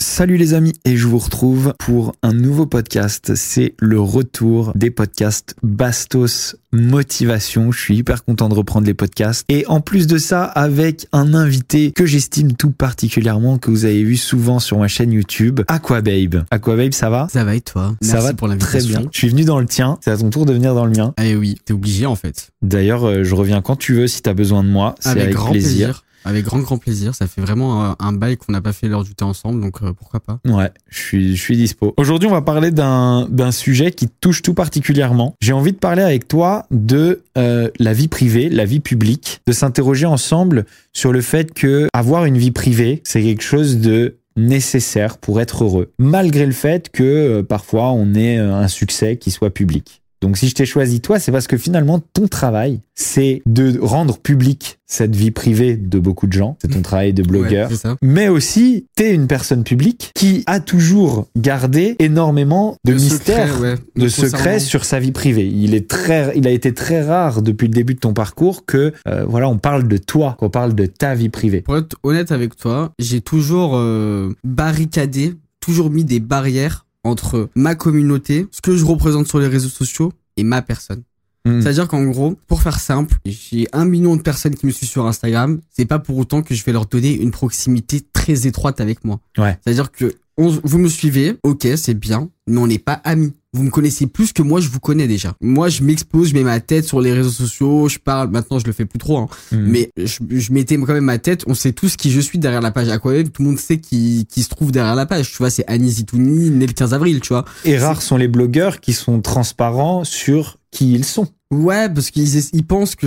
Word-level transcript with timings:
Salut 0.00 0.36
les 0.36 0.54
amis 0.54 0.74
et 0.84 0.96
je 0.96 1.08
vous 1.08 1.18
retrouve 1.18 1.74
pour 1.76 2.14
un 2.22 2.32
nouveau 2.32 2.66
podcast. 2.66 3.34
C'est 3.34 3.74
le 3.80 4.00
retour 4.00 4.70
des 4.76 4.92
podcasts 4.92 5.56
Bastos 5.64 6.54
Motivation. 6.70 7.72
Je 7.72 7.80
suis 7.80 7.96
hyper 7.96 8.24
content 8.24 8.48
de 8.48 8.54
reprendre 8.54 8.86
les 8.86 8.94
podcasts. 8.94 9.44
Et 9.48 9.66
en 9.66 9.80
plus 9.80 10.06
de 10.06 10.16
ça, 10.16 10.44
avec 10.44 11.08
un 11.10 11.34
invité 11.34 11.90
que 11.90 12.06
j'estime 12.06 12.52
tout 12.52 12.70
particulièrement, 12.70 13.58
que 13.58 13.72
vous 13.72 13.86
avez 13.86 14.04
vu 14.04 14.16
souvent 14.16 14.60
sur 14.60 14.78
ma 14.78 14.86
chaîne 14.86 15.10
YouTube, 15.10 15.62
Aquababe. 15.66 16.44
Aquababe, 16.52 16.92
ça 16.92 17.10
va? 17.10 17.26
Ça 17.32 17.42
va 17.42 17.56
et 17.56 17.60
toi? 17.60 17.96
Ça 18.00 18.12
Merci 18.12 18.26
va 18.28 18.34
pour 18.34 18.56
très 18.56 18.82
bien. 18.84 19.02
Je 19.10 19.18
suis 19.18 19.28
venu 19.30 19.44
dans 19.44 19.58
le 19.58 19.66
tien. 19.66 19.98
C'est 20.04 20.12
à 20.12 20.16
ton 20.16 20.30
tour 20.30 20.46
de 20.46 20.52
venir 20.52 20.76
dans 20.76 20.84
le 20.84 20.92
mien. 20.92 21.12
Eh 21.20 21.34
oui, 21.34 21.58
t'es 21.64 21.72
obligé 21.72 22.06
en 22.06 22.14
fait. 22.14 22.50
D'ailleurs, 22.62 23.04
euh, 23.04 23.24
je 23.24 23.34
reviens 23.34 23.62
quand 23.62 23.74
tu 23.74 23.94
veux 23.94 24.06
si 24.06 24.22
t'as 24.22 24.34
besoin 24.34 24.62
de 24.62 24.68
moi. 24.68 24.94
C'est 25.00 25.08
avec, 25.08 25.32
grand 25.32 25.50
plaisir. 25.50 26.04
Avec 26.28 26.44
grand 26.44 26.58
grand 26.58 26.76
plaisir. 26.76 27.14
Ça 27.14 27.26
fait 27.26 27.40
vraiment 27.40 27.96
un, 27.98 28.12
bail 28.12 28.36
qu'on 28.36 28.52
n'a 28.52 28.60
pas 28.60 28.74
fait 28.74 28.86
l'heure 28.86 29.02
du 29.02 29.14
thé 29.14 29.24
ensemble, 29.24 29.62
donc 29.62 29.82
euh, 29.82 29.94
pourquoi 29.94 30.20
pas. 30.20 30.40
Ouais, 30.46 30.70
je 30.90 30.98
suis, 30.98 31.36
je 31.36 31.52
dispo. 31.54 31.94
Aujourd'hui, 31.96 32.28
on 32.28 32.32
va 32.32 32.42
parler 32.42 32.70
d'un 32.70 33.50
sujet 33.50 33.92
qui 33.92 34.08
touche 34.08 34.42
tout 34.42 34.52
particulièrement. 34.52 35.34
J'ai 35.40 35.54
envie 35.54 35.72
de 35.72 35.78
parler 35.78 36.02
avec 36.02 36.28
toi 36.28 36.66
de 36.70 37.22
euh, 37.38 37.70
la 37.78 37.94
vie 37.94 38.08
privée, 38.08 38.50
la 38.50 38.66
vie 38.66 38.80
publique, 38.80 39.40
de 39.46 39.52
s'interroger 39.52 40.04
ensemble 40.04 40.66
sur 40.92 41.12
le 41.12 41.22
fait 41.22 41.54
que 41.54 41.88
avoir 41.94 42.26
une 42.26 42.36
vie 42.36 42.50
privée, 42.50 43.00
c'est 43.04 43.22
quelque 43.22 43.42
chose 43.42 43.78
de 43.78 44.16
nécessaire 44.36 45.16
pour 45.16 45.40
être 45.40 45.64
heureux, 45.64 45.92
malgré 45.98 46.44
le 46.44 46.52
fait 46.52 46.90
que 46.90 47.02
euh, 47.02 47.42
parfois 47.42 47.92
on 47.92 48.14
ait 48.14 48.36
un 48.36 48.68
succès 48.68 49.16
qui 49.16 49.30
soit 49.30 49.50
public. 49.50 50.02
Donc 50.20 50.36
si 50.36 50.48
je 50.48 50.54
t'ai 50.54 50.66
choisi 50.66 51.00
toi, 51.00 51.18
c'est 51.18 51.32
parce 51.32 51.46
que 51.46 51.56
finalement 51.56 52.00
ton 52.00 52.26
travail, 52.26 52.80
c'est 52.94 53.42
de 53.46 53.78
rendre 53.80 54.18
public 54.18 54.78
cette 54.86 55.14
vie 55.14 55.30
privée 55.30 55.76
de 55.76 55.98
beaucoup 55.98 56.26
de 56.26 56.32
gens. 56.32 56.56
C'est 56.60 56.68
ton 56.68 56.82
travail 56.82 57.12
de 57.12 57.22
blogueur 57.22 57.70
Ouais, 57.70 57.90
mais 58.02 58.28
aussi 58.28 58.86
t'es 58.96 59.14
une 59.14 59.28
personne 59.28 59.62
publique 59.62 60.10
qui 60.14 60.42
a 60.46 60.60
toujours 60.60 61.28
gardé 61.36 61.94
énormément 61.98 62.76
de 62.84 62.94
mystères, 62.94 63.48
secret, 63.48 63.60
ouais, 63.60 63.78
de 63.96 64.08
secrets 64.08 64.58
sur 64.58 64.84
sa 64.84 64.98
vie 64.98 65.12
privée. 65.12 65.46
Il 65.46 65.74
est 65.74 65.88
très, 65.88 66.32
il 66.36 66.46
a 66.46 66.50
été 66.50 66.74
très 66.74 67.02
rare 67.02 67.42
depuis 67.42 67.68
le 67.68 67.74
début 67.74 67.94
de 67.94 68.00
ton 68.00 68.14
parcours 68.14 68.64
que 68.66 68.92
euh, 69.06 69.24
voilà, 69.26 69.48
on 69.48 69.58
parle 69.58 69.86
de 69.86 69.98
toi, 69.98 70.36
qu'on 70.38 70.50
parle 70.50 70.74
de 70.74 70.86
ta 70.86 71.14
vie 71.14 71.28
privée. 71.28 71.60
Pour 71.60 71.76
être 71.76 71.96
honnête 72.02 72.32
avec 72.32 72.56
toi, 72.56 72.92
j'ai 72.98 73.20
toujours 73.20 73.72
euh, 73.76 74.32
barricadé, 74.42 75.34
toujours 75.60 75.90
mis 75.90 76.04
des 76.04 76.20
barrières 76.20 76.86
entre 77.04 77.48
ma 77.54 77.74
communauté, 77.74 78.46
ce 78.50 78.60
que 78.60 78.76
je 78.76 78.84
représente 78.84 79.26
sur 79.28 79.38
les 79.38 79.46
réseaux 79.48 79.68
sociaux 79.68 80.12
et 80.36 80.44
ma 80.44 80.62
personne. 80.62 81.02
Mm. 81.44 81.60
C'est-à-dire 81.60 81.88
qu'en 81.88 82.04
gros, 82.04 82.36
pour 82.46 82.62
faire 82.62 82.78
simple, 82.80 83.16
j'ai 83.24 83.68
un 83.72 83.84
million 83.84 84.16
de 84.16 84.22
personnes 84.22 84.54
qui 84.54 84.66
me 84.66 84.70
suivent 84.72 84.88
sur 84.88 85.06
Instagram. 85.06 85.60
C'est 85.70 85.86
pas 85.86 85.98
pour 85.98 86.16
autant 86.18 86.42
que 86.42 86.54
je 86.54 86.64
vais 86.64 86.72
leur 86.72 86.86
donner 86.86 87.12
une 87.14 87.30
proximité 87.30 88.00
très 88.12 88.46
étroite 88.46 88.80
avec 88.80 89.04
moi. 89.04 89.20
Ouais. 89.38 89.56
C'est-à-dire 89.64 89.90
que 89.92 90.14
on- 90.36 90.60
vous 90.62 90.78
me 90.78 90.88
suivez, 90.88 91.36
ok, 91.42 91.66
c'est 91.76 91.94
bien, 91.94 92.28
mais 92.46 92.58
on 92.58 92.66
n'est 92.66 92.78
pas 92.78 93.00
amis. 93.04 93.32
Vous 93.54 93.62
me 93.62 93.70
connaissez 93.70 94.06
plus 94.06 94.34
que 94.34 94.42
moi, 94.42 94.60
je 94.60 94.68
vous 94.68 94.78
connais 94.78 95.06
déjà. 95.06 95.32
Moi, 95.40 95.70
je 95.70 95.82
m'expose, 95.82 96.28
je 96.28 96.34
mets 96.34 96.42
ma 96.42 96.60
tête 96.60 96.84
sur 96.84 97.00
les 97.00 97.14
réseaux 97.14 97.30
sociaux, 97.30 97.88
je 97.88 97.98
parle. 97.98 98.28
Maintenant, 98.30 98.58
je 98.58 98.66
le 98.66 98.72
fais 98.72 98.84
plus 98.84 98.98
trop, 98.98 99.16
hein. 99.16 99.28
Mm. 99.52 99.56
mais 99.56 99.90
je, 99.96 100.18
je 100.28 100.52
mettais 100.52 100.76
quand 100.76 100.92
même 100.92 101.04
ma 101.04 101.16
tête. 101.16 101.44
On 101.46 101.54
sait 101.54 101.72
tous 101.72 101.96
qui 101.96 102.10
je 102.10 102.20
suis 102.20 102.38
derrière 102.38 102.60
la 102.60 102.70
page 102.70 102.90
Aquaweb. 102.90 103.30
Tout 103.30 103.42
le 103.42 103.48
monde 103.48 103.58
sait 103.58 103.78
qui, 103.78 104.26
qui 104.28 104.42
se 104.42 104.50
trouve 104.50 104.70
derrière 104.70 104.94
la 104.94 105.06
page. 105.06 105.30
Tu 105.30 105.38
vois, 105.38 105.48
c'est 105.48 105.64
Annie 105.66 105.90
Zitouni, 105.90 106.50
né 106.50 106.66
le 106.66 106.74
15 106.74 106.92
avril, 106.92 107.20
tu 107.20 107.28
vois. 107.28 107.46
Et 107.64 107.78
rares 107.78 108.02
sont 108.02 108.18
les 108.18 108.28
blogueurs 108.28 108.80
qui 108.80 108.92
sont 108.92 109.22
transparents 109.22 110.04
sur 110.04 110.57
qui 110.70 110.92
ils 110.92 111.04
sont. 111.04 111.26
Ouais, 111.50 111.88
parce 111.88 112.10
qu'ils 112.10 112.36
ils 112.52 112.66
pensent 112.66 112.94
que, 112.94 113.06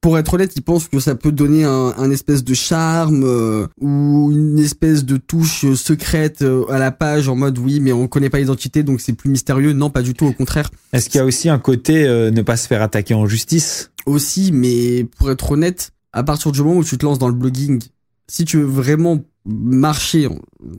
pour 0.00 0.16
être 0.18 0.34
honnête, 0.34 0.52
ils 0.54 0.62
pensent 0.62 0.86
que 0.88 1.00
ça 1.00 1.14
peut 1.16 1.32
donner 1.32 1.64
un, 1.64 1.92
un 1.96 2.10
espèce 2.10 2.44
de 2.44 2.54
charme 2.54 3.24
euh, 3.24 3.66
ou 3.80 4.30
une 4.30 4.58
espèce 4.60 5.04
de 5.04 5.16
touche 5.16 5.64
euh, 5.64 5.74
secrète 5.74 6.42
euh, 6.42 6.64
à 6.70 6.78
la 6.78 6.92
page 6.92 7.28
en 7.28 7.34
mode 7.36 7.58
oui, 7.58 7.80
mais 7.80 7.92
on 7.92 8.06
connaît 8.06 8.30
pas 8.30 8.38
l'identité 8.38 8.82
donc 8.84 9.00
c'est 9.00 9.12
plus 9.12 9.28
mystérieux. 9.28 9.72
Non, 9.72 9.90
pas 9.90 10.02
du 10.02 10.14
tout, 10.14 10.26
au 10.26 10.32
contraire. 10.32 10.70
Est-ce 10.92 11.10
qu'il 11.10 11.18
y 11.18 11.22
a 11.22 11.24
aussi 11.24 11.48
un 11.48 11.58
côté 11.58 12.04
euh, 12.06 12.30
ne 12.30 12.42
pas 12.42 12.56
se 12.56 12.68
faire 12.68 12.80
attaquer 12.82 13.14
en 13.14 13.26
justice? 13.26 13.90
Aussi, 14.06 14.52
mais 14.52 15.04
pour 15.18 15.30
être 15.30 15.50
honnête, 15.50 15.90
à 16.12 16.22
partir 16.22 16.52
du 16.52 16.62
moment 16.62 16.76
où 16.78 16.84
tu 16.84 16.96
te 16.96 17.04
lances 17.04 17.18
dans 17.18 17.28
le 17.28 17.34
blogging, 17.34 17.82
si 18.28 18.44
tu 18.44 18.58
veux 18.58 18.64
vraiment 18.64 19.18
marcher 19.44 20.28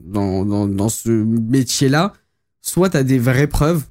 dans, 0.06 0.44
dans, 0.46 0.66
dans 0.66 0.88
ce 0.88 1.10
métier-là, 1.10 2.14
soit 2.62 2.88
tu 2.90 2.96
as 2.96 3.04
des 3.04 3.18
vraies 3.18 3.46
preuves, 3.48 3.84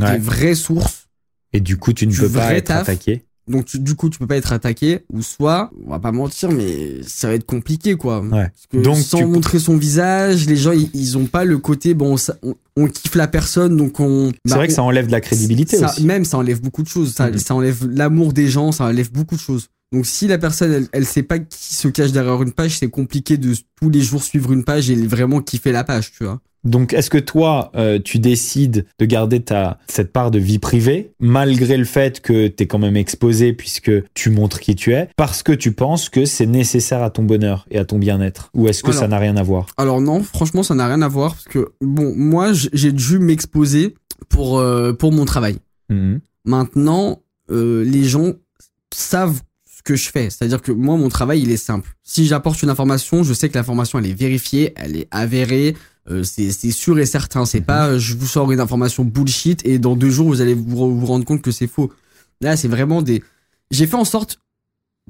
Ouais. 0.00 0.12
des 0.12 0.18
vraies 0.18 0.54
sources, 0.54 1.07
Et 1.52 1.60
du 1.60 1.76
coup, 1.76 1.92
tu 1.92 2.06
ne 2.06 2.14
peux 2.14 2.28
pas 2.28 2.54
être 2.54 2.66
taf. 2.66 2.82
attaqué. 2.82 3.22
Donc 3.46 3.64
tu- 3.64 3.78
du 3.78 3.94
coup 3.94 4.10
tu 4.10 4.18
peux 4.18 4.26
pas 4.26 4.36
être 4.36 4.52
attaqué 4.52 5.06
ou 5.10 5.22
soit 5.22 5.70
on 5.86 5.88
va 5.88 5.98
pas 5.98 6.12
mentir 6.12 6.50
mais 6.52 7.00
ça 7.06 7.28
va 7.28 7.32
être 7.34 7.46
compliqué 7.46 7.94
quoi. 7.96 8.20
Ouais. 8.20 8.28
Parce 8.30 8.66
que 8.70 8.76
Donc, 8.76 8.98
sans 8.98 9.20
tu- 9.20 9.24
montrer 9.24 9.58
son 9.58 9.78
visage, 9.78 10.44
les 10.46 10.56
gens 10.56 10.72
ils, 10.72 10.90
ils 10.92 11.16
ont 11.16 11.24
pas 11.24 11.46
le 11.46 11.56
côté 11.56 11.94
bon 11.94 12.18
ça- 12.18 12.36
on, 12.42 12.54
on 12.76 12.88
kiffe 12.88 13.14
la 13.14 13.26
personne 13.26 13.74
donc 13.78 14.00
on. 14.00 14.32
C'est 14.44 14.50
bah, 14.50 14.56
vrai 14.56 14.66
que 14.66 14.74
ça 14.74 14.82
enlève 14.82 15.06
de 15.06 15.12
la 15.12 15.22
crédibilité 15.22 15.78
ça- 15.78 15.88
aussi. 15.90 16.04
Même 16.04 16.26
ça 16.26 16.36
enlève 16.36 16.60
beaucoup 16.60 16.82
de 16.82 16.88
choses. 16.88 17.14
Ça, 17.14 17.30
Mhm. 17.30 17.38
ça 17.38 17.54
enlève 17.54 17.88
l'amour 17.90 18.34
des 18.34 18.48
gens, 18.48 18.70
ça 18.70 18.84
enlève 18.84 19.10
beaucoup 19.10 19.36
de 19.36 19.40
choses. 19.40 19.68
Donc 19.92 20.04
si 20.04 20.26
la 20.26 20.36
personne 20.36 20.70
elle, 20.70 20.88
elle 20.92 21.06
sait 21.06 21.22
pas 21.22 21.38
qui 21.38 21.74
se 21.74 21.88
cache 21.88 22.12
derrière 22.12 22.42
une 22.42 22.52
page, 22.52 22.78
c'est 22.78 22.90
compliqué 22.90 23.38
de 23.38 23.54
tous 23.80 23.88
les 23.88 24.02
jours 24.02 24.22
suivre 24.22 24.52
une 24.52 24.62
page 24.62 24.90
et 24.90 25.06
vraiment 25.06 25.40
kiffer 25.40 25.72
la 25.72 25.84
page, 25.84 26.12
tu 26.12 26.24
vois. 26.24 26.38
Donc, 26.68 26.92
est-ce 26.92 27.10
que 27.10 27.18
toi, 27.18 27.70
euh, 27.74 27.98
tu 28.02 28.18
décides 28.18 28.86
de 28.98 29.04
garder 29.06 29.40
ta 29.40 29.78
cette 29.88 30.12
part 30.12 30.30
de 30.30 30.38
vie 30.38 30.58
privée, 30.58 31.12
malgré 31.18 31.76
le 31.76 31.84
fait 31.84 32.20
que 32.20 32.48
tu 32.48 32.62
es 32.62 32.66
quand 32.66 32.78
même 32.78 32.96
exposé 32.96 33.52
puisque 33.52 33.90
tu 34.14 34.30
montres 34.30 34.60
qui 34.60 34.74
tu 34.76 34.92
es, 34.92 35.08
parce 35.16 35.42
que 35.42 35.52
tu 35.52 35.72
penses 35.72 36.08
que 36.08 36.24
c'est 36.24 36.46
nécessaire 36.46 37.02
à 37.02 37.10
ton 37.10 37.22
bonheur 37.22 37.66
et 37.70 37.78
à 37.78 37.84
ton 37.84 37.98
bien-être? 37.98 38.50
Ou 38.54 38.68
est-ce 38.68 38.82
que 38.82 38.90
Alors- 38.90 39.00
ça 39.00 39.08
n'a 39.08 39.18
rien 39.18 39.36
à 39.36 39.42
voir? 39.42 39.66
Alors 39.76 40.00
non, 40.00 40.22
franchement, 40.22 40.62
ça 40.62 40.74
n'a 40.74 40.86
rien 40.86 41.02
à 41.02 41.08
voir 41.08 41.32
parce 41.32 41.44
que 41.48 41.72
bon, 41.80 42.14
moi, 42.14 42.52
j'ai 42.52 42.92
dû 42.92 43.18
m'exposer 43.18 43.94
pour 44.28 44.58
euh, 44.58 44.92
pour 44.92 45.12
mon 45.12 45.24
travail. 45.24 45.56
Mhm. 45.88 46.20
Maintenant, 46.44 47.22
euh, 47.50 47.82
les 47.84 48.04
gens 48.04 48.32
savent 48.94 49.40
ce 49.66 49.82
que 49.82 49.96
je 49.96 50.10
fais. 50.10 50.28
C'est-à-dire 50.30 50.60
que 50.60 50.72
moi, 50.72 50.96
mon 50.96 51.08
travail, 51.08 51.40
il 51.42 51.50
est 51.50 51.56
simple. 51.56 51.90
Si 52.02 52.26
j'apporte 52.26 52.62
une 52.62 52.70
information, 52.70 53.22
je 53.22 53.32
sais 53.32 53.48
que 53.48 53.56
l'information, 53.56 53.98
elle 53.98 54.06
est 54.06 54.12
vérifiée, 54.18 54.72
elle 54.76 54.96
est 54.96 55.08
avérée. 55.10 55.74
Euh, 56.10 56.22
c'est 56.24 56.50
sûr 56.70 56.98
et 56.98 57.06
certain. 57.06 57.44
C'est 57.44 57.60
Mhm. 57.60 57.64
pas 57.66 57.86
euh, 57.88 57.98
je 57.98 58.14
vous 58.16 58.26
sors 58.26 58.50
une 58.52 58.60
information 58.60 59.04
bullshit 59.04 59.64
et 59.66 59.78
dans 59.78 59.96
deux 59.96 60.10
jours, 60.10 60.28
vous 60.28 60.40
allez 60.40 60.54
vous, 60.54 60.98
vous 60.98 61.06
rendre 61.06 61.24
compte 61.24 61.42
que 61.42 61.50
c'est 61.50 61.66
faux. 61.66 61.92
Là, 62.40 62.56
c'est 62.56 62.68
vraiment 62.68 63.02
des... 63.02 63.22
J'ai 63.70 63.86
fait 63.86 63.96
en 63.96 64.04
sorte 64.04 64.38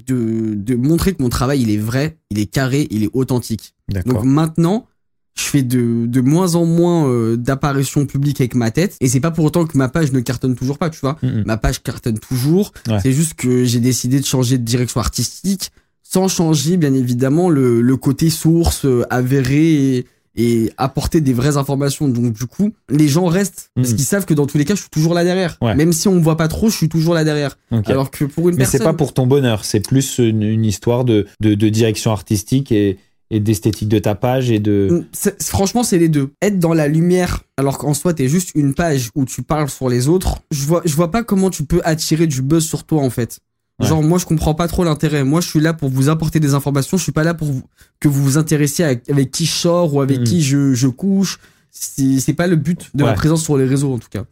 de, 0.07 0.53
de 0.55 0.75
montrer 0.75 1.13
que 1.13 1.21
mon 1.21 1.29
travail, 1.29 1.61
il 1.61 1.69
est 1.69 1.77
vrai, 1.77 2.17
il 2.29 2.39
est 2.39 2.45
carré, 2.45 2.87
il 2.89 3.03
est 3.03 3.09
authentique. 3.13 3.73
Donc 4.05 4.23
maintenant, 4.23 4.87
je 5.35 5.43
fais 5.43 5.63
de, 5.63 6.05
de 6.05 6.21
moins 6.21 6.55
en 6.55 6.65
moins 6.65 7.07
euh, 7.07 7.37
d'apparitions 7.37 8.05
publiques 8.05 8.41
avec 8.41 8.55
ma 8.55 8.71
tête. 8.71 8.97
Et 8.99 9.07
c'est 9.07 9.19
pas 9.19 9.31
pour 9.31 9.45
autant 9.45 9.65
que 9.65 9.77
ma 9.77 9.87
page 9.89 10.11
ne 10.11 10.19
cartonne 10.19 10.55
toujours 10.55 10.77
pas, 10.77 10.89
tu 10.89 10.99
vois. 11.01 11.17
Mhm. 11.21 11.43
Ma 11.45 11.57
page 11.57 11.81
cartonne 11.81 12.19
toujours. 12.19 12.71
Ouais. 12.87 12.99
C'est 13.01 13.13
juste 13.13 13.35
que 13.35 13.63
j'ai 13.65 13.79
décidé 13.79 14.19
de 14.19 14.25
changer 14.25 14.57
de 14.57 14.63
direction 14.63 14.99
artistique 14.99 15.71
sans 16.03 16.27
changer, 16.27 16.75
bien 16.77 16.93
évidemment, 16.95 17.49
le, 17.49 17.81
le 17.81 17.97
côté 17.97 18.29
source 18.31 18.85
euh, 18.85 19.03
avéré 19.11 19.97
et, 19.97 20.05
et 20.35 20.71
apporter 20.77 21.21
des 21.21 21.33
vraies 21.33 21.57
informations. 21.57 22.07
Donc 22.07 22.33
du 22.33 22.45
coup, 22.45 22.71
les 22.89 23.07
gens 23.07 23.25
restent 23.25 23.71
parce 23.75 23.89
Mhm. 23.89 23.95
qu'ils 23.95 24.05
savent 24.05 24.25
que 24.25 24.33
dans 24.33 24.45
tous 24.45 24.57
les 24.57 24.65
cas, 24.65 24.75
je 24.75 24.81
suis 24.81 24.89
toujours 24.89 25.13
là 25.13 25.23
derrière. 25.23 25.57
Ouais. 25.61 25.75
Même 25.75 25.91
si 25.93 26.07
on 26.07 26.15
me 26.15 26.21
voit 26.21 26.37
pas 26.37 26.47
trop, 26.47 26.69
je 26.69 26.75
suis 26.75 26.89
toujours 26.89 27.13
là 27.13 27.23
derrière. 27.23 27.57
Alors 27.85 28.11
que 28.11 28.25
pour 28.25 28.49
une 28.49 28.55
Mais 28.55 28.65
c'est 28.65 28.77
personne, 28.77 28.87
pas 28.93 28.97
pour 28.97 29.13
ton 29.13 29.27
bonheur, 29.27 29.65
c'est 29.65 29.79
plus 29.79 30.19
une, 30.19 30.43
une 30.43 30.65
histoire 30.65 31.03
de, 31.05 31.25
de, 31.39 31.55
de 31.55 31.69
direction 31.69 32.11
artistique 32.11 32.71
et, 32.71 32.97
et 33.31 33.39
d'esthétique 33.39 33.89
de 33.89 33.99
ta 33.99 34.15
page 34.15 34.49
et 34.51 34.59
de. 34.59 35.05
C'est- 35.11 35.41
Franchement, 35.43 35.83
c'est 35.83 35.97
les 35.99 36.09
deux. 36.09 36.31
Être 36.41 36.57
dans 36.59 36.73
la 36.73 36.87
lumière, 36.87 37.43
alors 37.57 37.77
qu'en 37.77 37.93
soi, 37.93 38.13
t'es 38.13 38.27
juste 38.27 38.51
une 38.55 38.73
page 38.73 39.09
où 39.15 39.25
tu 39.25 39.41
parles 39.43 39.69
sur 39.69 39.89
les 39.89 40.07
autres. 40.07 40.39
Je 40.51 40.65
vois, 40.65 40.81
je 40.85 40.95
vois 40.95 41.11
pas 41.11 41.23
comment 41.23 41.49
tu 41.49 41.63
peux 41.63 41.81
attirer 41.83 42.25
du 42.27 42.41
buzz 42.41 42.65
sur 42.65 42.83
toi, 42.85 43.01
en 43.03 43.09
fait. 43.09 43.39
Ouais. 43.79 43.87
Genre, 43.87 44.03
moi, 44.03 44.17
je 44.19 44.25
comprends 44.25 44.53
pas 44.55 44.67
trop 44.67 44.83
l'intérêt. 44.83 45.23
Moi, 45.23 45.41
je 45.41 45.47
suis 45.47 45.59
là 45.61 45.73
pour 45.73 45.89
vous 45.89 46.09
apporter 46.09 46.39
des 46.39 46.53
informations. 46.53 46.97
Je 46.97 47.03
suis 47.03 47.11
pas 47.11 47.23
là 47.23 47.33
pour 47.33 47.47
vous- 47.47 47.63
que 47.99 48.07
vous 48.07 48.23
vous 48.23 48.37
intéressiez 48.37 48.85
à- 48.85 48.95
avec 49.09 49.31
qui 49.31 49.45
je 49.45 49.51
sors 49.53 49.93
ou 49.93 50.01
avec 50.01 50.19
Mm. 50.19 50.23
qui 50.25 50.41
je, 50.41 50.73
je 50.73 50.87
couche. 50.87 51.39
C'est 51.71 52.33
pas 52.33 52.47
le 52.47 52.55
but 52.55 52.89
de 52.93 53.03
Ouais. 53.03 53.09
ma 53.09 53.15
présence 53.15 53.43
sur 53.43 53.57
les 53.57 53.65
réseaux, 53.65 53.93
en 53.93 53.99
tout 53.99 54.09
cas. 54.09 54.25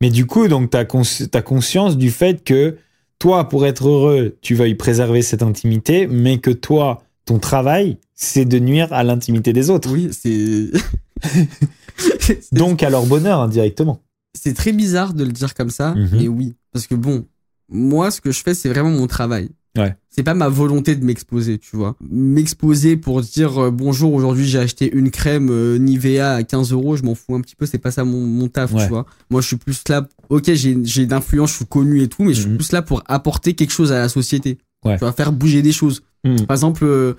Mais 0.00 0.10
du 0.10 0.26
coup, 0.26 0.46
donc, 0.46 0.70
t'as 0.70 0.84
cons 0.84 1.02
t'as 1.30 1.42
conscience 1.42 1.96
du 1.96 2.10
fait 2.10 2.44
que 2.44 2.76
toi, 3.18 3.48
pour 3.48 3.64
être 3.66 3.88
heureux, 3.88 4.36
tu 4.42 4.54
veuilles 4.54 4.74
préserver 4.74 5.22
cette 5.22 5.42
intimité, 5.42 6.06
mais 6.06 6.38
que 6.38 6.50
toi, 6.50 7.02
ton 7.24 7.38
travail, 7.38 7.96
c'est 8.14 8.44
de 8.44 8.58
nuire 8.58 8.92
à 8.92 9.02
l'intimité 9.04 9.52
des 9.54 9.70
autres. 9.70 9.90
Oui, 9.90 10.10
c'est. 10.12 10.70
Donc 12.52 12.82
à 12.82 12.90
leur 12.90 13.06
bonheur 13.06 13.40
indirectement. 13.40 14.00
c'est 14.34 14.52
très 14.54 14.72
bizarre 14.72 15.14
de 15.14 15.24
le 15.24 15.32
dire 15.32 15.54
comme 15.54 15.70
ça, 15.70 15.94
Mhm. 15.94 16.08
mais 16.12 16.28
oui. 16.28 16.54
Parce 16.72 16.86
que 16.86 16.94
bon, 16.94 17.24
moi, 17.68 18.10
ce 18.10 18.20
que 18.20 18.30
je 18.32 18.42
fais, 18.42 18.54
c'est 18.54 18.68
vraiment 18.68 18.90
mon 18.90 19.06
travail. 19.06 19.50
Ouais. 19.76 19.94
C'est 20.08 20.22
pas 20.22 20.32
ma 20.34 20.48
volonté 20.48 20.96
de 20.96 21.04
m'exposer, 21.04 21.58
tu 21.58 21.76
vois. 21.76 21.96
M'exposer 22.08 22.96
pour 22.96 23.20
dire 23.20 23.64
euh, 23.64 23.70
bonjour, 23.70 24.14
aujourd'hui 24.14 24.46
j'ai 24.46 24.58
acheté 24.58 24.90
une 24.90 25.10
crème 25.10 25.48
euh, 25.50 25.76
Nivea 25.78 26.34
à 26.36 26.42
15 26.42 26.72
euros, 26.72 26.96
je 26.96 27.02
m'en 27.02 27.14
fous 27.14 27.34
un 27.34 27.40
petit 27.42 27.54
peu, 27.56 27.66
c'est 27.66 27.76
pas 27.78 27.90
ça 27.90 28.04
mon, 28.04 28.20
mon 28.26 28.48
taf, 28.48 28.72
Ouais. 28.72 28.84
tu 28.84 28.88
vois. 28.88 29.04
Moi, 29.30 29.42
je 29.42 29.48
suis 29.48 29.56
plus 29.56 29.82
là, 29.90 30.08
ok, 30.30 30.50
j'ai 30.54 30.78
j'ai 30.82 31.04
d'influence, 31.06 31.50
je 31.50 31.56
suis 31.56 31.66
connu 31.66 32.00
et 32.02 32.08
tout, 32.08 32.22
mais 32.24 32.32
je 32.32 32.40
suis 32.40 32.50
Mhm. 32.50 32.56
plus 32.56 32.72
là 32.72 32.80
pour 32.82 33.02
apporter 33.06 33.54
quelque 33.54 33.72
chose 33.72 33.92
à 33.92 33.98
la 33.98 34.08
société. 34.08 34.58
Ouais. 34.84 34.94
Tu 34.94 35.00
vois, 35.00 35.12
faire 35.12 35.32
bouger 35.32 35.60
des 35.62 35.72
choses. 35.72 36.02
Hmm. 36.24 36.36
Par 36.46 36.54
exemple, 36.56 36.84
euh, 36.84 37.14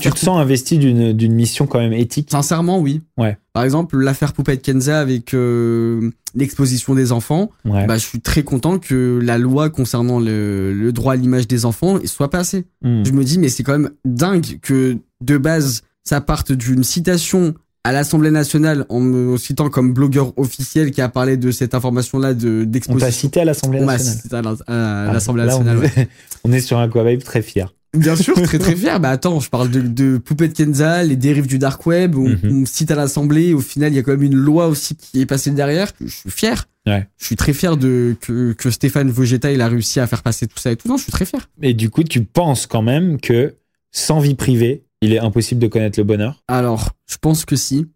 Tu 0.00 0.10
te 0.10 0.18
sens 0.18 0.38
investi 0.40 0.78
d'une 0.78 1.12
d'une 1.12 1.32
mission 1.34 1.66
quand 1.66 1.78
même 1.78 1.92
éthique. 1.92 2.28
Sincèrement, 2.30 2.80
oui. 2.80 3.00
Ouais. 3.16 3.38
Par 3.52 3.62
exemple, 3.64 3.96
l'affaire 3.98 4.32
Poupette 4.32 4.62
Kenza 4.62 5.00
avec 5.00 5.34
euh, 5.34 6.10
l'exposition 6.34 6.94
des 6.94 7.12
enfants, 7.12 7.50
Ouais. 7.64 7.86
bah, 7.86 7.96
je 7.96 8.04
suis 8.04 8.20
très 8.20 8.42
content 8.42 8.78
que 8.78 9.20
la 9.22 9.38
loi 9.38 9.70
concernant 9.70 10.18
le, 10.18 10.72
le 10.72 10.92
droit 10.92 11.12
à 11.12 11.16
l'image 11.16 11.46
des 11.46 11.64
enfants 11.64 11.98
soit 12.06 12.30
passée. 12.30 12.64
Hmm. 12.82 13.04
Je 13.04 13.12
me 13.12 13.22
dis, 13.24 13.38
mais 13.38 13.48
c'est 13.48 13.62
quand 13.62 13.78
même 13.78 13.90
dingue 14.04 14.58
que 14.62 14.96
de 15.20 15.36
base, 15.38 15.82
ça 16.04 16.20
parte 16.20 16.50
d'une 16.52 16.82
citation 16.84 17.54
à 17.84 17.92
l'Assemblée 17.92 18.30
nationale 18.32 18.84
en 18.88 19.00
me 19.00 19.36
citant 19.38 19.70
comme 19.70 19.92
blogueur 19.94 20.36
officiel 20.38 20.90
qui 20.90 21.00
a 21.00 21.08
parlé 21.08 21.36
de 21.36 21.50
cette 21.52 21.74
information-là 21.74 22.34
de 22.34 22.48
On 22.48 22.64
t'a 22.64 22.66
d'exposition. 22.66 23.10
cité 23.12 23.40
à 23.40 23.44
l'Assemblée 23.44 23.78
On 23.80 23.86
m'a 23.86 23.92
nationale. 23.92 24.20
cité 24.20 24.36
à 24.36 25.06
Ah, 25.06 25.12
l'Assemblée 25.12 25.44
là, 25.44 25.56
on 25.56 25.62
nationale. 25.62 25.78
ouais. 25.96 26.02
est- 26.02 26.08
on 26.44 26.52
est 26.52 26.60
sur 26.60 26.78
un 26.78 26.88
Quavibe 26.88 27.22
très 27.22 27.42
fier. 27.42 27.72
Bien 27.94 28.16
sûr, 28.16 28.34
très 28.42 28.58
très 28.58 28.76
fier. 28.76 29.00
Bah 29.00 29.10
attends, 29.10 29.40
je 29.40 29.48
parle 29.48 29.70
de, 29.70 29.80
de 29.80 30.18
Poupette 30.18 30.52
Kenza, 30.54 31.02
les 31.04 31.16
dérives 31.16 31.46
du 31.46 31.58
dark 31.58 31.84
web, 31.86 32.16
on, 32.16 32.36
on 32.44 32.52
me 32.54 32.66
cite 32.66 32.90
à 32.90 32.94
l'Assemblée, 32.94 33.54
au 33.54 33.60
final 33.60 33.92
il 33.92 33.96
y 33.96 33.98
a 33.98 34.02
quand 34.02 34.12
même 34.12 34.22
une 34.22 34.36
loi 34.36 34.68
aussi 34.68 34.94
qui 34.96 35.20
est 35.20 35.26
passée 35.26 35.50
derrière. 35.50 35.90
Je 36.00 36.06
suis 36.08 36.30
fier. 36.30 36.66
Ouais. 36.86 37.06
Je 37.18 37.26
suis 37.26 37.36
très 37.36 37.52
fier 37.52 37.76
de 37.76 38.16
que, 38.20 38.52
que 38.52 38.70
Stéphane 38.70 39.10
Vogetta 39.10 39.50
il 39.52 39.60
a 39.60 39.68
réussi 39.68 40.00
à 40.00 40.06
faire 40.06 40.22
passer 40.22 40.46
tout 40.46 40.58
ça 40.58 40.70
et 40.70 40.76
tout. 40.76 40.88
Non, 40.88 40.96
je 40.96 41.02
suis 41.04 41.12
très 41.12 41.24
fier. 41.24 41.48
Et 41.62 41.74
du 41.74 41.90
coup, 41.90 42.02
tu 42.04 42.24
penses 42.24 42.66
quand 42.66 42.82
même 42.82 43.20
que 43.20 43.54
sans 43.90 44.20
vie 44.20 44.34
privée, 44.34 44.84
il 45.00 45.12
est 45.12 45.18
impossible 45.18 45.60
de 45.60 45.66
connaître 45.66 45.98
le 45.98 46.04
bonheur? 46.04 46.42
Alors, 46.48 46.90
je 47.06 47.16
pense 47.20 47.44
que 47.44 47.56
si. 47.56 47.86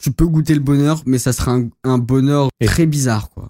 Tu 0.00 0.10
peux 0.10 0.26
goûter 0.26 0.54
le 0.54 0.60
bonheur, 0.60 1.02
mais 1.06 1.18
ça 1.18 1.32
sera 1.32 1.52
un, 1.52 1.68
un 1.84 1.98
bonheur 1.98 2.48
Et- 2.60 2.66
très 2.66 2.86
bizarre, 2.86 3.30
quoi. 3.30 3.48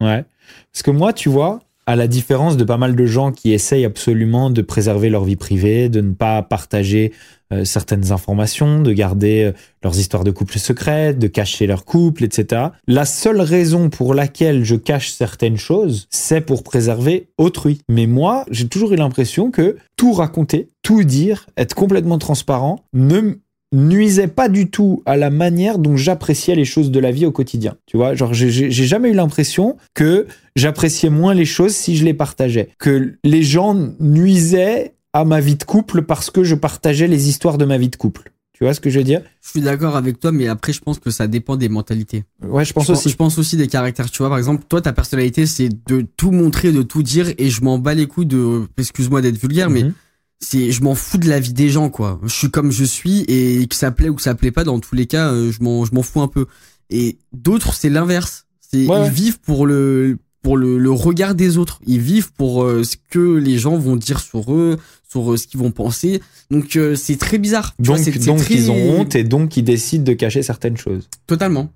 Ouais. 0.00 0.24
Parce 0.72 0.82
que 0.84 0.90
moi, 0.92 1.12
tu 1.12 1.28
vois, 1.28 1.60
à 1.88 1.96
la 1.96 2.06
différence 2.06 2.58
de 2.58 2.64
pas 2.64 2.76
mal 2.76 2.94
de 2.94 3.06
gens 3.06 3.32
qui 3.32 3.54
essayent 3.54 3.86
absolument 3.86 4.50
de 4.50 4.60
préserver 4.60 5.08
leur 5.08 5.24
vie 5.24 5.36
privée, 5.36 5.88
de 5.88 6.02
ne 6.02 6.12
pas 6.12 6.42
partager 6.42 7.14
euh, 7.50 7.64
certaines 7.64 8.12
informations, 8.12 8.82
de 8.82 8.92
garder 8.92 9.44
euh, 9.44 9.52
leurs 9.82 9.98
histoires 9.98 10.22
de 10.22 10.30
couple 10.30 10.58
secrètes, 10.58 11.18
de 11.18 11.28
cacher 11.28 11.66
leur 11.66 11.86
couple, 11.86 12.24
etc. 12.24 12.66
La 12.86 13.06
seule 13.06 13.40
raison 13.40 13.88
pour 13.88 14.12
laquelle 14.12 14.64
je 14.64 14.76
cache 14.76 15.08
certaines 15.08 15.56
choses, 15.56 16.08
c'est 16.10 16.42
pour 16.42 16.62
préserver 16.62 17.30
autrui. 17.38 17.80
Mais 17.88 18.06
moi, 18.06 18.44
j'ai 18.50 18.68
toujours 18.68 18.92
eu 18.92 18.96
l'impression 18.96 19.50
que 19.50 19.78
tout 19.96 20.12
raconter, 20.12 20.68
tout 20.82 21.04
dire, 21.04 21.46
être 21.56 21.74
complètement 21.74 22.18
transparent, 22.18 22.84
ne 22.92 23.36
nuisait 23.72 24.28
pas 24.28 24.48
du 24.48 24.70
tout 24.70 25.02
à 25.06 25.16
la 25.16 25.30
manière 25.30 25.78
dont 25.78 25.96
j'appréciais 25.96 26.54
les 26.54 26.64
choses 26.64 26.90
de 26.90 27.00
la 27.00 27.10
vie 27.10 27.26
au 27.26 27.32
quotidien. 27.32 27.76
Tu 27.86 27.96
vois, 27.96 28.14
genre 28.14 28.32
j'ai- 28.34 28.70
jamais 28.70 29.10
eu 29.10 29.14
l'impression 29.14 29.76
que 29.94 30.26
j'appréciais 30.56 31.10
moins 31.10 31.34
les 31.34 31.44
choses 31.44 31.74
si 31.74 31.96
je 31.96 32.04
les 32.04 32.14
partageais, 32.14 32.70
que 32.78 33.14
les 33.24 33.42
gens 33.42 33.76
nuisaient 34.00 34.94
à 35.12 35.24
ma 35.24 35.40
vie 35.40 35.56
de 35.56 35.64
couple 35.64 36.02
parce 36.02 36.30
que 36.30 36.44
je 36.44 36.54
partageais 36.54 37.06
les 37.08 37.28
histoires 37.28 37.58
de 37.58 37.64
ma 37.64 37.78
vie 37.78 37.88
de 37.88 37.96
couple. 37.96 38.32
Tu 38.52 38.64
vois 38.64 38.74
ce 38.74 38.80
que 38.80 38.90
je 38.90 38.98
veux 38.98 39.04
dire? 39.04 39.22
Je 39.40 39.50
suis 39.50 39.60
d'accord 39.60 39.94
avec 39.96 40.18
toi, 40.18 40.32
mais 40.32 40.48
après, 40.48 40.72
je 40.72 40.80
pense 40.80 40.98
que 40.98 41.10
ça 41.10 41.28
dépend 41.28 41.56
des 41.56 41.68
mentalités. 41.68 42.24
Ouais, 42.42 42.64
je 42.64 42.72
pense 42.72 42.86
je, 42.86 42.88
pense, 42.92 42.98
aussi. 42.98 43.08
je 43.10 43.16
pense 43.16 43.38
aussi 43.38 43.56
des 43.56 43.68
caractères. 43.68 44.10
Tu 44.10 44.18
vois, 44.18 44.28
par 44.30 44.38
exemple, 44.38 44.64
toi, 44.68 44.80
ta 44.80 44.92
personnalité, 44.92 45.46
c'est 45.46 45.68
de 45.86 46.04
tout 46.16 46.32
montrer, 46.32 46.72
de 46.72 46.82
tout 46.82 47.04
dire, 47.04 47.28
et 47.38 47.50
je 47.50 47.62
m'en 47.62 47.78
bats 47.78 47.94
les 47.94 48.06
couilles 48.06 48.26
de, 48.26 48.62
excuse-moi 48.76 49.20
d'être 49.22 49.38
vulgaire, 49.38 49.70
mais 49.70 49.84
Mhm. 49.84 49.92
C'est, 50.40 50.70
je 50.70 50.82
m'en 50.82 50.94
fous 50.94 51.18
de 51.18 51.28
la 51.28 51.40
vie 51.40 51.52
des 51.52 51.68
gens, 51.68 51.90
quoi. 51.90 52.20
Je 52.24 52.32
suis 52.32 52.50
comme 52.50 52.70
je 52.70 52.84
suis, 52.84 53.22
et 53.28 53.66
que 53.66 53.74
ça 53.74 53.90
plaît 53.90 54.08
ou 54.08 54.14
que 54.14 54.22
ça 54.22 54.34
plaît 54.34 54.52
pas, 54.52 54.64
dans 54.64 54.78
tous 54.80 54.94
les 54.94 55.06
cas, 55.06 55.32
euh, 55.32 55.50
je 55.50 55.62
m'en, 55.62 55.84
je 55.84 55.94
m'en 55.94 56.02
fous 56.02 56.20
un 56.20 56.28
peu. 56.28 56.46
Et 56.90 57.18
d'autres, 57.32 57.74
c'est 57.74 57.88
l'inverse. 57.90 58.46
C'est, 58.60 58.86
Ouais, 58.86 58.98
ils 58.98 59.02
ouais. 59.02 59.10
vivent 59.10 59.40
pour 59.40 59.66
le, 59.66 60.18
pour 60.42 60.56
le, 60.56 60.78
le 60.78 60.90
regard 60.90 61.34
des 61.34 61.58
autres. 61.58 61.80
Ils 61.86 62.00
vivent 62.00 62.32
pour 62.32 62.62
euh, 62.62 62.84
ce 62.84 62.96
que 63.10 63.36
les 63.36 63.58
gens 63.58 63.76
vont 63.78 63.96
dire 63.96 64.20
sur 64.20 64.52
eux, 64.54 64.78
sur 65.10 65.32
euh, 65.32 65.36
ce 65.36 65.46
qu'ils 65.46 65.58
vont 65.60 65.70
penser. 65.72 66.20
Donc, 66.50 66.76
euh, 66.76 66.94
c'est 66.94 67.16
très 67.16 67.38
bizarre. 67.38 67.74
Tu 67.82 67.88
vois, 67.88 67.96
Donc, 67.98 68.18
donc 68.18 68.38
très- 68.38 68.54
ils 68.54 68.70
ont 68.70 69.00
honte 69.00 69.14
et 69.16 69.24
donc 69.24 69.56
ils 69.56 69.64
décident 69.64 70.04
de 70.04 70.12
cacher 70.12 70.42
certaines 70.42 70.76
choses. 70.76 71.08
Totalement. 71.26 71.72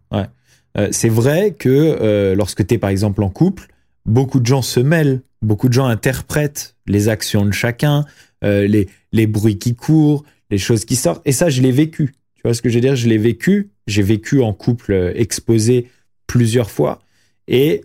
Euh, 0.78 0.88
c'est 0.92 1.08
vrai 1.10 1.54
que 1.58 2.34
lorsque 2.34 2.66
tu 2.66 2.74
es 2.74 2.78
par 2.78 2.90
exemple 2.90 3.22
en 3.22 3.28
couple, 3.28 3.68
beaucoup 4.06 4.38
de 4.40 4.46
gens 4.46 4.62
se 4.62 4.80
mêlent, 4.80 5.22
beaucoup 5.42 5.68
de 5.68 5.74
gens 5.74 5.86
interprètent 5.86 6.76
les 6.86 7.08
actions 7.08 7.44
de 7.44 7.50
chacun, 7.52 8.04
euh, 8.44 8.66
les, 8.66 8.88
les 9.12 9.26
bruits 9.26 9.58
qui 9.58 9.74
courent, 9.74 10.24
les 10.50 10.58
choses 10.58 10.84
qui 10.84 10.96
sortent. 10.96 11.22
Et 11.24 11.32
ça, 11.32 11.48
je 11.48 11.62
l'ai 11.62 11.72
vécu. 11.72 12.14
Tu 12.34 12.42
vois 12.44 12.54
ce 12.54 12.62
que 12.62 12.68
je 12.68 12.74
veux 12.74 12.80
dire? 12.80 12.96
Je 12.96 13.08
l'ai 13.08 13.18
vécu. 13.18 13.70
J'ai 13.86 14.02
vécu 14.02 14.42
en 14.42 14.52
couple 14.52 14.92
euh, 14.92 15.12
exposé 15.14 15.88
plusieurs 16.26 16.70
fois. 16.70 17.00
Et 17.48 17.82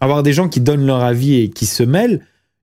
avoir 0.00 0.22
des 0.22 0.32
gens 0.32 0.48
qui 0.48 0.60
donnent 0.60 0.86
leur 0.86 1.02
avis 1.02 1.34
et 1.34 1.50
qui 1.50 1.66
se 1.66 1.82
mêlent, 1.82 2.20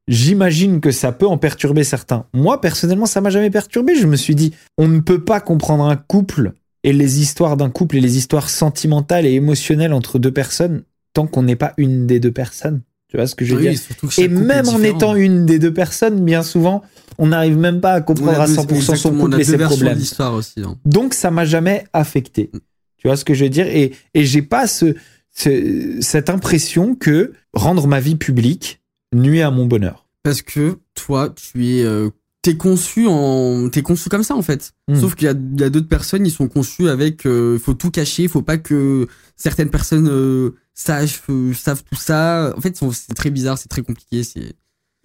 j'imagine 0.08 0.82
que 0.82 0.92
ça 0.92 1.12
peut 1.12 1.28
en 1.28 1.38
perturber 1.38 1.84
certains. 1.84 2.26
Moi, 2.34 2.62
personnellement, 2.62 3.06
ça 3.06 3.22
m'a 3.22 3.30
jamais 3.30 3.50
perturbé. 3.50 3.96
Je 3.96 4.08
me 4.08 4.16
suis 4.16 4.36
dit, 4.36 4.54
on 4.78 4.88
ne 4.88 5.00
peut 5.00 5.24
pas 5.24 5.40
comprendre 5.40 5.86
un 5.86 5.96
couple 5.96 6.54
et 6.84 6.94
les 6.94 7.20
histoires 7.20 7.58
d'un 7.58 7.70
couple 7.70 7.98
et 7.98 8.02
les 8.02 8.18
histoires 8.18 8.50
sentimentales 8.50 9.26
et 9.26 9.34
émotionnelles 9.34 9.94
entre 9.94 10.20
deux 10.20 10.31
personnes 10.31 10.84
tant 11.14 11.28
qu'on 11.28 11.44
n'est 11.44 11.56
pas 11.56 11.74
une 11.78 12.06
des 12.08 12.20
deux 12.20 12.31
personnes. 12.31 12.81
Tu 13.10 13.18
vois 13.18 13.26
ce 13.26 13.36
que 13.36 13.46
je 13.46 13.56
veux 13.56 13.62
Oui, 13.68 13.70
dire? 13.70 14.20
Et 14.20 14.28
même 14.28 14.68
en 14.70 14.81
étant 14.84 15.16
une 15.16 15.46
des 15.46 15.60
deux 15.60 15.74
personnes, 15.74 16.24
bien 16.24 16.44
souvent, 16.44 16.84
on 17.18 17.28
n'arrive 17.28 17.58
même 17.58 17.82
pas 17.82 17.94
à 17.94 18.02
comprendre 18.02 18.40
à 18.42 18.48
deux- 18.48 18.54
100% 18.56 18.96
son 18.96 19.16
couple 19.16 19.36
a 19.36 19.40
et 19.40 19.44
ses 19.44 19.58
problèmes. 19.58 19.98
aussi. 20.34 20.62
hein. 20.62 20.78
Donc 20.86 21.14
ça 21.14 21.32
m'a 21.32 21.46
jamais 21.46 21.86
affecté. 21.94 22.52
Tu 22.98 23.08
vois 23.08 23.18
ce 23.18 23.26
que 23.26 23.34
je 23.34 23.44
veux 23.44 23.50
dire? 23.50 23.68
Et, 23.68 23.94
et 24.14 24.26
j'ai 24.26 24.42
pas 24.42 24.68
ce, 24.68 24.96
ce- 25.32 25.98
cette 26.02 26.30
impression 26.30 26.96
que 26.96 27.34
rendre 27.54 27.88
ma 27.88 28.00
vie 28.00 28.16
publique 28.16 28.82
nuit 29.14 29.42
à 29.42 29.52
mon 29.52 29.66
bonheur. 29.66 30.08
Parce 30.24 30.42
que 30.42 30.78
toi, 30.96 31.34
tu 31.36 31.68
es, 31.68 31.84
euh, 31.84 32.10
t'es 32.42 32.58
conçu 32.58 33.06
en, 33.08 33.70
t'es 33.70 33.82
conçu 33.84 34.10
comme 34.10 34.24
ça 34.24 34.36
en 34.36 34.42
fait. 34.42 34.74
Hmm. 34.88 34.96
Sauf 35.00 35.16
qu'il 35.16 35.26
y 35.26 35.30
a, 35.30 35.34
d'autres 35.34 35.88
personnes, 35.88 36.26
ils 36.26 36.32
sont 36.32 36.48
conçus 36.48 36.90
avec, 36.90 37.26
euh, 37.26 37.60
faut 37.60 37.74
tout 37.76 37.92
cacher, 37.92 38.28
faut 38.28 38.42
pas 38.42 38.57
que 38.57 39.07
certaines 39.36 39.69
personnes 39.69 40.07
euh, 40.10 40.56
sachent, 40.74 41.22
euh, 41.30 41.54
savent 41.54 41.84
tout 41.90 42.00
ça. 42.00 42.54
En 42.57 42.62
fait, 42.62 42.76
c'est 42.94 43.14
très 43.14 43.30
bizarre, 43.30 43.57
c'est 43.57 43.69
très 43.69 43.84
compliqué. 43.84 44.24
C'est 44.24 44.54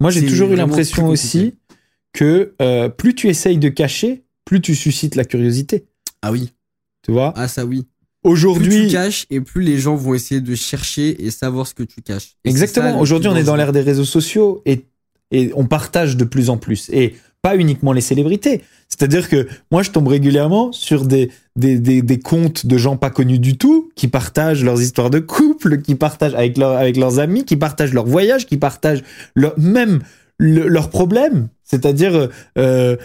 Moi, 0.01 0.11
j'ai 0.11 0.25
toujours 0.27 0.51
eu 0.53 0.57
l'impression 0.57 1.09
aussi 1.09 1.55
que 2.13 2.55
euh, 2.61 2.89
plus 2.89 3.15
tu 3.15 3.29
essayes 3.29 3.59
de 3.59 3.69
cacher, 3.69 4.25
plus 4.45 4.61
tu 4.61 4.75
suscites 4.75 5.15
la 5.15 5.25
curiosité. 5.25 5.87
ah 6.23 6.33
oui, 6.33 6.53
Tu 7.05 7.13
vois? 7.13 7.33
Ah 7.37 7.49
ça 7.49 7.65
oui. 7.65 7.83
Plus 7.83 7.87
tu 8.23 8.29
Aujourd'hui, 8.31 8.89
caches 8.89 9.27
et 9.31 9.41
plus 9.41 9.63
les 9.63 9.79
gens 9.79 9.95
vont 9.97 10.13
essayer 10.15 10.41
de 10.43 10.55
chercher 10.55 11.25
et 11.25 11.31
savoir 11.31 11.67
ce 11.67 11.73
que 11.75 11.83
tu 11.83 12.03
caches. 12.03 12.35
Et 12.45 12.51
exactement. 12.51 13.01
Aujourd'hui, 13.01 13.29
on 13.31 13.37
est 13.37 13.45
dans 13.45 13.57
l'ère 13.57 13.73
des 13.73 13.81
réseaux 13.81 14.05
sociaux 14.05 14.61
et, 14.67 14.85
et 15.31 15.53
on 15.55 15.65
partage 15.67 16.17
de 16.19 16.25
plus 16.25 16.51
en 16.51 16.59
plus. 16.59 16.91
Et 16.93 17.15
pas 17.41 17.57
uniquement 17.57 17.95
les 17.95 18.03
célébrités. 18.03 18.61
C'est-à-dire 18.91 19.31
que 19.31 19.49
moi, 19.71 19.83
je 19.83 19.91
tombe 19.91 20.09
régulièrement 20.09 20.71
sur 20.73 21.07
des, 21.07 21.31
des, 21.57 21.79
des, 21.79 22.03
des 22.03 22.19
comptes 22.19 22.67
de 22.67 22.77
gens 22.77 22.99
pas 22.99 23.09
connus 23.09 23.39
du 23.39 23.57
tout 23.57 23.91
qui 23.97 24.09
partagent 24.09 24.63
leurs 24.63 24.83
histoires 24.83 25.09
de 25.09 25.21
couple, 25.21 25.81
qui 25.81 25.95
partagent 25.95 26.35
avec, 26.35 26.59
leur, 26.59 26.73
avec 26.73 26.99
leurs 26.99 27.19
amis, 27.21 27.47
qui 27.47 27.57
partagent 27.57 27.95
leurs 27.95 28.05
voyages, 28.07 28.45
qui 28.45 28.59
partagent 28.59 29.03
leur, 29.35 29.59
même 29.59 30.01
le- 30.37 30.69
leurs 30.69 30.91
problèmes. 30.91 31.49
C'est-à-dire 31.71 32.15
euh, 32.15 32.29
euh, 32.57 32.97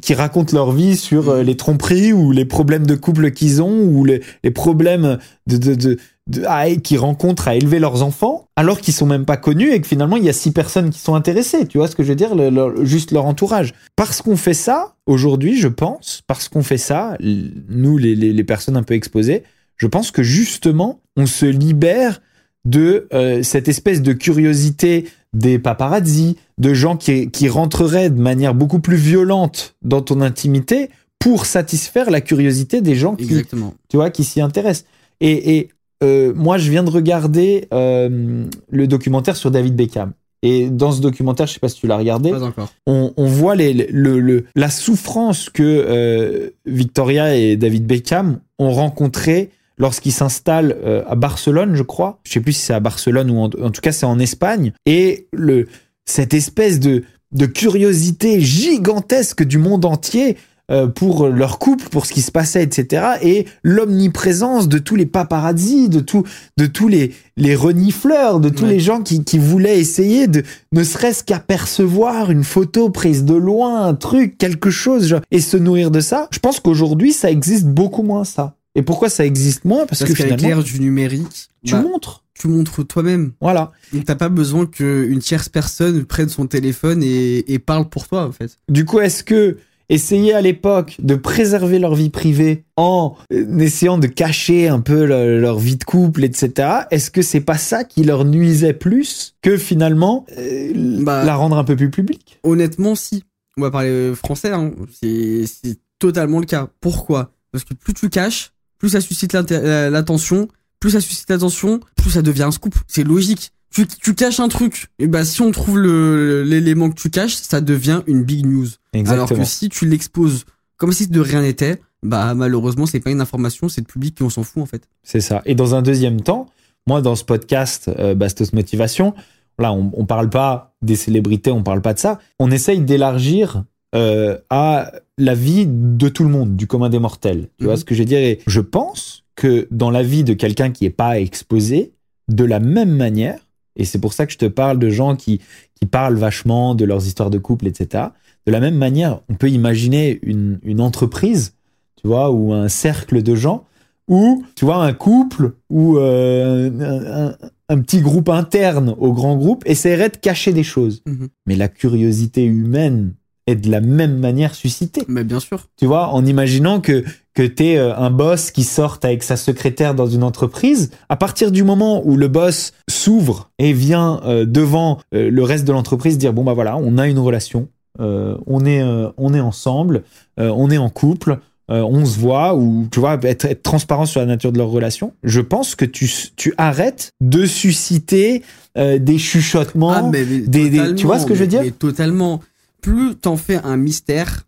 qui 0.00 0.14
racontent 0.14 0.56
leur 0.56 0.72
vie 0.72 0.96
sur 0.96 1.28
euh, 1.28 1.42
les 1.42 1.58
tromperies 1.58 2.14
ou 2.14 2.32
les 2.32 2.46
problèmes 2.46 2.86
de 2.86 2.94
couple 2.94 3.32
qu'ils 3.32 3.60
ont 3.60 3.82
ou 3.82 4.06
les, 4.06 4.22
problèmes 4.50 5.18
de, 5.46 5.74
de, 5.74 6.96
rencontrent 6.96 7.48
à 7.48 7.54
élever 7.54 7.78
leurs 7.78 8.02
enfants 8.02 8.48
alors 8.56 8.80
qu'ils 8.80 8.94
sont 8.94 9.04
même 9.04 9.26
pas 9.26 9.36
connus 9.36 9.72
et 9.72 9.80
que 9.82 9.86
finalement 9.86 10.16
il 10.16 10.24
y 10.24 10.30
a 10.30 10.32
six 10.32 10.52
personnes 10.52 10.88
qui 10.88 11.00
sont 11.00 11.14
intéressées. 11.14 11.66
Tu 11.66 11.76
vois 11.76 11.86
ce 11.86 11.96
que 11.96 12.02
je 12.02 12.08
veux 12.08 12.16
dire? 12.16 12.34
Juste 12.82 13.12
leur 13.12 13.26
entourage. 13.26 13.74
Parce 13.94 14.22
qu'on 14.22 14.38
fait 14.38 14.54
ça 14.54 14.94
aujourd'hui, 15.04 15.58
je 15.58 15.68
pense, 15.68 16.22
parce 16.26 16.48
qu'on 16.48 16.62
fait 16.62 16.78
ça, 16.78 17.18
nous 17.20 17.98
les 17.98 18.44
personnes 18.44 18.78
un 18.78 18.82
peu 18.82 18.94
exposées, 18.94 19.42
je 19.76 19.86
pense 19.86 20.10
que 20.10 20.22
justement 20.22 21.00
on 21.16 21.26
se 21.26 21.44
libère 21.44 22.20
de 22.64 23.08
euh, 23.12 23.42
cette 23.42 23.68
espèce 23.68 24.02
de 24.02 24.12
curiosité 24.12 25.08
des 25.32 25.58
paparazzi, 25.58 26.36
de 26.58 26.72
gens 26.74 26.96
qui, 26.96 27.30
qui 27.30 27.48
rentreraient 27.48 28.10
de 28.10 28.20
manière 28.20 28.54
beaucoup 28.54 28.80
plus 28.80 28.96
violente 28.96 29.74
dans 29.82 30.00
ton 30.00 30.20
intimité 30.20 30.88
pour 31.18 31.46
satisfaire 31.46 32.10
la 32.10 32.20
curiosité 32.20 32.80
des 32.80 32.94
gens 32.94 33.14
qui, 33.16 33.24
Exactement. 33.24 33.74
tu 33.88 33.96
vois, 33.96 34.10
qui 34.10 34.24
s'y 34.24 34.40
intéressent. 34.40 34.86
Et, 35.20 35.56
et, 35.58 35.68
euh, 36.04 36.32
moi, 36.34 36.58
je 36.58 36.70
viens 36.70 36.84
de 36.84 36.90
regarder 36.90 37.66
euh, 37.74 38.44
le 38.70 38.86
documentaire 38.86 39.36
sur 39.36 39.50
David 39.50 39.74
Beckham. 39.74 40.12
Et 40.42 40.70
dans 40.70 40.92
ce 40.92 41.00
documentaire, 41.00 41.48
je 41.48 41.54
sais 41.54 41.58
pas 41.58 41.68
si 41.68 41.80
tu 41.80 41.88
l'as 41.88 41.96
regardé, 41.96 42.30
Pas 42.30 42.44
encore. 42.44 42.68
on, 42.86 43.12
on 43.16 43.26
voit 43.26 43.56
les, 43.56 43.72
le, 43.74 44.20
le- 44.20 44.44
la 44.54 44.70
souffrance 44.70 45.50
que 45.50 45.62
euh, 45.64 46.50
Victoria 46.64 47.34
et 47.34 47.56
David 47.56 47.84
Beckham 47.86 48.38
ont 48.60 48.70
rencontré 48.70 49.50
lorsqu'ils 49.78 50.12
s'installent 50.12 50.76
euh, 50.84 51.02
à 51.08 51.14
Barcelone, 51.14 51.74
je 51.74 51.82
crois. 51.82 52.20
Je 52.24 52.32
sais 52.32 52.40
plus 52.40 52.52
si 52.52 52.62
c'est 52.62 52.74
à 52.74 52.80
Barcelone 52.80 53.30
ou 53.30 53.38
en, 53.38 53.44
en 53.44 53.70
tout 53.70 53.80
cas 53.80 53.92
c'est 53.92 54.06
en 54.06 54.18
Espagne. 54.18 54.72
Et 54.86 55.28
le, 55.32 55.66
cette 56.04 56.34
espèce 56.34 56.80
de, 56.80 57.04
de 57.32 57.46
curiosité 57.46 58.40
gigantesque 58.40 59.44
du 59.44 59.58
monde 59.58 59.84
entier 59.84 60.36
euh, 60.70 60.86
pour 60.86 61.28
leur 61.28 61.58
couple, 61.58 61.88
pour 61.88 62.04
ce 62.04 62.12
qui 62.12 62.20
se 62.20 62.30
passait, 62.30 62.62
etc. 62.62 63.02
Et 63.22 63.46
l'omniprésence 63.62 64.68
de 64.68 64.76
tous 64.78 64.96
les 64.96 65.06
paparazzis, 65.06 65.88
de, 65.88 66.00
tout, 66.00 66.24
de 66.58 66.66
tous 66.66 66.88
les, 66.88 67.14
les 67.38 67.54
renifleurs, 67.54 68.38
de 68.38 68.50
tous 68.50 68.64
Ouais. 68.64 68.72
les 68.72 68.80
gens 68.80 69.00
qui, 69.00 69.24
qui 69.24 69.38
voulaient 69.38 69.78
essayer 69.78 70.26
de, 70.26 70.42
ne 70.72 70.84
serait-ce 70.84 71.24
qu'apercevoir 71.24 72.30
une 72.30 72.44
photo 72.44 72.90
prise 72.90 73.24
de 73.24 73.32
loin, 73.34 73.86
un 73.86 73.94
truc, 73.94 74.36
quelque 74.36 74.68
chose, 74.68 75.06
genre, 75.06 75.22
et 75.30 75.40
se 75.40 75.56
nourrir 75.56 75.90
de 75.90 76.00
ça. 76.00 76.28
Je 76.32 76.38
pense 76.38 76.60
qu'aujourd'hui, 76.60 77.14
ça 77.14 77.30
existe 77.30 77.64
beaucoup 77.66 78.02
moins, 78.02 78.24
ça. 78.24 78.54
Et 78.74 78.82
pourquoi 78.82 79.08
ça 79.08 79.24
existe 79.26 79.64
moins? 79.64 79.86
Parce, 79.86 80.00
Parce 80.00 80.12
que 80.12 80.16
qu'avec 80.18 80.40
l'ère 80.40 80.62
du 80.62 80.80
numérique, 80.80 81.48
tu 81.64 81.72
bah, 81.72 81.82
montres. 81.82 82.24
tu 82.34 82.48
montres 82.48 82.86
toi-même. 82.86 83.32
Voilà. 83.40 83.72
Donc 83.92 84.04
t'as 84.04 84.14
pas 84.14 84.28
besoin 84.28 84.66
qu'une 84.66 85.18
tierce 85.20 85.48
personne 85.48 86.04
prenne 86.04 86.28
son 86.28 86.46
téléphone 86.46 87.02
et, 87.02 87.52
et 87.52 87.58
parle 87.58 87.88
pour 87.88 88.06
toi 88.06 88.24
en 88.26 88.32
fait. 88.32 88.58
Du 88.68 88.84
coup, 88.84 89.00
est-ce 89.00 89.24
que 89.24 89.56
essayer 89.90 90.34
à 90.34 90.42
l'époque 90.42 90.96
de 90.98 91.14
préserver 91.14 91.78
leur 91.78 91.94
vie 91.94 92.10
privée 92.10 92.64
en 92.76 93.16
euh, 93.32 93.58
essayant 93.58 93.96
de 93.96 94.06
cacher 94.06 94.68
un 94.68 94.80
peu 94.80 95.06
le- 95.06 95.40
leur 95.40 95.58
vie 95.58 95.76
de 95.76 95.84
couple, 95.84 96.24
etc., 96.24 96.68
est-ce 96.90 97.10
que 97.10 97.22
c'est 97.22 97.40
pas 97.40 97.56
ça 97.56 97.84
qui 97.84 98.04
leur 98.04 98.26
nuisait 98.26 98.74
plus 98.74 99.34
que 99.40 99.56
finalement 99.56 100.26
euh, 100.36 100.72
Bah, 101.02 101.24
la 101.24 101.34
rendre 101.34 101.56
un 101.56 101.64
peu 101.64 101.74
plus 101.74 101.90
publique? 101.90 102.38
Honnêtement, 102.44 102.94
si. 102.94 103.24
On 103.56 103.62
va 103.62 103.70
parler 103.70 104.12
français, 104.14 104.52
hein. 104.52 104.72
c'est 105.02 105.78
totalement 105.98 106.38
le 106.38 106.46
cas. 106.46 106.68
Pourquoi? 106.80 107.32
Parce 107.50 107.64
que 107.64 107.72
plus 107.74 107.94
tu 107.94 108.10
caches, 108.10 108.52
plus 108.78 108.90
ça 108.90 109.00
suscite 109.00 109.32
l'inté- 109.32 109.56
euh, 109.56 109.90
l'attention, 109.90 110.48
plus 110.80 110.90
ça 110.92 111.00
suscite 111.00 111.28
l'attention, 111.30 111.80
plus 111.96 112.10
ça 112.10 112.22
devient 112.22 112.44
un 112.44 112.50
scoop. 112.52 112.74
C'est 112.86 113.04
logique. 113.04 113.52
Tu, 113.70 113.86
tu 113.86 114.14
caches 114.14 114.40
un 114.40 114.48
truc, 114.48 114.86
et 114.98 115.06
bah 115.06 115.24
si 115.26 115.42
on 115.42 115.50
trouve 115.50 115.78
l'élément 115.78 116.88
que 116.90 116.94
tu 116.98 117.10
caches, 117.10 117.34
ça 117.34 117.60
devient 117.60 118.00
une 118.06 118.22
big 118.22 118.46
news. 118.46 118.66
Alors 119.12 119.28
que 119.28 119.44
si 119.44 119.68
tu 119.68 119.86
l'exposes 119.86 120.44
comme 120.78 120.92
si 120.92 121.06
de 121.08 121.20
rien 121.20 121.42
n'était, 121.42 121.80
bah 122.02 122.32
malheureusement 122.34 122.86
c'est 122.86 123.00
pas 123.00 123.10
une 123.10 123.20
information, 123.20 123.68
c'est 123.68 123.82
le 123.82 123.86
public 123.86 124.14
qui 124.14 124.22
on 124.22 124.30
s'en 124.30 124.42
fout 124.42 124.62
en 124.62 124.66
fait. 124.66 124.88
C'est 125.02 125.20
ça. 125.20 125.42
Et 125.44 125.54
dans 125.54 125.74
un 125.74 125.82
deuxième 125.82 126.20
temps, 126.22 126.48
moi, 126.86 127.02
dans 127.02 127.14
ce 127.16 127.24
podcast 127.24 127.90
euh, 127.98 128.14
Bastos 128.14 128.54
Motivation, 128.54 129.12
là, 129.58 129.72
on, 129.72 129.90
on 129.92 130.06
parle 130.06 130.30
pas 130.30 130.74
des 130.80 130.96
célébrités, 130.96 131.50
on 131.50 131.62
parle 131.62 131.82
pas 131.82 131.92
de 131.92 131.98
ça. 131.98 132.18
On 132.38 132.50
essaye 132.50 132.80
d'élargir 132.80 133.64
euh, 133.94 134.38
à 134.48 134.92
la 135.18 135.34
vie 135.34 135.66
de 135.68 136.08
tout 136.08 136.22
le 136.24 136.30
monde, 136.30 136.56
du 136.56 136.66
commun 136.66 136.88
des 136.88 136.98
mortels. 136.98 137.48
Tu 137.58 137.64
vois 137.64 137.74
Mhm. 137.74 137.78
ce 137.80 137.84
que 137.84 137.94
je 137.94 138.00
veux 138.00 138.04
dire? 138.06 138.18
Et 138.20 138.38
je 138.46 138.60
pense 138.60 139.24
que 139.36 139.68
dans 139.70 139.90
la 139.90 140.02
vie 140.02 140.24
de 140.24 140.32
quelqu'un 140.32 140.70
qui 140.70 140.84
est 140.84 140.90
pas 140.90 141.18
exposé, 141.20 141.92
de 142.28 142.44
la 142.44 142.60
même 142.60 142.90
manière, 142.96 143.38
et 143.76 143.84
c'est 143.84 143.98
pour 144.00 144.12
ça 144.12 144.26
que 144.26 144.32
je 144.32 144.38
te 144.38 144.46
parle 144.46 144.78
de 144.78 144.90
gens 144.90 145.16
qui, 145.16 145.40
qui 145.74 145.86
parlent 145.86 146.16
vachement 146.16 146.74
de 146.74 146.84
leurs 146.84 147.06
histoires 147.06 147.30
de 147.30 147.38
couple, 147.38 147.66
etc. 147.66 148.04
De 148.46 148.52
la 148.52 148.60
même 148.60 148.76
manière, 148.76 149.20
on 149.28 149.34
peut 149.34 149.50
imaginer 149.50 150.18
une, 150.22 150.58
une 150.62 150.80
entreprise, 150.80 151.54
tu 152.00 152.08
vois, 152.08 152.30
ou 152.30 152.52
un 152.52 152.68
cercle 152.68 153.22
de 153.22 153.34
gens 153.34 153.64
ou 154.08 154.42
tu 154.54 154.64
vois 154.64 154.82
un 154.82 154.94
couple 154.94 155.52
ou 155.68 155.98
euh, 155.98 156.70
un, 156.80 157.26
un- 157.28 157.36
un 157.68 157.80
petit 157.82 158.00
groupe 158.00 158.30
interne 158.30 158.94
au 158.98 159.12
grand 159.12 159.36
groupe 159.36 159.62
essaierait 159.66 160.08
de 160.08 160.16
cacher 160.16 160.54
des 160.54 160.62
choses. 160.62 161.02
Mhm. 161.06 161.28
Mais 161.46 161.56
la 161.56 161.68
curiosité 161.68 162.44
humaine 162.44 163.12
est 163.48 163.56
de 163.56 163.70
la 163.70 163.80
même 163.80 164.18
manière 164.18 164.54
suscitée. 164.54 165.02
Mais 165.08 165.24
bien 165.24 165.40
sûr. 165.40 165.60
Tu 165.76 165.86
vois, 165.86 166.08
en 166.08 166.24
imaginant 166.26 166.80
que 166.80 167.04
que 167.34 167.42
t'es 167.44 167.76
euh, 167.76 167.94
un 167.96 168.10
boss 168.10 168.50
qui 168.50 168.64
sorte 168.64 169.04
avec 169.04 169.22
sa 169.22 169.36
secrétaire 169.36 169.94
dans 169.94 170.08
une 170.08 170.24
entreprise, 170.24 170.90
à 171.08 171.14
partir 171.16 171.52
du 171.52 171.62
moment 171.62 172.02
où 172.04 172.16
le 172.16 172.26
boss 172.26 172.72
s'ouvre 172.90 173.50
et 173.60 173.72
vient 173.72 174.20
euh, 174.24 174.44
devant 174.44 174.98
euh, 175.14 175.30
le 175.30 175.42
reste 175.44 175.64
de 175.64 175.70
l'entreprise 175.72 176.18
dire 176.18 176.32
bon 176.32 176.42
bah 176.42 176.52
voilà, 176.54 176.76
on 176.76 176.98
a 176.98 177.06
une 177.06 177.18
relation, 177.20 177.68
euh, 178.00 178.36
on 178.46 178.66
est 178.66 178.82
euh, 178.82 179.10
on 179.18 179.34
est 179.34 179.40
ensemble, 179.40 180.02
euh, 180.40 180.48
on 180.56 180.68
est 180.70 180.78
en 180.78 180.88
couple, 180.90 181.38
on 181.70 182.04
se 182.06 182.18
voit 182.18 182.54
ou 182.56 182.88
tu 182.90 182.98
vois 182.98 183.18
être, 183.24 183.44
être 183.44 183.62
transparent 183.62 184.06
sur 184.06 184.20
la 184.20 184.26
nature 184.26 184.52
de 184.52 184.58
leur 184.58 184.68
relation. 184.70 185.12
Je 185.22 185.40
pense 185.42 185.74
que 185.74 185.84
tu 185.84 186.10
tu 186.34 186.54
arrêtes 186.56 187.12
de 187.20 187.44
susciter 187.46 188.42
des 188.74 189.18
chuchotements. 189.18 189.90
Ah, 189.92 190.02
mais, 190.10 190.24
mais 190.24 190.38
des- 190.40 190.70
des- 190.70 190.94
tu 190.94 191.04
vois 191.06 191.18
ce 191.18 191.26
que 191.26 191.34
je 191.34 191.40
veux 191.40 191.46
dire? 191.46 191.60
mais 191.62 191.70
Totalement. 191.70 192.40
Plus 192.82 193.16
t'en 193.16 193.36
fais 193.36 193.56
un 193.56 193.76
mystère 193.76 194.46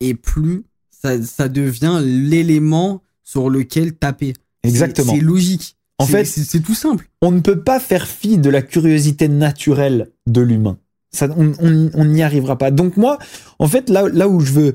et 0.00 0.14
plus 0.14 0.64
ça, 0.90 1.22
ça 1.22 1.48
devient 1.48 2.00
l'élément 2.02 3.02
sur 3.22 3.48
lequel 3.48 3.94
taper. 3.94 4.34
Exactement. 4.62 5.14
C'est 5.14 5.20
logique. 5.20 5.76
En 5.98 6.06
fait, 6.06 6.24
c'est 6.24 6.60
tout 6.60 6.74
simple. 6.74 7.10
on 7.20 7.30
ne 7.30 7.40
peut 7.40 7.60
pas 7.60 7.78
faire 7.78 8.06
fi 8.06 8.38
de 8.38 8.48
la 8.48 8.62
curiosité 8.62 9.28
naturelle 9.28 10.10
de 10.26 10.40
l'humain. 10.40 10.78
Ça, 11.12 11.28
on 11.36 12.04
n'y 12.04 12.22
arrivera 12.22 12.56
pas. 12.56 12.70
Donc 12.70 12.96
moi, 12.96 13.18
en 13.58 13.68
fait, 13.68 13.90
là, 13.90 14.08
là 14.10 14.28
où 14.28 14.40
je 14.40 14.52
veux, 14.52 14.74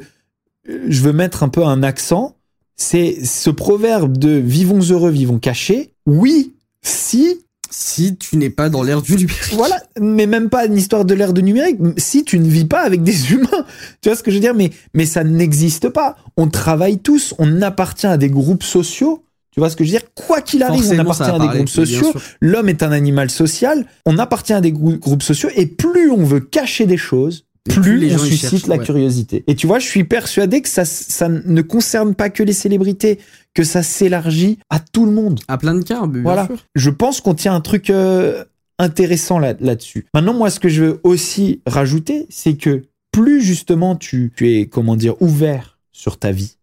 je 0.66 1.02
veux 1.02 1.14
mettre 1.14 1.42
un 1.42 1.50
peu 1.50 1.64
un 1.66 1.82
accent, 1.82 2.36
c'est 2.76 3.26
ce 3.26 3.50
proverbe 3.50 4.18
de 4.18 4.32
vivons 4.32 4.82
heureux, 4.82 5.10
vivons 5.10 5.40
cachés. 5.40 5.94
Oui, 6.06 6.54
si, 6.82 7.45
Si 7.78 8.16
tu 8.16 8.38
n'es 8.38 8.50
pas 8.50 8.70
dans 8.70 8.84
l'ère 8.84 9.02
du 9.02 9.18
numérique. 9.18 9.54
voilà, 9.54 9.82
mais 10.00 10.28
même 10.28 10.50
pas 10.50 10.66
une 10.66 10.78
histoire 10.78 11.04
de 11.04 11.14
l'ère 11.14 11.34
de 11.34 11.42
numérique. 11.42 11.78
Si 11.98 12.24
tu 12.24 12.40
ne 12.40 12.48
vis 12.48 12.64
pas 12.64 12.82
avec 12.82 13.04
des 13.04 13.32
humains, 13.34 13.66
tu 14.02 14.08
vois 14.10 14.16
ce 14.16 14.24
que 14.24 14.32
je 14.32 14.38
veux 14.38 14.42
dire? 14.42 14.54
Mais, 14.56 14.72
mais 14.94 15.06
ça 15.06 15.26
n'existe 15.26 15.90
pas. 15.90 16.16
On 16.38 16.48
travaille 16.48 17.00
tous, 17.00 17.34
on 17.38 17.62
appartient 17.62 18.08
à 18.08 18.16
des 18.16 18.30
groupes 18.30 18.64
sociaux. 18.64 19.24
Tu 19.52 19.60
vois 19.60 19.70
ce 19.70 19.76
que 19.76 19.84
je 19.84 19.90
veux 19.92 19.98
dire? 20.00 20.08
Quoi 20.16 20.40
qu'il 20.42 20.64
arrive, 20.64 20.80
on 20.80 20.84
Forcément, 20.84 21.02
appartient 21.12 21.36
à 21.36 21.40
des 21.40 21.58
groupes 21.58 21.70
sociaux. 21.70 22.14
L'homme 22.40 22.70
est 22.70 22.82
un 22.82 22.92
animal 22.94 23.30
social. 23.30 23.86
On 24.06 24.18
appartient 24.20 24.54
à 24.54 24.62
des 24.62 24.72
grou- 24.72 24.98
groupes 24.98 25.24
sociaux 25.24 25.50
et 25.56 25.66
plus 25.66 26.10
on 26.12 26.24
veut 26.24 26.40
cacher 26.42 26.86
des 26.86 26.98
choses, 26.98 27.46
plus, 27.66 27.82
plus 27.82 27.98
les 27.98 28.14
on 28.14 28.18
gens 28.18 28.24
suscite 28.26 28.50
cherchent, 28.50 28.68
la 28.68 28.78
ouais. 28.78 28.84
curiosité. 28.86 29.44
Et 29.48 29.56
tu 29.56 29.66
vois, 29.68 29.80
je 29.80 29.86
suis 29.88 30.04
persuadé 30.04 30.62
que 30.62 30.70
ça, 30.70 30.86
ça 30.86 31.28
ne 31.30 31.62
concerne 31.62 32.14
pas 32.16 32.30
que 32.30 32.44
les 32.44 32.54
célébrités, 32.54 33.20
que 33.54 33.64
ça 33.64 33.82
s'élargit 33.84 34.60
à 34.70 34.80
tout 34.80 35.06
le 35.06 35.12
monde. 35.12 35.40
À 35.48 35.58
plein 35.58 35.74
de 35.76 35.84
cas, 35.84 36.06
bien 36.08 36.22
Voilà. 36.22 36.46
sûr. 36.46 36.58
Je 36.76 36.90
pense 36.90 37.22
qu'on 37.22 37.34
tient 37.34 37.56
un 37.56 37.62
truc 37.62 37.90
euh, 37.90 38.44
intéressant 38.80 39.40
là- 39.40 39.56
là-dessus. 39.60 40.06
Maintenant, 40.14 40.34
moi, 40.34 40.50
ce 40.50 40.60
que 40.60 40.70
je 40.70 40.84
veux 40.84 41.00
aussi 41.04 41.62
rajouter, 41.66 42.28
c'est 42.30 42.56
que 42.56 42.84
plus 43.12 43.42
justement 43.42 43.96
tu, 43.96 44.32
tu 44.36 44.52
es, 44.58 44.68
comment 44.68 44.96
dire, 44.96 45.20
ouvert 45.22 45.80
sur 45.92 46.20
ta 46.20 46.32
vie, 46.32 46.58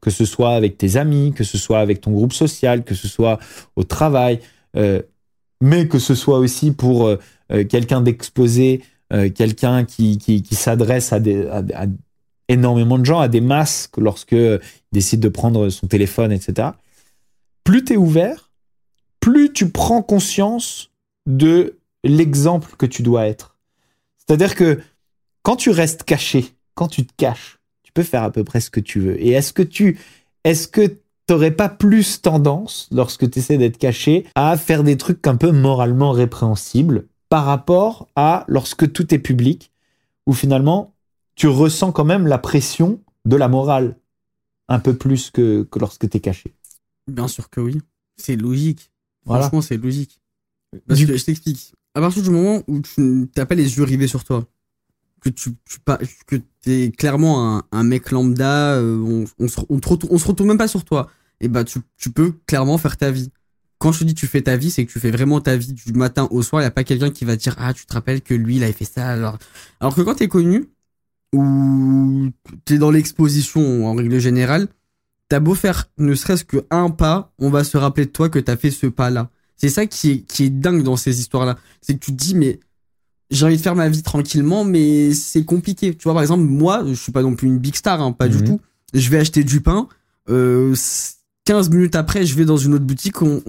que 0.00 0.10
ce 0.10 0.24
soit 0.24 0.54
avec 0.54 0.78
tes 0.78 0.96
amis, 0.96 1.32
que 1.34 1.42
ce 1.44 1.58
soit 1.58 1.80
avec 1.80 2.00
ton 2.00 2.12
groupe 2.12 2.32
social, 2.32 2.84
que 2.84 2.94
ce 2.94 3.08
soit 3.08 3.38
au 3.76 3.82
travail, 3.84 4.38
euh, 4.76 5.02
mais 5.60 5.88
que 5.88 5.98
ce 5.98 6.14
soit 6.14 6.38
aussi 6.38 6.70
pour 6.70 7.06
euh, 7.08 7.16
quelqu'un 7.68 8.00
d'exposé, 8.00 8.80
euh, 9.12 9.30
quelqu'un 9.30 9.84
qui, 9.84 10.18
qui, 10.18 10.54
s'adresse 10.54 11.12
à, 11.12 11.20
des, 11.20 11.48
énormément 12.48 12.98
de 12.98 13.04
gens, 13.04 13.20
à 13.20 13.28
des 13.28 13.40
masses, 13.40 13.90
lorsque 13.96 14.32
euh, 14.32 14.58
il 14.92 14.96
décide 14.96 15.20
de 15.20 15.28
prendre 15.28 15.68
son 15.68 15.86
téléphone, 15.86 16.32
etc. 16.32 16.70
Plus 17.64 17.84
tu 17.84 17.94
es 17.94 17.96
ouvert, 17.96 18.50
plus 19.20 19.52
tu 19.52 19.70
prends 19.70 20.02
conscience 20.02 20.90
de 21.26 21.78
l'exemple 22.04 22.74
que 22.76 22.86
tu 22.86 23.02
dois 23.02 23.26
être. 23.26 23.56
C'est-à-dire 24.16 24.54
que 24.54 24.80
quand 25.42 25.56
tu 25.56 25.70
restes 25.70 26.04
caché, 26.04 26.46
quand 26.74 26.88
tu 26.88 27.06
te 27.06 27.12
caches, 27.16 27.58
tu 27.82 27.92
peux 27.92 28.02
faire 28.02 28.22
à 28.22 28.30
peu 28.30 28.44
près 28.44 28.60
ce 28.60 28.70
que 28.70 28.80
tu 28.80 29.00
veux. 29.00 29.20
Et 29.22 29.30
est-ce 29.30 29.52
que 29.52 29.62
tu, 29.62 29.98
est-ce 30.44 30.68
que 30.68 30.98
t'aurais 31.26 31.50
pas 31.50 31.68
plus 31.68 32.22
tendance, 32.22 32.88
lorsque 32.92 33.30
tu 33.30 33.38
essaies 33.38 33.58
d'être 33.58 33.78
caché, 33.78 34.26
à 34.34 34.56
faire 34.56 34.82
des 34.82 34.96
trucs 34.96 35.26
un 35.26 35.36
peu 35.36 35.50
moralement 35.50 36.12
répréhensibles? 36.12 37.06
Par 37.28 37.44
rapport 37.44 38.08
à 38.16 38.44
lorsque 38.48 38.90
tout 38.92 39.14
est 39.14 39.18
public, 39.18 39.72
où 40.26 40.32
finalement 40.32 40.94
tu 41.34 41.46
ressens 41.48 41.92
quand 41.92 42.04
même 42.04 42.26
la 42.26 42.38
pression 42.38 43.00
de 43.24 43.36
la 43.36 43.48
morale 43.48 43.96
un 44.68 44.78
peu 44.80 44.94
plus 44.96 45.30
que, 45.30 45.62
que 45.64 45.78
lorsque 45.78 46.08
tu 46.08 46.16
es 46.16 46.20
caché. 46.20 46.54
Bien 47.06 47.28
sûr 47.28 47.48
que 47.48 47.60
oui. 47.60 47.80
C'est 48.16 48.36
logique. 48.36 48.90
Voilà. 49.24 49.42
Franchement, 49.44 49.62
c'est 49.62 49.76
logique. 49.76 50.20
Parce 50.86 51.00
Du- 51.00 51.06
que 51.06 51.16
je 51.16 51.24
t'explique. 51.24 51.74
À 51.94 52.00
partir 52.00 52.22
du 52.22 52.30
moment 52.30 52.62
où 52.68 52.80
tu 52.80 53.28
n'as 53.36 53.46
pas 53.46 53.54
les 53.54 53.76
yeux 53.78 53.84
rivés 53.84 54.08
sur 54.08 54.24
toi, 54.24 54.44
que 55.20 55.30
tu, 55.30 55.54
tu 55.64 55.80
pas, 55.80 55.98
que 56.26 56.36
t'es 56.60 56.92
clairement 56.96 57.56
un, 57.56 57.62
un 57.72 57.82
mec 57.82 58.10
lambda, 58.10 58.74
euh, 58.74 58.98
on, 58.98 59.24
on, 59.44 59.48
se, 59.48 59.60
on, 59.68 59.80
te 59.80 59.88
retourne, 59.88 60.14
on 60.14 60.18
se 60.18 60.26
retourne 60.26 60.48
même 60.48 60.58
pas 60.58 60.68
sur 60.68 60.84
toi. 60.84 61.10
Et 61.40 61.48
bah, 61.48 61.64
tu, 61.64 61.80
tu 61.96 62.10
peux 62.10 62.32
clairement 62.46 62.78
faire 62.78 62.96
ta 62.96 63.10
vie. 63.10 63.30
Quand 63.78 63.92
je 63.92 64.00
te 64.00 64.04
dis 64.04 64.14
tu 64.14 64.26
fais 64.26 64.42
ta 64.42 64.56
vie, 64.56 64.70
c'est 64.70 64.84
que 64.84 64.92
tu 64.92 64.98
fais 64.98 65.10
vraiment 65.10 65.40
ta 65.40 65.56
vie 65.56 65.72
du 65.72 65.92
matin 65.92 66.26
au 66.30 66.42
soir. 66.42 66.62
Il 66.62 66.64
y 66.64 66.66
a 66.66 66.70
pas 66.72 66.84
quelqu'un 66.84 67.10
qui 67.10 67.24
va 67.24 67.36
te 67.36 67.42
dire 67.42 67.54
ah 67.58 67.72
tu 67.72 67.86
te 67.86 67.92
rappelles 67.94 68.22
que 68.22 68.34
lui 68.34 68.56
il 68.56 68.64
avait 68.64 68.72
fait 68.72 68.84
ça 68.84 69.08
alors. 69.08 69.38
Alors 69.80 69.94
que 69.94 70.00
quand 70.02 70.14
t'es 70.16 70.28
connu 70.28 70.64
ou 71.34 72.30
t'es 72.64 72.78
dans 72.78 72.90
l'exposition 72.90 73.86
en 73.86 73.94
règle 73.94 74.18
générale, 74.18 74.68
t'as 75.28 75.40
beau 75.40 75.54
faire 75.54 75.88
ne 75.98 76.14
serait-ce 76.14 76.44
que 76.44 76.64
un 76.70 76.90
pas, 76.90 77.32
on 77.38 77.50
va 77.50 77.64
se 77.64 77.76
rappeler 77.76 78.06
de 78.06 78.10
toi 78.10 78.28
que 78.28 78.38
t'as 78.38 78.56
fait 78.56 78.70
ce 78.70 78.86
pas-là. 78.86 79.30
C'est 79.56 79.68
ça 79.68 79.86
qui 79.86 80.10
est, 80.10 80.18
qui 80.22 80.44
est 80.44 80.50
dingue 80.50 80.82
dans 80.82 80.96
ces 80.96 81.20
histoires-là. 81.20 81.58
C'est 81.80 81.94
que 81.94 81.98
tu 82.04 82.12
te 82.12 82.16
dis, 82.16 82.34
mais 82.34 82.60
j'ai 83.30 83.44
envie 83.44 83.56
de 83.56 83.62
faire 83.62 83.74
ma 83.74 83.88
vie 83.88 84.02
tranquillement, 84.02 84.64
mais 84.64 85.12
c'est 85.12 85.44
compliqué. 85.44 85.94
Tu 85.94 86.04
vois, 86.04 86.14
par 86.14 86.22
exemple, 86.22 86.44
moi, 86.44 86.84
je 86.86 86.94
suis 86.94 87.12
pas 87.12 87.22
non 87.22 87.34
plus 87.34 87.48
une 87.48 87.58
big 87.58 87.74
star, 87.74 88.00
hein, 88.00 88.12
pas 88.12 88.28
du 88.28 88.38
Mhm. 88.38 88.44
tout. 88.44 88.60
Je 88.94 89.08
vais 89.10 89.18
acheter 89.18 89.42
du 89.44 89.60
pain. 89.60 89.88
Euh, 90.30 90.74
15 91.44 91.70
minutes 91.70 91.96
après, 91.96 92.24
je 92.24 92.34
vais 92.36 92.44
dans 92.44 92.56
une 92.56 92.74
autre 92.74 92.84
boutique. 92.84 93.20
On, 93.20 93.42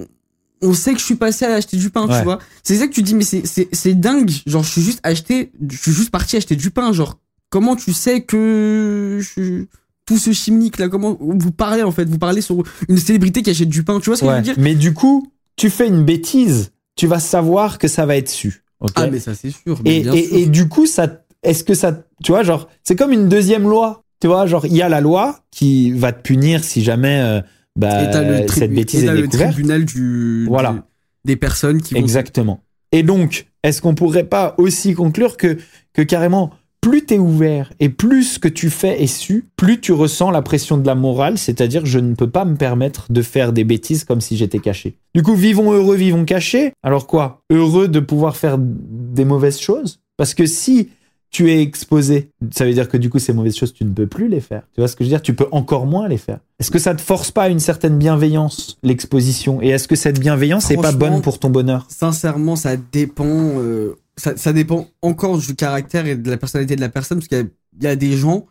on 0.62 0.74
sait 0.74 0.94
que 0.94 1.00
je 1.00 1.06
suis 1.06 1.16
passé 1.16 1.46
à 1.46 1.54
acheter 1.56 1.78
du 1.78 1.90
pain, 1.90 2.08
Ouais. 2.08 2.18
tu 2.18 2.24
vois. 2.24 2.40
C'est 2.64 2.76
ça 2.76 2.88
que 2.88 2.94
tu 2.94 3.02
dis, 3.02 3.16
mais 3.16 3.24
c'est, 3.24 3.46
c'est, 3.46 3.68
c'est 3.72 3.94
dingue. 4.00 4.30
Genre, 4.46 4.64
je 4.64 4.70
suis 4.70 4.82
juste 4.82 5.00
acheté, 5.04 5.52
je 5.70 5.78
suis 5.78 5.92
juste 5.92 6.10
parti 6.12 6.38
acheter 6.38 6.56
du 6.56 6.72
pain. 6.72 6.92
Genre, 6.94 7.18
comment 7.50 7.76
tu 7.76 7.94
sais 7.94 8.22
que 8.22 9.20
je, 9.22 9.66
tout 10.06 10.18
ce 10.18 10.32
chimique 10.32 10.78
là, 10.78 10.90
comment 10.90 11.18
vous 11.20 11.52
parlez 11.52 11.84
en 11.84 11.92
fait? 11.92 12.06
Vous 12.10 12.18
parlez 12.20 12.42
sur 12.42 12.64
une 12.88 12.98
célébrité 12.98 13.42
qui 13.42 13.50
achète 13.50 13.70
du 13.70 13.84
pain. 13.84 14.00
Tu 14.00 14.10
vois 14.10 14.16
ce 14.18 14.22
que 14.22 14.28
je 14.28 14.32
Ouais. 14.32 14.38
veux 14.38 14.44
dire? 14.44 14.56
Mais 14.58 14.76
du 14.76 14.94
coup, 14.94 15.32
tu 15.56 15.70
fais 15.70 15.88
une 15.88 16.04
bêtise, 16.04 16.72
tu 16.96 17.08
vas 17.08 17.20
savoir 17.20 17.78
que 17.78 17.88
ça 17.88 18.06
va 18.06 18.16
être 18.18 18.30
su. 18.30 18.64
ok? 18.80 18.92
Ah, 18.96 19.08
mais 19.08 19.20
ça, 19.20 19.36
c'est 19.36 19.52
sûr. 19.52 19.80
mais 19.84 19.98
et, 19.98 20.02
bien 20.02 20.14
et, 20.14 20.28
sûr. 20.28 20.38
et 20.38 20.46
du 20.48 20.68
coup, 20.68 20.86
ça, 20.86 21.22
est-ce 21.44 21.64
que 21.64 21.74
ça, 21.74 22.04
tu 22.24 22.32
vois, 22.32 22.44
genre, 22.44 22.70
c'est 22.84 22.96
comme 22.96 23.12
une 23.12 23.30
deuxième 23.30 23.64
loi. 23.64 24.04
Tu 24.22 24.28
vois, 24.28 24.46
genre, 24.48 24.66
il 24.66 24.76
y 24.76 24.82
a 24.82 24.90
la 24.90 25.00
loi 25.00 25.40
qui 25.52 25.92
va 25.92 26.12
te 26.12 26.22
punir 26.22 26.64
si 26.66 26.84
jamais 26.84 27.22
euh, 27.22 27.42
bah, 27.80 28.04
Et 28.04 28.42
le, 28.44 28.48
cette 28.48 28.74
bêtise 28.74 29.04
et 29.04 29.08
est 29.08 29.14
le 29.14 29.22
découverte. 29.24 29.54
tribunal 29.54 29.86
du, 29.86 30.46
Voilà. 30.48 30.74
du- 30.74 30.80
des 31.26 31.36
personnes 31.36 31.82
qui 31.82 31.94
vont. 31.96 32.00
Exactement. 32.00 32.60
Et 32.92 33.04
donc, 33.04 33.48
est-ce 33.64 33.82
qu'on 33.82 33.96
pourrait 33.96 34.24
pas 34.24 34.56
aussi 34.58 34.94
conclure 34.94 35.38
que, 35.38 35.58
que 35.94 36.02
carrément, 36.02 36.52
plus 36.82 37.06
t'es 37.06 37.18
ouvert 37.18 37.74
et 37.82 37.90
plus 37.90 38.24
ce 38.24 38.40
que 38.40 38.48
tu 38.48 38.70
fais 38.70 39.04
est 39.04 39.08
su, 39.08 39.46
plus 39.58 39.82
tu 39.82 39.92
ressens 39.92 40.32
la 40.32 40.42
pression 40.42 40.78
de 40.78 40.88
la 40.88 40.96
morale, 40.96 41.38
c'est-à-dire 41.38 41.86
je 41.86 42.00
ne 42.00 42.16
peux 42.16 42.30
pas 42.30 42.46
me 42.46 42.56
permettre 42.56 43.12
de 43.12 43.22
faire 43.22 43.52
des 43.52 43.66
bêtises 43.66 44.06
comme 44.06 44.22
si 44.22 44.38
j'étais 44.38 44.60
caché. 44.60 44.96
Du 45.14 45.22
coup, 45.22 45.36
vivons 45.36 45.72
heureux, 45.74 45.98
vivons 45.98 46.24
cachés. 46.24 46.72
Alors 46.82 47.06
quoi? 47.06 47.42
Heureux 47.52 47.90
de 47.90 48.00
pouvoir 48.00 48.38
faire 48.38 48.58
des 48.60 49.26
mauvaises 49.26 49.60
choses? 49.60 50.00
Parce 50.16 50.34
que 50.34 50.46
si 50.46 50.90
tu 51.32 51.52
es 51.52 51.62
exposé, 51.62 52.32
ça 52.52 52.66
veut 52.66 52.74
dire 52.74 52.90
que 52.90 52.98
du 52.98 53.10
coup, 53.10 53.20
ces 53.20 53.34
mauvaises 53.34 53.56
choses, 53.56 53.72
tu 53.74 53.86
ne 53.86 53.94
peux 53.94 54.08
plus 54.08 54.28
les 54.28 54.42
faire. 54.42 54.64
Tu 54.74 54.82
vois 54.82 54.88
ce 54.88 54.96
que 54.96 55.04
je 55.04 55.10
veux 55.10 55.14
dire? 55.16 55.22
Tu 55.22 55.36
peux 55.36 55.48
encore 55.52 55.86
moins 55.86 56.08
les 56.08 56.18
faire. 56.18 56.40
Est-ce 56.60 56.72
que 56.72 56.80
ça 56.80 56.96
te 56.96 57.02
force 57.02 57.30
pas 57.32 57.44
à 57.44 57.50
une 57.50 57.60
certaine 57.60 57.98
bienveillance, 58.00 58.78
l'exposition? 58.84 59.62
Et 59.62 59.68
est-ce 59.70 59.88
que 59.88 59.96
cette 59.96 60.20
bienveillance 60.20 60.70
n'est 60.70 60.78
pas 60.78 60.92
bonne 60.92 61.22
pour 61.22 61.38
ton 61.40 61.50
bonheur? 61.50 61.86
Sincèrement, 61.90 62.56
ça 62.56 62.76
dépend. 62.78 63.26
euh, 63.28 63.96
ça, 64.18 64.36
ça 64.36 64.52
dépend 64.54 64.88
encore 65.02 65.38
du 65.38 65.56
caractère 65.56 66.06
et 66.08 66.16
de 66.16 66.30
la 66.30 66.38
personnalité 66.38 66.76
de 66.76 66.82
la 66.82 66.90
personne, 66.90 67.20
parce 67.20 67.28
qu'il 67.30 67.38
y 67.38 67.42
a- 67.42 67.46
il 67.78 67.84
y, 67.84 67.88
a 67.88 67.96
des 67.96 68.18
gens, 68.18 68.48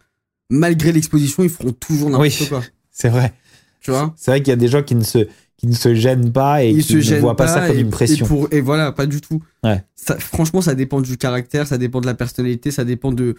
malgré 0.49 0.93
l'exposition, 0.93 1.43
ils 1.43 1.51
feront 1.51 1.73
toujours 1.73 2.11
n'importe 2.11 2.41
Oui. 2.41 2.47
quoi. 2.49 2.63
C'est 2.91 3.09
vrai. 3.11 3.35
Tu 3.81 3.91
vois? 3.91 4.15
C'est 4.17 4.31
vrai 4.31 4.41
qu'il 4.41 4.49
y 4.49 4.53
a 4.53 4.57
des 4.57 4.69
gens 4.69 4.83
qui 4.83 4.95
ne 4.95 5.03
se, 5.05 5.27
qui 5.59 5.67
ne 5.67 5.75
se 5.75 5.95
gênent 5.95 6.33
pas 6.33 6.63
et 6.63 6.73
qui 6.73 6.83
se 6.83 7.15
ne 7.15 7.19
voient 7.21 7.37
pas, 7.37 7.47
ça 7.49 7.67
comme 7.67 7.77
et, 7.77 7.81
une 7.81 7.91
pression. 7.91 8.25
Et, 8.25 8.29
pour- 8.29 8.49
et 8.53 8.61
voilà, 8.63 8.93
pas 8.93 9.07
du 9.07 9.21
tout. 9.21 9.43
Ouais. 9.65 9.85
Ça, 9.97 10.17
franchement, 10.19 10.61
ça 10.63 10.75
dépend 10.75 11.01
du 11.03 11.19
caractère, 11.19 11.67
ça 11.67 11.77
dépend 11.79 12.01
de 12.01 12.07
la 12.07 12.15
personnalité, 12.15 12.71
ça 12.71 12.85
dépend 12.85 13.13
de 13.13 13.35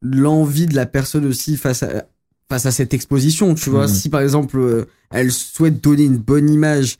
l'envie 0.00 0.66
de 0.66 0.74
la 0.76 0.86
personne 0.86 1.26
aussi 1.26 1.56
face 1.56 1.82
à, 1.82 2.06
face 2.48 2.66
à 2.66 2.70
cette 2.70 2.94
exposition. 2.94 3.54
Tu 3.54 3.68
vois, 3.70 3.88
Mhm. 3.88 3.92
si 3.94 4.08
par 4.08 4.20
exemple, 4.20 4.58
euh, 4.58 4.84
elle 5.10 5.32
souhaite 5.32 5.82
donner 5.82 6.04
une 6.04 6.18
bonne 6.18 6.48
image 6.50 6.98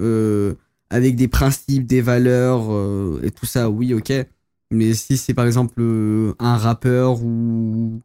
euh, 0.00 0.54
avec 0.88 1.16
des 1.16 1.28
principes, 1.28 1.86
des 1.86 2.00
valeurs 2.00 2.66
euh, 2.72 3.20
et 3.22 3.30
tout 3.30 3.46
ça, 3.46 3.68
oui, 3.68 3.92
ok. 3.94 4.12
Mais 4.70 4.94
si 4.94 5.16
c'est 5.16 5.34
par 5.34 5.46
exemple 5.46 5.82
un 6.38 6.56
rappeur 6.56 7.22
ou 7.22 8.00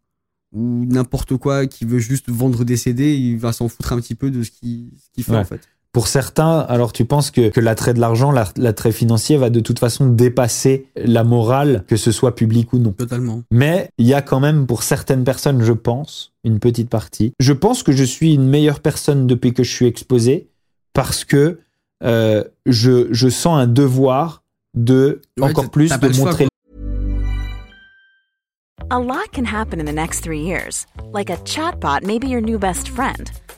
ou 0.53 0.83
n'importe 0.85 1.37
quoi 1.37 1.65
qui 1.65 1.85
veut 1.85 1.99
juste 1.99 2.29
vendre 2.29 2.65
des 2.65 2.75
CD, 2.75 3.15
il 3.15 3.37
va 3.37 3.53
s'en 3.53 3.69
foutre 3.69 3.93
un 3.93 4.01
petit 4.01 4.15
peu 4.15 4.29
de 4.29 4.43
ce 4.43 4.51
qu'il 4.51 4.91
fait 5.23 5.31
Ouais. 5.31 5.37
en 5.37 5.45
fait. 5.45 5.61
Pour 5.93 6.07
certains, 6.07 6.59
alors 6.59 6.93
tu 6.93 7.03
penses 7.03 7.31
que, 7.31 7.49
que 7.49 7.59
l'attrait 7.59 7.93
de 7.93 7.99
l'argent, 7.99 8.31
la- 8.31 8.47
l'attrait 8.55 8.93
financier 8.93 9.35
va 9.35 9.49
de 9.49 9.59
toute 9.59 9.77
façon 9.79 10.07
dépasser 10.07 10.87
la 10.95 11.25
morale, 11.25 11.83
que 11.87 11.97
ce 11.97 12.13
soit 12.13 12.33
public 12.33 12.71
ou 12.71 12.79
non. 12.79 12.93
Totalement. 12.93 13.43
Mais 13.51 13.89
il 13.97 14.05
y 14.07 14.13
a 14.13 14.21
quand 14.21 14.39
même 14.39 14.67
pour 14.67 14.83
certaines 14.83 15.25
personnes, 15.25 15.61
je 15.61 15.73
pense, 15.73 16.31
une 16.45 16.59
petite 16.59 16.89
partie. 16.89 17.33
Je 17.41 17.51
pense 17.51 17.83
que 17.83 17.91
je 17.91 18.05
suis 18.05 18.33
une 18.33 18.47
meilleure 18.47 18.79
personne 18.79 19.27
depuis 19.27 19.53
que 19.53 19.63
je 19.63 19.71
suis 19.71 19.85
exposé 19.85 20.47
parce 20.93 21.25
que 21.25 21.59
euh, 22.03 22.43
je, 22.65 23.07
je 23.11 23.27
sens 23.27 23.59
un 23.59 23.67
devoir 23.67 24.43
de 24.73 25.21
Ouais, 25.37 25.49
encore 25.49 25.69
plus 25.71 25.89
de 25.89 26.17
montrer 26.17 26.47
A 28.89 28.99
lot 28.99 29.27
can 29.33 29.45
happen 29.45 29.79
in 29.79 29.85
the 29.85 29.93
next 29.95 30.21
three 30.23 30.41
years. 30.41 30.85
Like 31.13 31.29
a 31.29 31.37
chatbot 31.45 32.03
may 32.05 32.17
be 32.19 32.27
your 32.27 32.41
new 32.41 32.57
best 32.57 32.89
friend. 32.89 33.29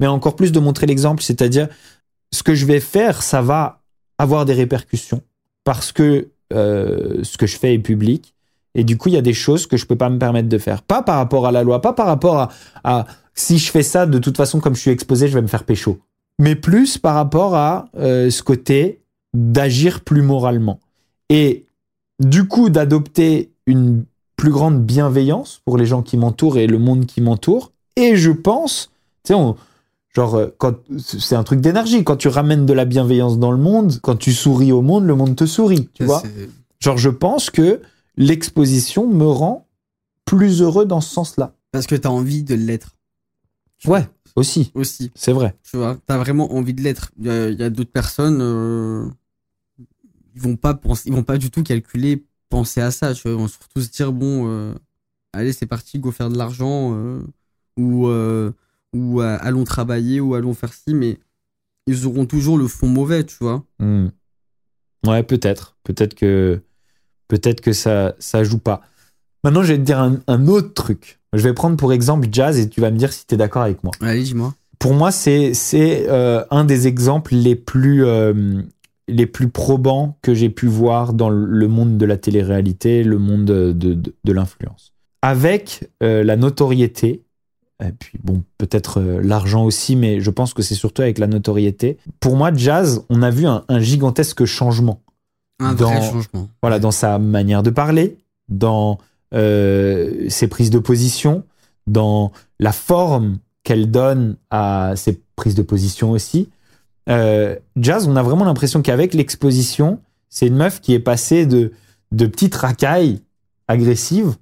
Mais 0.00 0.06
encore 0.06 0.34
plus 0.36 0.50
de 0.52 0.58
montrer 0.60 0.86
l'exemple, 0.86 1.22
c'est-à-dire 1.22 1.68
ce 2.32 2.42
que 2.42 2.54
je 2.54 2.66
vais 2.66 2.80
faire, 2.80 3.22
ça 3.22 3.42
va 3.42 3.82
avoir 4.18 4.44
des 4.44 4.54
répercussions 4.54 5.22
parce 5.64 5.92
que 5.92 6.28
euh, 6.52 7.22
ce 7.22 7.36
que 7.38 7.46
je 7.46 7.56
fais 7.58 7.74
est 7.74 7.78
public. 7.78 8.34
Et 8.74 8.84
du 8.84 8.96
coup, 8.96 9.08
il 9.08 9.14
y 9.14 9.18
a 9.18 9.22
des 9.22 9.34
choses 9.34 9.66
que 9.66 9.76
je 9.76 9.84
peux 9.86 9.96
pas 9.96 10.08
me 10.10 10.18
permettre 10.18 10.48
de 10.48 10.58
faire. 10.58 10.82
Pas 10.82 11.02
par 11.02 11.16
rapport 11.16 11.46
à 11.46 11.52
la 11.52 11.62
loi, 11.62 11.80
pas 11.80 11.92
par 11.92 12.06
rapport 12.06 12.50
à, 12.84 13.06
si 13.34 13.58
je 13.58 13.70
fais 13.70 13.82
ça, 13.82 14.06
de 14.06 14.18
toute 14.18 14.36
façon, 14.36 14.60
comme 14.60 14.74
je 14.74 14.80
suis 14.80 14.90
exposé, 14.90 15.28
je 15.28 15.34
vais 15.34 15.42
me 15.42 15.48
faire 15.48 15.64
pécho. 15.64 15.98
Mais 16.38 16.54
plus 16.54 16.96
par 16.96 17.14
rapport 17.14 17.54
à 17.54 17.86
euh, 17.98 18.30
ce 18.30 18.42
côté 18.42 19.00
d'agir 19.34 20.00
plus 20.02 20.22
moralement. 20.22 20.80
Et 21.28 21.66
du 22.20 22.46
coup, 22.46 22.70
d'adopter 22.70 23.52
une 23.66 24.04
plus 24.36 24.50
grande 24.50 24.84
bienveillance 24.84 25.60
pour 25.64 25.76
les 25.76 25.86
gens 25.86 26.02
qui 26.02 26.16
m'entourent 26.16 26.56
et 26.58 26.66
le 26.66 26.78
monde 26.78 27.06
qui 27.06 27.20
m'entoure. 27.20 27.72
Et 27.96 28.16
je 28.16 28.30
pense, 28.30 28.90
tu 29.24 29.28
sais, 29.28 29.34
on- 29.34 29.56
genre, 30.14 30.34
euh, 30.34 30.48
quand 30.58 30.76
c'est 30.98 31.36
un 31.36 31.44
truc 31.44 31.60
d'énergie. 31.60 32.04
Quand 32.04 32.16
tu 32.16 32.28
ramènes 32.28 32.66
de 32.66 32.72
la 32.72 32.84
bienveillance 32.84 33.38
dans 33.38 33.52
le 33.52 33.58
monde, 33.58 33.98
quand 34.02 34.16
tu 34.16 34.32
souris 34.32 34.72
au 34.72 34.82
monde, 34.82 35.04
le 35.04 35.14
monde 35.14 35.36
te 35.36 35.46
sourit. 35.46 35.88
Tu 35.94 36.04
vois 36.04 36.22
Genre, 36.80 36.98
je 36.98 37.10
pense 37.10 37.50
que 37.50 37.80
l'exposition 38.16 39.06
me 39.06 39.26
rend 39.26 39.66
plus 40.24 40.62
heureux 40.62 40.86
dans 40.86 41.00
ce 41.00 41.12
sens-là. 41.12 41.54
Parce 41.72 41.86
que 41.86 41.94
t'as 41.94 42.08
envie 42.08 42.42
de 42.42 42.54
l'être. 42.54 42.96
Ouais, 43.86 44.06
aussi, 44.36 44.70
Aussi. 44.74 45.10
c'est 45.14 45.32
vrai. 45.32 45.56
Tu 45.62 45.76
vois, 45.76 45.98
t'as 46.06 46.18
vraiment 46.18 46.52
envie 46.54 46.74
de 46.74 46.82
l'être. 46.82 47.12
Il 47.18 47.26
y 47.26 47.62
a, 47.62 47.70
d'autres 47.70 47.90
personnes, 47.90 48.40
euh, 48.40 49.08
ils 50.34 50.40
vont 50.40 50.56
pas 50.56 50.74
penser, 50.74 51.04
ils 51.06 51.14
vont 51.14 51.22
pas 51.22 51.38
du 51.38 51.50
tout 51.50 51.62
calculer, 51.62 52.24
penser 52.48 52.80
à 52.80 52.90
ça. 52.90 53.14
Tu 53.14 53.22
vois, 53.22 53.32
ils 53.32 53.38
vont 53.38 53.48
surtout 53.48 53.80
se 53.80 53.88
dire 53.88 54.12
bon, 54.12 54.48
euh, 54.48 54.74
allez, 55.32 55.52
c'est 55.52 55.66
parti, 55.66 55.98
go 55.98 56.10
faire 56.10 56.28
de 56.28 56.36
l'argent, 56.36 56.94
euh, 56.94 57.22
ou 57.76 58.08
ou 58.94 59.20
euh, 59.20 59.38
allons 59.40 59.64
travailler, 59.64 60.20
ou 60.20 60.34
allons 60.34 60.54
faire 60.54 60.72
ci, 60.72 60.94
mais 60.94 61.18
ils 61.86 62.06
auront 62.06 62.26
toujours 62.26 62.58
le 62.58 62.68
fond 62.68 62.88
mauvais, 62.88 63.24
tu 63.24 63.36
vois. 63.40 63.64
Hmm. 63.78 64.08
Ouais, 65.06 65.22
peut-être. 65.22 65.76
Peut-être 65.84 66.14
que, 66.14 66.60
peut-être 67.28 67.60
que 67.60 67.72
ça, 67.72 68.14
ça 68.18 68.44
joue 68.44 68.58
pas. 68.58 68.82
Maintenant, 69.44 69.62
je 69.62 69.72
vais 69.72 69.78
te 69.78 69.84
dire 69.84 69.98
un, 69.98 70.20
un 70.26 70.46
autre 70.48 70.74
truc. 70.74 71.20
Je 71.32 71.42
vais 71.42 71.54
prendre 71.54 71.76
pour 71.76 71.92
exemple 71.92 72.28
Jazz 72.30 72.58
et 72.58 72.68
tu 72.68 72.80
vas 72.80 72.90
me 72.90 72.98
dire 72.98 73.12
si 73.12 73.26
tu 73.26 73.34
es 73.34 73.38
d'accord 73.38 73.62
avec 73.62 73.82
moi. 73.82 73.92
Allez, 74.00 74.22
dis-moi. 74.22 74.54
Pour 74.78 74.94
moi, 74.94 75.10
c'est, 75.10 75.54
c'est 75.54 76.08
euh, 76.08 76.44
un 76.50 76.64
des 76.64 76.86
exemples 76.86 77.34
les 77.34 77.54
plus, 77.54 78.04
euh, 78.04 78.62
les 79.08 79.26
plus 79.26 79.48
probants 79.48 80.18
que 80.22 80.34
j'ai 80.34 80.50
pu 80.50 80.66
voir 80.66 81.12
dans 81.12 81.30
le 81.30 81.68
monde 81.68 81.98
de 81.98 82.06
la 82.06 82.16
télé-réalité, 82.16 83.04
le 83.04 83.18
monde 83.18 83.44
de, 83.44 83.72
de, 83.72 83.94
de 83.94 84.32
l'influence. 84.32 84.92
Avec 85.22 85.90
euh, 86.02 86.24
la 86.24 86.36
notoriété, 86.36 87.22
et 87.80 87.92
puis 87.92 88.18
bon, 88.22 88.42
peut-être 88.58 89.00
euh, 89.00 89.20
l'argent 89.22 89.64
aussi, 89.64 89.96
mais 89.96 90.20
je 90.20 90.30
pense 90.30 90.54
que 90.54 90.62
c'est 90.62 90.74
surtout 90.74 91.02
avec 91.02 91.18
la 91.18 91.26
notoriété. 91.26 91.98
Pour 92.20 92.36
moi, 92.36 92.52
Jazz, 92.54 93.04
on 93.08 93.22
a 93.22 93.30
vu 93.30 93.46
un, 93.46 93.64
un 93.68 93.80
gigantesque 93.80 94.44
changement. 94.44 95.00
Un 95.58 95.74
Dans- 95.74 95.88
vrai 95.90 96.02
changement. 96.02 96.48
Voilà, 96.62 96.78
dans 96.78 96.90
sa 96.90 97.18
manière 97.18 97.62
de 97.62 97.70
parler, 97.70 98.16
dans 98.48 98.98
euh, 99.34 100.28
ses 100.28 100.48
prises 100.48 100.70
de 100.70 100.78
position, 100.78 101.44
dans 101.86 102.32
la 102.58 102.72
forme 102.72 103.38
qu'elle 103.62 103.90
donne 103.90 104.36
à 104.50 104.94
ses 104.96 105.20
prises 105.36 105.54
de 105.54 105.62
position 105.62 106.10
aussi. 106.10 106.48
Euh, 107.08 107.56
Jazz, 107.76 108.06
on 108.08 108.16
a 108.16 108.22
vraiment 108.22 108.44
l'impression 108.44 108.82
qu'avec 108.82 109.14
l'exposition, 109.14 110.00
c'est 110.28 110.46
une 110.46 110.56
meuf 110.56 110.80
qui 110.80 110.94
est 110.94 111.00
passée 111.00 111.46
de, 111.46 111.72
de 112.12 112.26
petite 112.26 112.54
racaille 112.54 113.20
agressive 113.68 114.36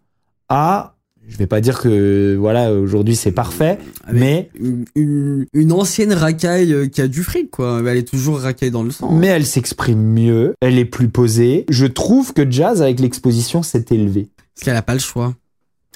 à, 0.48 0.94
je 1.28 1.36
vais 1.36 1.46
pas 1.46 1.60
dire 1.60 1.78
que 1.80 2.36
voilà 2.38 2.72
aujourd'hui 2.72 3.14
c'est 3.14 3.32
parfait, 3.32 3.78
mais 4.12 4.50
une, 4.94 5.46
ancienne 5.72 6.12
racaille 6.12 6.72
euh, 6.72 6.86
qui 6.88 7.00
a 7.00 7.08
du 7.08 7.22
fric, 7.22 7.50
quoi. 7.50 7.80
Elle 7.86 7.98
est 7.98 8.08
toujours 8.08 8.40
racaille 8.40 8.70
dans 8.70 8.82
le 8.82 8.90
sang. 8.90 9.12
mais 9.12 9.26
elle 9.28 9.46
s'exprime 9.46 10.00
mieux, 10.02 10.54
elle 10.60 10.78
est 10.78 10.84
plus 10.84 11.08
posée. 11.08 11.64
Je 11.68 11.86
trouve 11.86 12.32
que 12.32 12.50
Jazz 12.50 12.82
avec 12.82 12.98
l'exposition 13.00 13.62
s'est 13.62 13.84
élevé. 13.90 14.28
Parce 14.54 14.64
qu'elle 14.64 14.76
a 14.76 14.82
pas 14.82 14.94
le 14.94 15.00
choix. 15.00 15.34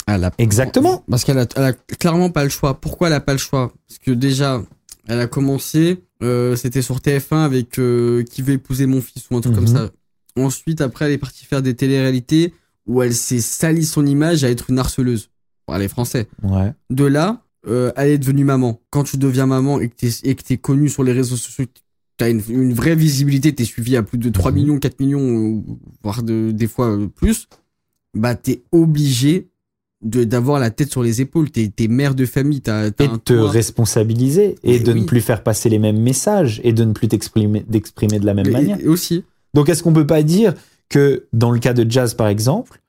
Elle 0.06 0.24
a- 0.24 0.32
Exactement. 0.38 1.04
Parce 1.10 1.24
qu'elle 1.24 1.38
a, 1.38 1.46
elle 1.56 1.64
a 1.64 1.72
clairement 1.72 2.30
pas 2.30 2.44
le 2.44 2.50
choix. 2.50 2.80
Pourquoi 2.80 3.08
elle 3.08 3.14
a 3.14 3.20
pas 3.20 3.32
le 3.32 3.38
choix? 3.38 3.72
Parce 3.88 3.98
que 3.98 4.10
déjà, 4.10 4.62
elle 5.08 5.20
a 5.20 5.26
commencé, 5.26 5.98
euh, 6.22 6.54
c'était 6.56 6.82
sur 6.82 6.98
TF1 7.00 7.44
avec 7.44 7.78
euh, 7.78 8.22
Qui 8.24 8.42
veut 8.42 8.52
épouser 8.54 8.86
mon 8.86 9.00
fils 9.00 9.24
ou 9.30 9.36
un 9.36 9.40
truc 9.40 9.54
Mhm. 9.54 9.64
comme 9.64 9.74
ça. 9.74 9.90
Ensuite, 10.36 10.80
après, 10.80 11.06
elle 11.06 11.12
est 11.12 11.18
partie 11.18 11.44
faire 11.44 11.62
des 11.62 11.74
téléréalités 11.74 12.52
où 12.86 13.02
elle 13.02 13.14
s'est 13.14 13.40
sali 13.40 13.84
son 13.84 14.04
image 14.06 14.44
à 14.44 14.50
être 14.50 14.70
une 14.70 14.78
harceleuse. 14.78 15.30
Pour 15.66 15.76
les 15.76 15.88
Français. 15.88 16.26
Ouais. 16.42 16.72
De 16.90 17.04
là, 17.04 17.42
euh, 17.68 17.92
elle 17.96 18.10
est 18.10 18.18
devenue 18.18 18.44
maman. 18.44 18.80
Quand 18.90 19.04
tu 19.04 19.16
deviens 19.16 19.46
maman 19.46 19.78
et 19.80 19.88
que 19.88 19.94
t'es, 19.94 20.34
t'es 20.34 20.56
connu 20.56 20.88
sur 20.88 21.04
les 21.04 21.12
réseaux 21.12 21.36
sociaux, 21.36 21.64
t'as 22.16 22.28
une, 22.30 22.42
une 22.48 22.72
vraie 22.74 22.96
visibilité, 22.96 23.54
t'es 23.54 23.64
suivi 23.64 23.96
à 23.96 24.02
plus 24.02 24.18
de 24.18 24.28
3 24.28 24.50
Mhm. 24.50 24.56
millions, 24.58 24.78
4 24.78 24.98
millions, 25.00 25.20
euh, 25.58 25.60
voire 26.02 26.22
de, 26.24 26.50
des 26.50 26.66
fois 26.66 26.88
euh, 26.90 27.06
plus, 27.06 27.46
bah 28.14 28.34
t'es 28.34 28.62
obligé 28.72 29.48
de, 30.04 30.24
d'avoir 30.24 30.58
la 30.58 30.70
tête 30.70 30.90
sur 30.90 31.04
les 31.04 31.20
épaules. 31.20 31.48
T'es, 31.52 31.68
t'es 31.74 31.86
mère 31.86 32.16
de 32.16 32.26
famille, 32.26 32.60
t'as, 32.60 32.90
t'as 32.90 33.04
Et 33.04 33.08
de 33.08 33.16
te 33.16 33.32
responsabiliser 33.34 34.56
et 34.64 34.74
Et 34.74 34.78
de 34.80 34.92
ne 34.92 35.04
plus 35.04 35.20
faire 35.20 35.42
passer 35.44 35.68
les 35.68 35.78
mêmes 35.78 36.00
messages 36.00 36.60
et 36.64 36.72
de 36.72 36.84
ne 36.84 36.92
plus 36.92 37.08
t'exprimer 37.08 37.64
d'exprimer 37.68 38.18
de 38.18 38.26
la 38.26 38.34
même 38.34 38.46
Et- 38.48 38.50
manière. 38.50 38.80
et 38.80 38.88
aussi. 38.88 39.24
Donc 39.54 39.68
est-ce 39.68 39.82
qu'on 39.82 39.92
peut 39.92 40.06
pas 40.06 40.22
dire 40.22 40.54
que 40.92 41.26
dans 41.32 41.50
le 41.50 41.58
cas 41.58 41.72
de 41.72 41.90
Jazz 41.90 42.14
par 42.14 42.28
exemple, 42.28 42.80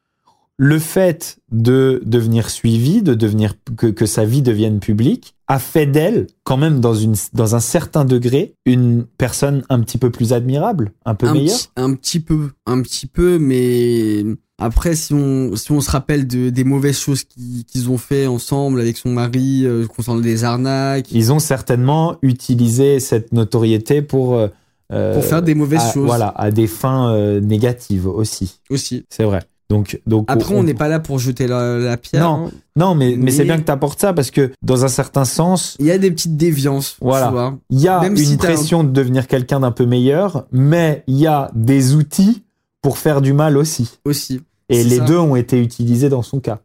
le 0.57 0.77
fait 0.77 1.37
de 1.51 2.01
devenir 2.05 2.49
suivi, 2.49 3.01
de 3.01 3.15
devenir 3.15 3.55
que, 3.75 3.87
que 3.87 4.05
sa 4.05 4.23
vie 4.23 4.43
devienne 4.43 4.79
publique, 4.79 5.35
a 5.47 5.57
fait 5.57 5.87
d'elle 5.87 6.27
quand 6.43 6.57
même 6.57 6.79
dans 6.79 6.93
une 6.93 7.15
dans 7.33 7.55
un 7.55 7.59
certain 7.59 8.05
degré 8.05 8.53
une 8.65 9.05
personne 9.17 9.63
un 9.69 9.79
petit 9.79 9.97
peu 9.97 10.11
plus 10.11 10.31
admirable, 10.31 10.91
un 11.05 11.15
peu 11.15 11.27
un 11.27 11.33
meilleure. 11.33 11.57
petit, 11.57 11.69
un 11.75 11.93
petit 11.95 12.19
peu, 12.19 12.51
un 12.65 12.81
petit 12.81 13.07
peu, 13.07 13.39
mais 13.39 14.23
après, 14.59 14.95
si 14.95 15.13
on, 15.13 15.55
si 15.55 15.71
on 15.71 15.81
se 15.81 15.89
rappelle 15.89 16.27
de, 16.27 16.49
des 16.49 16.63
mauvaises 16.63 16.99
choses 16.99 17.23
qu'ils 17.23 17.65
qu'ils 17.65 17.89
ont 17.89 17.97
fait 17.97 18.27
ensemble 18.27 18.79
avec 18.79 18.97
son 18.97 19.09
mari, 19.09 19.65
euh, 19.65 19.87
concernant 19.87 20.21
des 20.21 20.43
arnaques, 20.43 21.11
Ils 21.11 21.33
ont 21.33 21.39
certainement 21.39 22.17
utilisé 22.21 22.99
cette 22.99 23.33
notoriété 23.33 24.01
pour 24.01 24.35
euh, 24.35 24.47
pour 24.89 25.23
faire 25.23 25.41
des 25.41 25.55
mauvaises 25.55 25.81
à- 25.81 25.91
choses 25.93 26.05
Voilà, 26.05 26.27
à 26.35 26.51
des 26.51 26.67
fins 26.67 27.13
euh, 27.13 27.39
négatives 27.39 28.07
aussi. 28.07 28.59
aussi. 28.69 29.05
C'est 29.09 29.23
vrai. 29.23 29.39
Donc, 29.69 29.99
donc 30.05 30.25
Après, 30.27 30.53
on 30.53 30.61
n'est 30.61 30.73
pas 30.75 30.87
là 30.87 30.99
pour 30.99 31.17
jeter 31.17 31.47
la, 31.47 31.79
la 31.79 31.97
pierre. 31.97 32.21
Non. 32.29 32.47
hein. 32.47 32.51
Non, 32.75 32.93
mais, 32.95 33.15
mais, 33.17 33.31
c'est 33.31 33.43
bien 33.43 33.57
que 33.57 33.63
tu 33.65 33.71
apportes 33.71 33.99
ça 33.99 34.13
parce 34.13 34.29
que 34.29 34.51
dans 34.61 34.85
un 34.85 34.87
certain 34.87 35.25
sens, 35.25 35.77
Il 35.79 35.85
y 35.87 35.91
a 35.91 35.97
des 35.97 36.11
petites 36.11 36.37
déviances. 36.37 36.97
Voilà. 37.01 37.55
Il 37.71 37.79
y 37.79 37.87
a 37.87 38.01
Même 38.01 38.11
une 38.13 38.17
si 38.17 38.37
pression 38.37 38.83
de 38.83 38.89
devenir 38.91 39.25
quelqu'un 39.27 39.61
d'un 39.61 39.71
peu 39.71 39.85
meilleur, 39.87 40.45
mais 40.51 41.03
il 41.07 41.15
y 41.17 41.25
a 41.27 41.49
des 41.55 41.95
outils 41.95 42.43
pour 42.83 42.97
faire 42.99 43.21
du 43.21 43.33
mal 43.33 43.57
aussi. 43.57 43.97
Aussi. 44.05 44.41
Et 44.69 44.83
les 44.83 44.97
ça. 44.97 45.05
deux 45.05 45.17
ont 45.17 45.35
été 45.35 45.59
utilisés 45.59 46.09
dans 46.09 46.21
son 46.23 46.39
cas. 46.39 46.59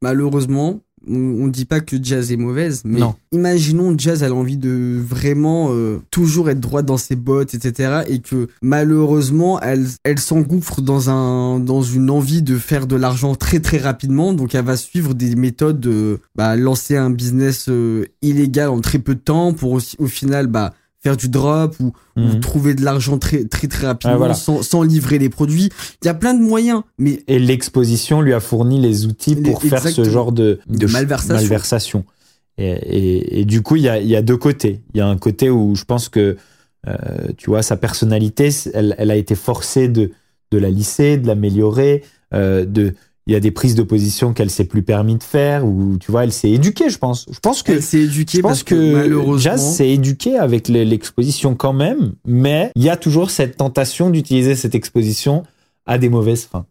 Malheureusement, 0.00 0.80
on, 1.08 1.48
dit 1.48 1.64
pas 1.64 1.80
que 1.80 1.96
Jazz 2.02 2.32
est 2.32 2.36
mauvaise, 2.36 2.82
mais 2.84 3.00
Non. 3.00 3.14
imaginons 3.32 3.94
Jazz 3.96 4.22
elle 4.22 4.32
a 4.32 4.34
envie 4.34 4.56
de 4.56 5.00
vraiment 5.00 5.68
euh, 5.70 6.00
toujours 6.10 6.50
être 6.50 6.60
droite 6.60 6.86
dans 6.86 6.96
ses 6.96 7.16
bottes, 7.16 7.54
etc. 7.54 8.02
Et 8.08 8.20
que 8.20 8.48
malheureusement, 8.62 9.60
elle, 9.60 9.86
elle 10.04 10.18
s'engouffre 10.18 10.80
dans 10.80 11.10
un 11.10 11.60
dans 11.60 11.82
une 11.82 12.10
envie 12.10 12.42
de 12.42 12.56
faire 12.56 12.86
de 12.86 12.96
l'argent 12.96 13.34
très 13.34 13.60
très 13.60 13.78
rapidement. 13.78 14.32
Donc 14.32 14.54
elle 14.54 14.64
va 14.64 14.76
suivre 14.76 15.14
des 15.14 15.34
méthodes 15.36 15.80
de 15.80 16.20
bah, 16.36 16.56
lancer 16.56 16.96
un 16.96 17.10
business 17.10 17.66
euh, 17.68 18.06
illégal 18.22 18.68
en 18.68 18.80
très 18.80 18.98
peu 18.98 19.14
de 19.14 19.20
temps 19.20 19.52
pour 19.52 19.72
aussi, 19.72 19.96
au 19.98 20.06
final 20.06 20.46
bah 20.46 20.72
faire 21.02 21.16
du 21.16 21.28
drop 21.28 21.74
ou, 21.80 21.92
ou 22.16 22.20
Mhm. 22.20 22.40
trouver 22.40 22.74
de 22.74 22.82
l'argent 22.84 23.18
très 23.18 23.44
très 23.44 23.66
très 23.68 23.86
rapidement 23.88 24.16
voilà. 24.18 24.34
sans, 24.34 24.62
sans 24.62 24.82
livrer 24.82 25.18
les 25.18 25.28
produits. 25.28 25.68
Il 26.02 26.06
y 26.06 26.08
a 26.08 26.14
plein 26.14 26.34
de 26.34 26.42
moyens, 26.42 26.82
mais 26.98 27.22
Et 27.26 27.38
l'exposition 27.38 28.20
lui 28.20 28.32
a 28.32 28.40
fourni 28.40 28.80
les 28.80 29.06
outils 29.06 29.34
Les- 29.34 29.42
pour 29.50 29.60
faire 29.62 29.82
ce 29.86 30.04
genre 30.04 30.30
de, 30.32 30.60
De 30.68 30.86
malversation. 30.86 31.34
malversation. 31.34 32.04
Et, 32.58 32.70
et- 32.70 33.40
et 33.40 33.44
du 33.44 33.62
coup, 33.62 33.76
il 33.76 33.82
y 33.82 33.88
a, 33.88 34.00
y 34.00 34.14
a 34.14 34.22
deux 34.22 34.36
côtés. 34.36 34.80
Il 34.94 34.98
y 34.98 35.00
a 35.00 35.06
un 35.08 35.16
côté 35.16 35.50
où 35.50 35.74
je 35.74 35.84
pense 35.84 36.08
que, 36.08 36.36
euh, 36.86 36.96
tu 37.36 37.50
vois, 37.50 37.62
sa 37.62 37.76
personnalité, 37.76 38.50
elle, 38.74 38.94
elle 38.98 39.10
a 39.10 39.16
été 39.16 39.34
forcée 39.34 39.88
de, 39.88 40.10
de 40.50 40.58
la 40.58 40.70
lisser, 40.70 41.16
de 41.16 41.26
l'améliorer. 41.26 42.02
euh, 42.34 42.64
de, 42.64 42.94
il 43.26 43.32
y 43.32 43.36
a 43.36 43.40
des 43.40 43.50
prises 43.52 43.74
de 43.74 43.82
position 43.82 44.32
qu'elle 44.32 44.50
s'est 44.50 44.64
plus 44.64 44.82
permis 44.82 45.16
de 45.16 45.22
faire, 45.22 45.64
ou 45.64 45.96
tu 45.98 46.10
vois, 46.10 46.24
elle 46.24 46.32
s'est 46.32 46.50
éduquée, 46.50 46.90
je 46.90 46.98
pense. 46.98 47.26
Je 47.30 47.38
pense 47.38 47.62
que 47.62 47.72
elle 47.72 47.82
s'est 47.82 48.00
éduquée 48.00 48.38
je 48.38 48.42
pense 48.42 48.50
parce 48.50 48.62
que, 48.64 48.74
que, 48.74 48.92
malheureusement 48.92 49.38
Jazz 49.38 49.76
s'est 49.76 49.90
éduqué 49.90 50.36
avec 50.36 50.68
le- 50.68 50.82
l'exposition 50.82 51.54
quand 51.54 51.72
même, 51.72 52.14
mais 52.26 52.72
il 52.74 52.82
y 52.82 52.90
a 52.90 52.96
toujours 52.96 53.30
cette 53.30 53.56
tentation 53.56 54.10
d'utiliser 54.10 54.56
cette 54.56 54.74
exposition 54.74 55.44
à 55.86 55.98
des 55.98 56.08
mauvaises 56.08 56.44
fins. 56.44 56.66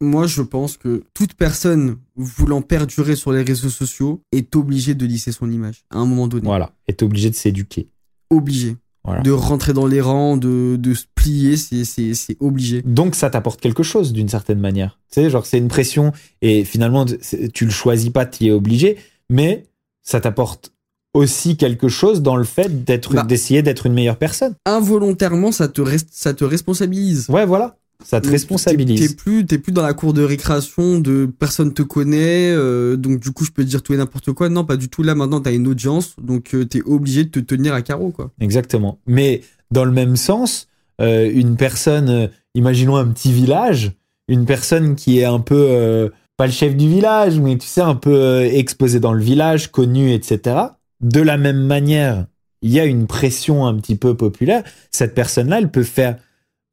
Moi, 0.00 0.26
je 0.26 0.42
pense 0.42 0.76
que 0.76 1.04
toute 1.14 1.32
personne 1.32 1.96
voulant 2.16 2.60
perdurer 2.60 3.16
sur 3.16 3.32
les 3.32 3.42
réseaux 3.42 3.70
sociaux 3.70 4.20
est 4.30 4.54
obligée 4.54 4.94
de 4.94 5.06
lisser 5.06 5.32
son 5.32 5.50
image 5.50 5.84
à 5.90 5.96
un 5.98 6.04
moment 6.04 6.28
donné. 6.28 6.44
Voilà, 6.44 6.72
est 6.86 7.02
obligé 7.02 7.30
de 7.30 7.34
s'éduquer. 7.34 7.88
Obligé. 8.28 8.76
Voilà. 9.06 9.22
De 9.22 9.30
rentrer 9.30 9.72
dans 9.72 9.86
les 9.86 10.00
rangs, 10.00 10.36
de, 10.36 10.76
de 10.76 10.94
se 10.94 11.04
plier, 11.14 11.56
c'est, 11.56 12.36
obligé. 12.40 12.82
Donc 12.82 13.14
ça 13.14 13.30
t'apporte 13.30 13.60
quelque 13.60 13.82
chose 13.82 14.12
d'une 14.12 14.28
certaine 14.28 14.58
manière. 14.58 14.98
Tu 15.10 15.22
sais, 15.22 15.30
genre 15.30 15.46
c'est 15.46 15.58
une 15.58 15.68
pression 15.68 16.12
et 16.42 16.64
finalement 16.64 17.06
tu 17.54 17.64
le 17.64 17.70
choisis 17.70 18.10
pas, 18.10 18.26
tu 18.26 18.44
y 18.44 18.48
es 18.48 18.50
obligé, 18.50 18.96
mais 19.30 19.64
ça 20.02 20.20
t'apporte 20.20 20.72
aussi 21.14 21.56
quelque 21.56 21.88
chose 21.88 22.20
dans 22.20 22.36
le 22.36 22.44
fait 22.44 22.84
d'être 22.84 23.14
Bah. 23.14 23.22
d'essayer 23.22 23.62
d'être 23.62 23.86
une 23.86 23.94
meilleure 23.94 24.18
personne. 24.18 24.54
Involontairement, 24.66 25.50
ça 25.50 25.68
te, 25.68 25.82
ça 26.10 26.34
te 26.34 26.44
responsabilise. 26.44 27.30
Ouais, 27.30 27.46
voilà, 27.46 27.76
ça 28.04 28.20
te 28.20 28.28
responsabilise. 28.28 29.00
T'es, 29.00 29.14
plus, 29.14 29.46
t'es 29.46 29.58
plus 29.58 29.72
dans 29.72 29.82
la 29.82 29.94
cour 29.94 30.12
de 30.12 30.22
récréation 30.22 30.98
de 30.98 31.26
personne 31.26 31.72
te 31.74 31.82
connaît, 31.82 32.50
euh, 32.50 32.96
donc 32.96 33.20
du 33.20 33.32
coup 33.32 33.44
je 33.44 33.50
peux 33.50 33.64
te 33.64 33.68
dire 33.68 33.82
tout 33.82 33.94
et 33.94 33.96
n'importe 33.96 34.32
quoi. 34.32 34.48
Non, 34.48 34.64
pas 34.64 34.76
du 34.76 34.88
tout. 34.88 35.02
Là 35.02 35.14
maintenant 35.14 35.40
t'as 35.40 35.52
une 35.52 35.66
audience, 35.66 36.14
donc 36.20 36.54
euh, 36.54 36.64
t'es 36.64 36.82
obligé 36.82 37.24
de 37.24 37.30
te 37.30 37.40
tenir 37.40 37.74
à 37.74 37.82
carreau 37.82 38.10
quoi. 38.10 38.30
Exactement. 38.40 38.98
Mais 39.06 39.42
dans 39.70 39.84
le 39.84 39.92
même 39.92 40.16
sens, 40.16 40.68
euh, 41.00 41.30
une 41.32 41.56
personne, 41.56 42.08
euh, 42.08 42.26
imaginons 42.54 42.96
un 42.96 43.06
petit 43.08 43.32
village, 43.32 43.92
une 44.28 44.44
personne 44.44 44.94
qui 44.94 45.18
est 45.18 45.24
un 45.24 45.40
peu, 45.40 46.10
pas 46.36 46.46
le 46.46 46.52
chef 46.52 46.76
du 46.76 46.88
village, 46.88 47.38
mais 47.38 47.56
tu 47.56 47.66
sais, 47.66 47.80
un 47.80 47.94
peu 47.94 48.42
exposé 48.42 48.98
dans 48.98 49.12
le 49.12 49.22
village, 49.22 49.70
connu, 49.70 50.12
etc. 50.12 50.56
De 51.00 51.20
la 51.20 51.36
même 51.36 51.64
manière, 51.64 52.26
il 52.62 52.70
y 52.70 52.80
a 52.80 52.84
une 52.84 53.06
pression 53.06 53.66
un 53.66 53.74
petit 53.74 53.94
peu 53.94 54.16
populaire. 54.16 54.64
Cette 54.90 55.14
personne-là, 55.14 55.58
elle 55.58 55.70
peut 55.70 55.84
faire 55.84 56.16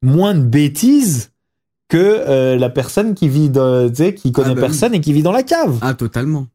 moins 0.04 0.34
de 0.34 0.44
bêtises 0.44 1.30
que 1.88 1.96
euh, 1.98 2.56
la 2.56 2.70
personne 2.70 3.14
qui 3.14 3.28
vit, 3.28 3.50
dans, 3.50 3.90
qui 3.90 4.32
connaît 4.32 4.48
bah 4.48 4.54
oui. 4.54 4.60
personne 4.60 4.94
et 4.94 5.00
qui 5.00 5.12
vit 5.12 5.22
dans 5.22 5.32
la 5.32 5.42
cave. 5.42 5.78
Ah 5.80 5.94
totalement. 5.94 6.46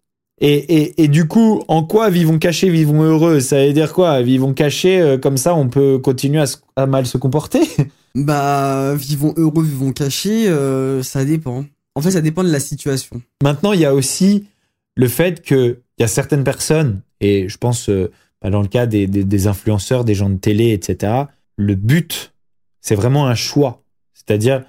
Et, 0.41 0.53
et, 0.53 1.03
et 1.03 1.07
du 1.09 1.27
coup, 1.27 1.63
en 1.67 1.83
quoi 1.83 2.09
vivons 2.09 2.39
cachés, 2.39 2.69
vivons 2.69 3.03
heureux? 3.03 3.39
Ça 3.41 3.65
veut 3.65 3.73
dire 3.73 3.91
quoi? 3.93 4.21
Vivons 4.21 4.53
cachés, 4.53 4.99
euh, 5.01 5.17
comme 5.17 5.35
ça, 5.37 5.53
on 5.53 5.67
peut 5.67 5.97
continuer 5.99 6.39
à, 6.39 6.45
se- 6.45 6.57
à 6.75 6.85
mal 6.85 7.05
se 7.05 7.17
comporter? 7.17 7.61
Bah, 8.15 8.95
vivons 8.95 9.35
heureux, 9.37 9.63
vivons 9.63 9.91
cachés, 9.93 10.49
euh, 10.49 11.03
ça 11.03 11.23
dépend. 11.23 11.63
En 11.93 12.01
fait, 12.01 12.09
ça 12.09 12.21
dépend 12.21 12.43
de 12.43 12.51
la 12.51 12.59
situation. 12.59 13.21
Maintenant, 13.43 13.71
il 13.71 13.79
y 13.81 13.85
a 13.85 13.93
aussi 13.93 14.45
le 14.95 15.07
fait 15.07 15.43
que 15.43 15.77
il 15.97 16.01
y 16.01 16.03
a 16.03 16.07
certaines 16.07 16.43
personnes, 16.43 17.01
et 17.21 17.47
je 17.47 17.57
pense 17.57 17.87
bah, 18.41 18.49
dans 18.49 18.63
le 18.63 18.67
cas 18.67 18.87
des, 18.87 19.05
des, 19.05 19.23
des 19.23 19.47
influenceurs, 19.47 20.05
des 20.05 20.15
gens 20.15 20.29
de 20.31 20.37
télé, 20.37 20.71
etc., 20.71 21.25
le 21.55 21.75
but, 21.75 22.33
c'est 22.81 22.95
vraiment 22.95 23.27
un 23.27 23.35
choix. 23.35 23.83
C'est-à-dire, 24.13 24.63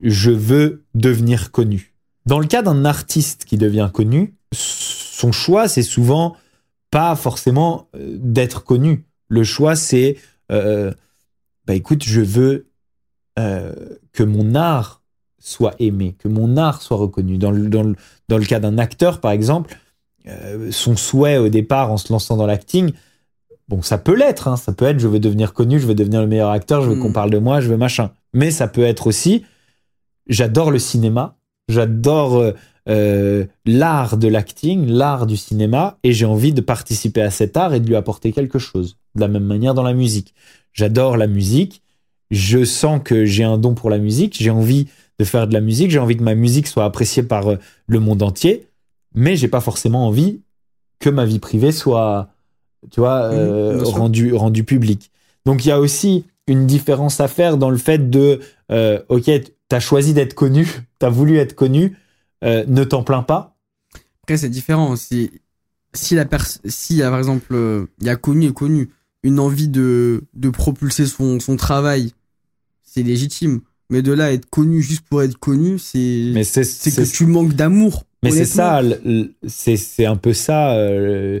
je 0.00 0.30
veux 0.30 0.84
devenir 0.94 1.50
connu. 1.50 1.94
Dans 2.26 2.38
le 2.38 2.46
cas 2.46 2.62
d'un 2.62 2.84
artiste 2.84 3.44
qui 3.44 3.58
devient 3.58 3.90
connu, 3.92 4.34
son 4.52 5.32
choix, 5.32 5.68
c'est 5.68 5.82
souvent 5.82 6.36
pas 6.90 7.14
forcément 7.16 7.88
euh, 7.94 8.16
d'être 8.18 8.64
connu. 8.64 9.06
Le 9.28 9.44
choix, 9.44 9.76
c'est, 9.76 10.16
euh, 10.50 10.92
bah 11.66 11.74
écoute, 11.74 12.02
je 12.04 12.20
veux 12.20 12.68
euh, 13.38 13.74
que 14.12 14.22
mon 14.22 14.54
art 14.54 15.02
soit 15.38 15.74
aimé, 15.78 16.16
que 16.18 16.28
mon 16.28 16.56
art 16.56 16.82
soit 16.82 16.96
reconnu. 16.96 17.38
Dans 17.38 17.50
le, 17.50 17.68
dans 17.68 17.82
le, 17.82 17.94
dans 18.28 18.38
le 18.38 18.44
cas 18.44 18.60
d'un 18.60 18.78
acteur, 18.78 19.20
par 19.20 19.30
exemple, 19.30 19.76
son 20.70 20.96
souhait 20.96 21.38
au 21.38 21.48
départ 21.48 21.90
en 21.90 21.96
se 21.96 22.12
lançant 22.12 22.36
dans 22.36 22.46
l'acting, 22.46 22.92
bon, 23.70 23.82
ça 23.82 23.98
peut 23.98 24.16
l'être, 24.16 24.48
hein, 24.48 24.56
ça 24.56 24.72
peut 24.72 24.84
être 24.84 24.98
je 24.98 25.06
veux 25.06 25.20
devenir 25.20 25.54
connu, 25.54 25.78
je 25.78 25.86
veux 25.86 25.94
devenir 25.94 26.20
le 26.20 26.26
meilleur 26.26 26.50
acteur, 26.50 26.82
je 26.82 26.90
veux 26.90 26.96
Mm. 26.96 27.00
qu'on 27.00 27.12
parle 27.12 27.30
de 27.30 27.38
moi, 27.38 27.60
je 27.60 27.68
veux 27.68 27.76
machin. 27.76 28.10
Mais 28.34 28.50
ça 28.50 28.66
peut 28.66 28.82
être 28.82 29.06
aussi, 29.06 29.44
j'adore 30.26 30.72
le 30.72 30.80
cinéma, 30.80 31.36
j'adore 31.68 32.36
euh, 32.36 32.52
euh, 32.88 33.44
l'art 33.64 34.16
de 34.16 34.26
l'acting, 34.26 34.86
l'art 34.86 35.26
du 35.26 35.36
cinéma, 35.36 35.98
et 36.02 36.12
j'ai 36.12 36.26
envie 36.26 36.52
de 36.52 36.60
participer 36.60 37.22
à 37.22 37.30
cet 37.30 37.56
art 37.56 37.72
et 37.72 37.80
de 37.80 37.86
lui 37.86 37.94
apporter 37.94 38.32
quelque 38.32 38.58
chose. 38.58 38.96
De 39.14 39.20
la 39.20 39.28
même 39.28 39.44
manière 39.44 39.74
dans 39.74 39.84
la 39.84 39.94
musique. 39.94 40.34
J'adore 40.72 41.16
la 41.16 41.28
musique, 41.28 41.82
je 42.30 42.64
sens 42.64 43.00
que 43.04 43.24
j'ai 43.24 43.44
un 43.44 43.56
don 43.56 43.74
pour 43.74 43.88
la 43.88 43.98
musique, 43.98 44.36
j'ai 44.38 44.50
envie 44.50 44.88
de 45.20 45.24
faire 45.24 45.46
de 45.46 45.52
la 45.52 45.60
musique, 45.60 45.90
j'ai 45.92 45.98
envie 46.00 46.16
que 46.16 46.22
ma 46.24 46.34
musique 46.34 46.66
soit 46.66 46.84
appréciée 46.84 47.22
par 47.22 47.48
euh, 47.48 47.56
le 47.86 48.00
monde 48.00 48.22
entier, 48.22 48.66
mais 49.14 49.36
j'ai 49.36 49.48
pas 49.48 49.60
forcément 49.60 50.06
envie 50.08 50.40
que 50.98 51.10
ma 51.10 51.24
vie 51.24 51.38
privée 51.38 51.72
soit, 51.72 52.30
tu 52.90 53.00
vois, 53.00 53.28
Mhm, 53.30 53.34
euh, 53.38 53.82
rendue 53.84 54.32
rendue 54.34 54.64
publique. 54.64 55.10
Donc 55.46 55.64
il 55.64 55.68
y 55.68 55.72
a 55.72 55.80
aussi 55.80 56.24
une 56.46 56.66
différence 56.66 57.20
à 57.20 57.28
faire 57.28 57.56
dans 57.56 57.70
le 57.70 57.76
fait 57.78 58.10
de, 58.10 58.40
euh, 58.72 59.00
ok, 59.08 59.30
t'as 59.68 59.80
choisi 59.80 60.14
d'être 60.14 60.34
connu, 60.34 60.66
t'as 60.98 61.10
voulu 61.10 61.38
être 61.38 61.54
connu, 61.54 61.96
euh, 62.44 62.64
ne 62.66 62.84
t'en 62.84 63.02
plains 63.02 63.22
pas. 63.22 63.56
Après, 64.22 64.36
c'est 64.36 64.48
différent. 64.48 64.96
Si, 64.96 65.30
si 65.94 66.14
la 66.14 66.26
si, 66.64 66.98
par 67.00 67.18
exemple, 67.18 67.86
il 68.00 68.06
y 68.06 68.10
a 68.10 68.16
connu 68.16 68.46
et 68.46 68.52
connu 68.52 68.90
une 69.22 69.38
envie 69.38 69.68
de, 69.68 70.24
de 70.34 70.50
propulser 70.50 71.06
son, 71.06 71.40
son 71.40 71.56
travail, 71.56 72.12
c'est 72.82 73.02
légitime. 73.02 73.60
Mais 73.90 74.02
de 74.02 74.12
là 74.12 74.26
à 74.26 74.30
être 74.32 74.48
connu 74.48 74.82
juste 74.82 75.02
pour 75.10 75.22
être 75.22 75.36
connu, 75.36 75.78
c'est, 75.78 76.30
Mais 76.32 76.44
c'est 76.44 76.62
que 76.62 77.10
tu 77.10 77.26
manques 77.26 77.54
d'amour. 77.54 78.04
Mais 78.22 78.30
c'est 78.30 78.44
ça, 78.44 78.82
c'est 79.46 80.06
un 80.06 80.16
peu 80.16 80.32
ça, 80.32 80.74
euh, 80.74 81.40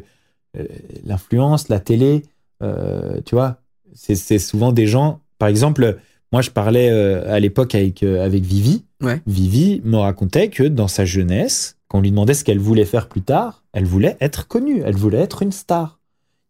l'influence, 1.04 1.68
la 1.68 1.80
télé, 1.80 2.22
euh, 2.62 3.20
tu 3.24 3.34
vois. 3.34 3.58
C'est 3.94 4.38
souvent 4.38 4.72
des 4.72 4.86
gens, 4.86 5.20
par 5.38 5.48
exemple, 5.48 5.98
moi 6.32 6.42
je 6.42 6.50
parlais 6.50 6.90
euh, 6.90 7.32
à 7.32 7.40
l'époque 7.40 7.74
avec, 7.74 8.02
euh, 8.02 8.24
avec 8.24 8.44
Vivi. 8.44 8.84
Ouais. 9.02 9.20
Vivi 9.26 9.80
me 9.84 9.96
racontait 9.96 10.48
que 10.48 10.62
dans 10.62 10.86
sa 10.88 11.04
jeunesse, 11.04 11.76
quand 11.88 11.98
on 11.98 12.02
lui 12.02 12.10
demandait 12.10 12.34
ce 12.34 12.44
qu'elle 12.44 12.58
voulait 12.60 12.84
faire 12.84 13.08
plus 13.08 13.22
tard, 13.22 13.64
elle 13.72 13.84
voulait 13.84 14.16
être 14.20 14.46
connue, 14.46 14.82
elle 14.84 14.94
voulait 14.96 15.18
être 15.18 15.42
une 15.42 15.50
star. 15.52 15.98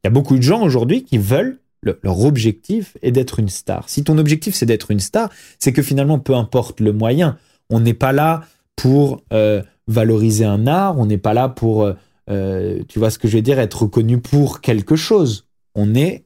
Il 0.03 0.07
y 0.07 0.09
a 0.09 0.11
beaucoup 0.11 0.37
de 0.37 0.43
gens 0.43 0.63
aujourd'hui 0.63 1.03
qui 1.05 1.17
veulent, 1.17 1.61
le- 1.83 1.99
leur 2.03 2.21
objectif 2.21 2.97
est 3.01 3.13
d'être 3.13 3.39
une 3.39 3.49
star. 3.49 3.89
Si 3.89 4.05
ton 4.05 4.19
objectif 4.19 4.55
c'est 4.55 4.67
d'être 4.67 4.91
une 4.91 5.01
star, 5.01 5.31
c'est 5.59 5.73
que 5.73 5.83
finalement, 5.83 6.19
peu 6.19 6.35
importe 6.35 6.81
le 6.81 6.93
moyen, 6.93 7.39
on 7.71 7.81
n'est 7.81 7.95
pas 7.95 8.13
là 8.13 8.43
pour 8.77 9.23
euh, 9.33 9.63
valoriser 9.87 10.45
un 10.45 10.67
art, 10.67 10.99
on 10.99 11.07
n'est 11.07 11.19
pas 11.19 11.33
là 11.35 11.49
pour, 11.49 11.85
euh, 11.85 11.95
euh, 12.29 12.83
tu 12.89 12.99
vois 12.99 13.11
ce 13.11 13.19
que 13.19 13.29
je 13.29 13.37
veux 13.37 13.43
dire, 13.43 13.59
être 13.59 13.83
reconnu 13.83 14.21
pour 14.21 14.61
quelque 14.61 14.97
chose. 14.97 15.49
On 15.75 15.95
est, 15.95 16.25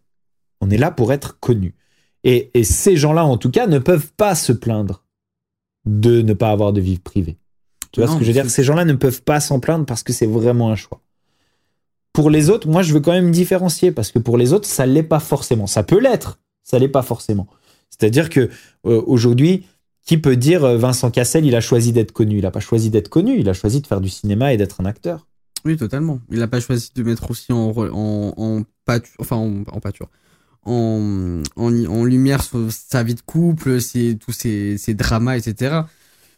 on 0.61 0.71
est 0.71 0.77
là 0.77 0.91
pour 0.91 1.13
être 1.13 1.39
connu. 1.39 1.75
Et, 2.25 2.51
et 2.55 2.65
ces 2.65 2.97
gens-là, 2.97 3.25
en 3.25 3.37
tout 3.37 3.51
cas, 3.51 3.67
ne 3.67 3.79
peuvent 3.79 4.13
pas 4.17 4.35
se 4.35 4.53
plaindre 4.53 5.05
de 5.85 6.23
ne 6.23 6.33
pas 6.33 6.51
avoir 6.51 6.73
de 6.73 6.81
vie 6.81 6.99
privée. 6.99 7.37
Tu 7.93 8.01
vois 8.01 8.09
Non, 8.09 8.15
ce 8.15 8.19
que 8.19 8.25
je 8.25 8.31
veux 8.31 8.35
dire? 8.35 8.51
Ces 8.51 8.65
gens-là 8.65 8.85
ne 8.85 8.95
peuvent 8.95 9.23
pas 9.23 9.41
s'en 9.41 9.61
plaindre 9.61 9.87
parce 9.87 10.03
que 10.03 10.13
c'est 10.13 10.27
vraiment 10.27 10.71
un 10.71 10.77
choix. 10.77 11.01
Pour 12.13 12.31
les 12.31 12.49
autres, 12.49 12.69
moi, 12.69 12.83
je 12.83 12.95
veux 12.95 13.01
quand 13.01 13.13
même 13.13 13.31
différencier 13.31 13.93
parce 13.93 14.11
que 14.11 14.19
pour 14.19 14.39
les 14.39 14.53
autres, 14.53 14.67
ça 14.67 14.87
l'est 14.87 15.03
pas 15.03 15.21
forcément. 15.21 15.67
Ça 15.67 15.83
peut 15.83 16.01
l'être, 16.01 16.39
ça 16.63 16.79
l'est 16.79 16.89
pas 16.89 17.03
forcément. 17.03 17.47
C'est-à-dire 17.91 18.31
que 18.31 18.51
euh, 18.87 19.03
aujourd'hui, 19.07 19.67
qui 20.05 20.19
peut 20.19 20.37
dire 20.37 20.65
euh, 20.65 20.77
Vincent 20.77 21.11
Cassel, 21.11 21.45
il 21.45 21.55
a 21.55 21.61
choisi 21.61 21.93
d'être 21.93 22.13
connu? 22.13 22.39
Il 22.39 22.43
n'a 22.43 22.51
pas 22.51 22.61
choisi 22.61 22.91
d'être 22.91 23.09
connu, 23.09 23.39
il 23.39 23.49
a 23.49 23.53
choisi 23.53 23.81
de 23.81 23.87
faire 23.87 24.01
du 24.01 24.09
cinéma 24.09 24.53
et 24.53 24.57
d'être 24.57 24.81
un 24.81 24.85
acteur. 24.85 25.27
Oui, 25.65 25.77
totalement. 25.77 26.21
Il 26.31 26.39
n'a 26.39 26.49
pas 26.49 26.61
choisi 26.61 26.91
de 26.95 27.03
mettre 27.03 27.31
aussi 27.31 27.53
en, 27.53 27.73
en, 27.77 28.35
en 28.37 28.63
pâture, 28.85 29.15
enfin 29.19 29.37
en, 29.37 29.63
en 29.71 29.81
pâture, 29.81 30.11
en, 30.65 31.43
lumière 32.05 32.43
sa 32.71 33.03
vie 33.03 33.15
de 33.15 33.21
couple, 33.21 33.81
ses, 33.81 34.17
tous 34.17 34.33
ses, 34.33 34.77
ses 34.79 34.95
dramas, 34.95 35.37
etc. 35.37 35.81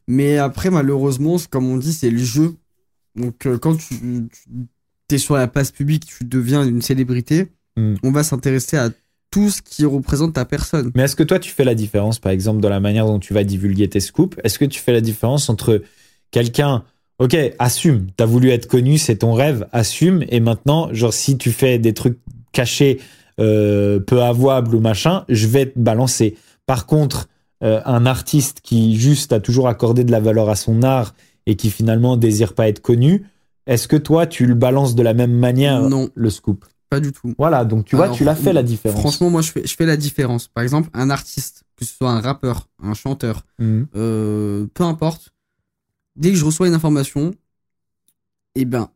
Mais 0.09 0.39
après, 0.39 0.71
malheureusement, 0.71 1.37
comme 1.51 1.69
on 1.69 1.77
dit, 1.77 1.93
c'est 1.93 2.11
le 2.11 2.19
jeu. 2.19 2.55
Donc, 3.17 3.47
euh, 3.47 3.59
quand 3.59 3.77
tu, 3.77 3.97
tu 5.09 5.15
es 5.15 5.19
sur 5.19 5.35
la 5.37 5.49
place 5.49 5.71
publique, 5.73 6.07
tu 6.07 6.25
deviens 6.25 6.65
une 6.65 6.83
célébrité, 6.83 7.49
Mm. 7.77 7.97
on 8.03 8.11
va 8.11 8.23
s'intéresser 8.25 8.77
à 8.77 8.91
tout 9.31 9.51
ce 9.51 9.61
qui 9.61 9.85
représente 9.85 10.35
ta 10.35 10.45
personne. 10.45 10.91
Mais 10.95 11.03
est-ce 11.03 11.17
que 11.17 11.23
toi, 11.23 11.39
tu 11.39 11.51
fais 11.51 11.65
la 11.65 11.75
différence, 11.75 12.19
par 12.19 12.33
exemple, 12.33 12.61
dans 12.61 12.71
la 12.71 12.81
manière 12.81 13.07
dont 13.07 13.19
tu 13.19 13.35
vas 13.35 13.45
divulguer 13.45 13.89
tes 13.89 14.01
scoops? 14.01 14.37
Est-ce 14.45 14.59
que 14.59 14.65
tu 14.65 14.81
fais 14.81 14.93
la 14.93 15.01
différence 15.01 15.51
entre 15.51 15.83
quelqu'un, 16.31 16.85
ok, 17.19 17.37
assume, 17.59 18.09
t'as 18.17 18.27
voulu 18.27 18.51
être 18.51 18.67
connu, 18.67 18.99
c'est 18.99 19.17
ton 19.17 19.33
rêve, 19.33 19.67
assume, 19.73 20.25
et 20.29 20.41
maintenant, 20.41 20.89
genre, 20.93 21.13
si 21.15 21.37
tu 21.39 21.51
fais 21.53 21.79
des 21.79 21.95
trucs 21.95 22.19
cachés, 22.53 23.01
euh, 23.41 24.01
peu 24.01 24.23
avouables 24.23 24.75
ou 24.75 24.81
machin, 24.81 25.25
je 25.29 25.47
vais 25.47 25.67
te 25.67 25.79
balancer. 25.79 26.37
Par 26.67 26.87
contre, 26.87 27.29
euh, 27.63 27.81
un 27.85 28.07
artiste 28.07 28.61
qui 28.63 28.97
juste 28.97 29.33
a 29.33 29.41
toujours 29.41 29.69
accordé 29.69 30.05
de 30.05 30.11
la 30.13 30.21
valeur 30.21 30.49
à 30.49 30.57
son 30.57 30.83
art 30.83 31.15
et 31.47 31.55
qui 31.57 31.71
finalement 31.71 32.17
désire 32.17 32.55
pas 32.55 32.69
être 32.69 32.81
connu, 32.81 33.25
est-ce 33.67 33.89
que 33.89 33.97
toi, 33.97 34.27
tu 34.27 34.47
le 34.47 34.55
balances 34.55 34.95
de 34.95 35.03
la 35.03 35.13
même 35.15 35.33
manière, 35.33 35.83
Non. 35.83 36.09
le 36.15 36.31
scoop? 36.31 36.65
Pas 36.89 37.01
du 37.01 37.11
tout. 37.13 37.35
Voilà, 37.37 37.65
donc 37.65 37.85
tu 37.85 37.97
vois, 37.97 38.11
tu 38.11 38.23
l'as 38.25 38.37
fait 38.37 38.53
la 38.53 38.63
différence. 38.63 39.01
Franchement, 39.01 39.29
moi, 39.29 39.43
je 39.43 39.51
fais, 39.51 39.67
je 39.67 39.75
fais 39.75 39.87
la 39.87 39.97
différence. 39.97 40.47
Par 40.49 40.63
exemple, 40.63 40.89
un 40.95 41.11
artiste, 41.11 41.65
que 41.77 41.85
ce 41.85 41.93
soit 41.95 42.11
un 42.11 42.21
rappeur, 42.21 42.69
un 42.83 42.95
chanteur, 42.95 43.45
Mhm. 43.59 43.87
euh, 43.97 44.67
peu 44.73 44.85
importe, 44.85 45.33
dès 46.17 46.31
que 46.31 46.37
je 46.37 46.45
reçois 46.45 46.67
une 46.69 46.75
information, 46.75 47.35
eh 48.55 48.65
ben, 48.65 48.89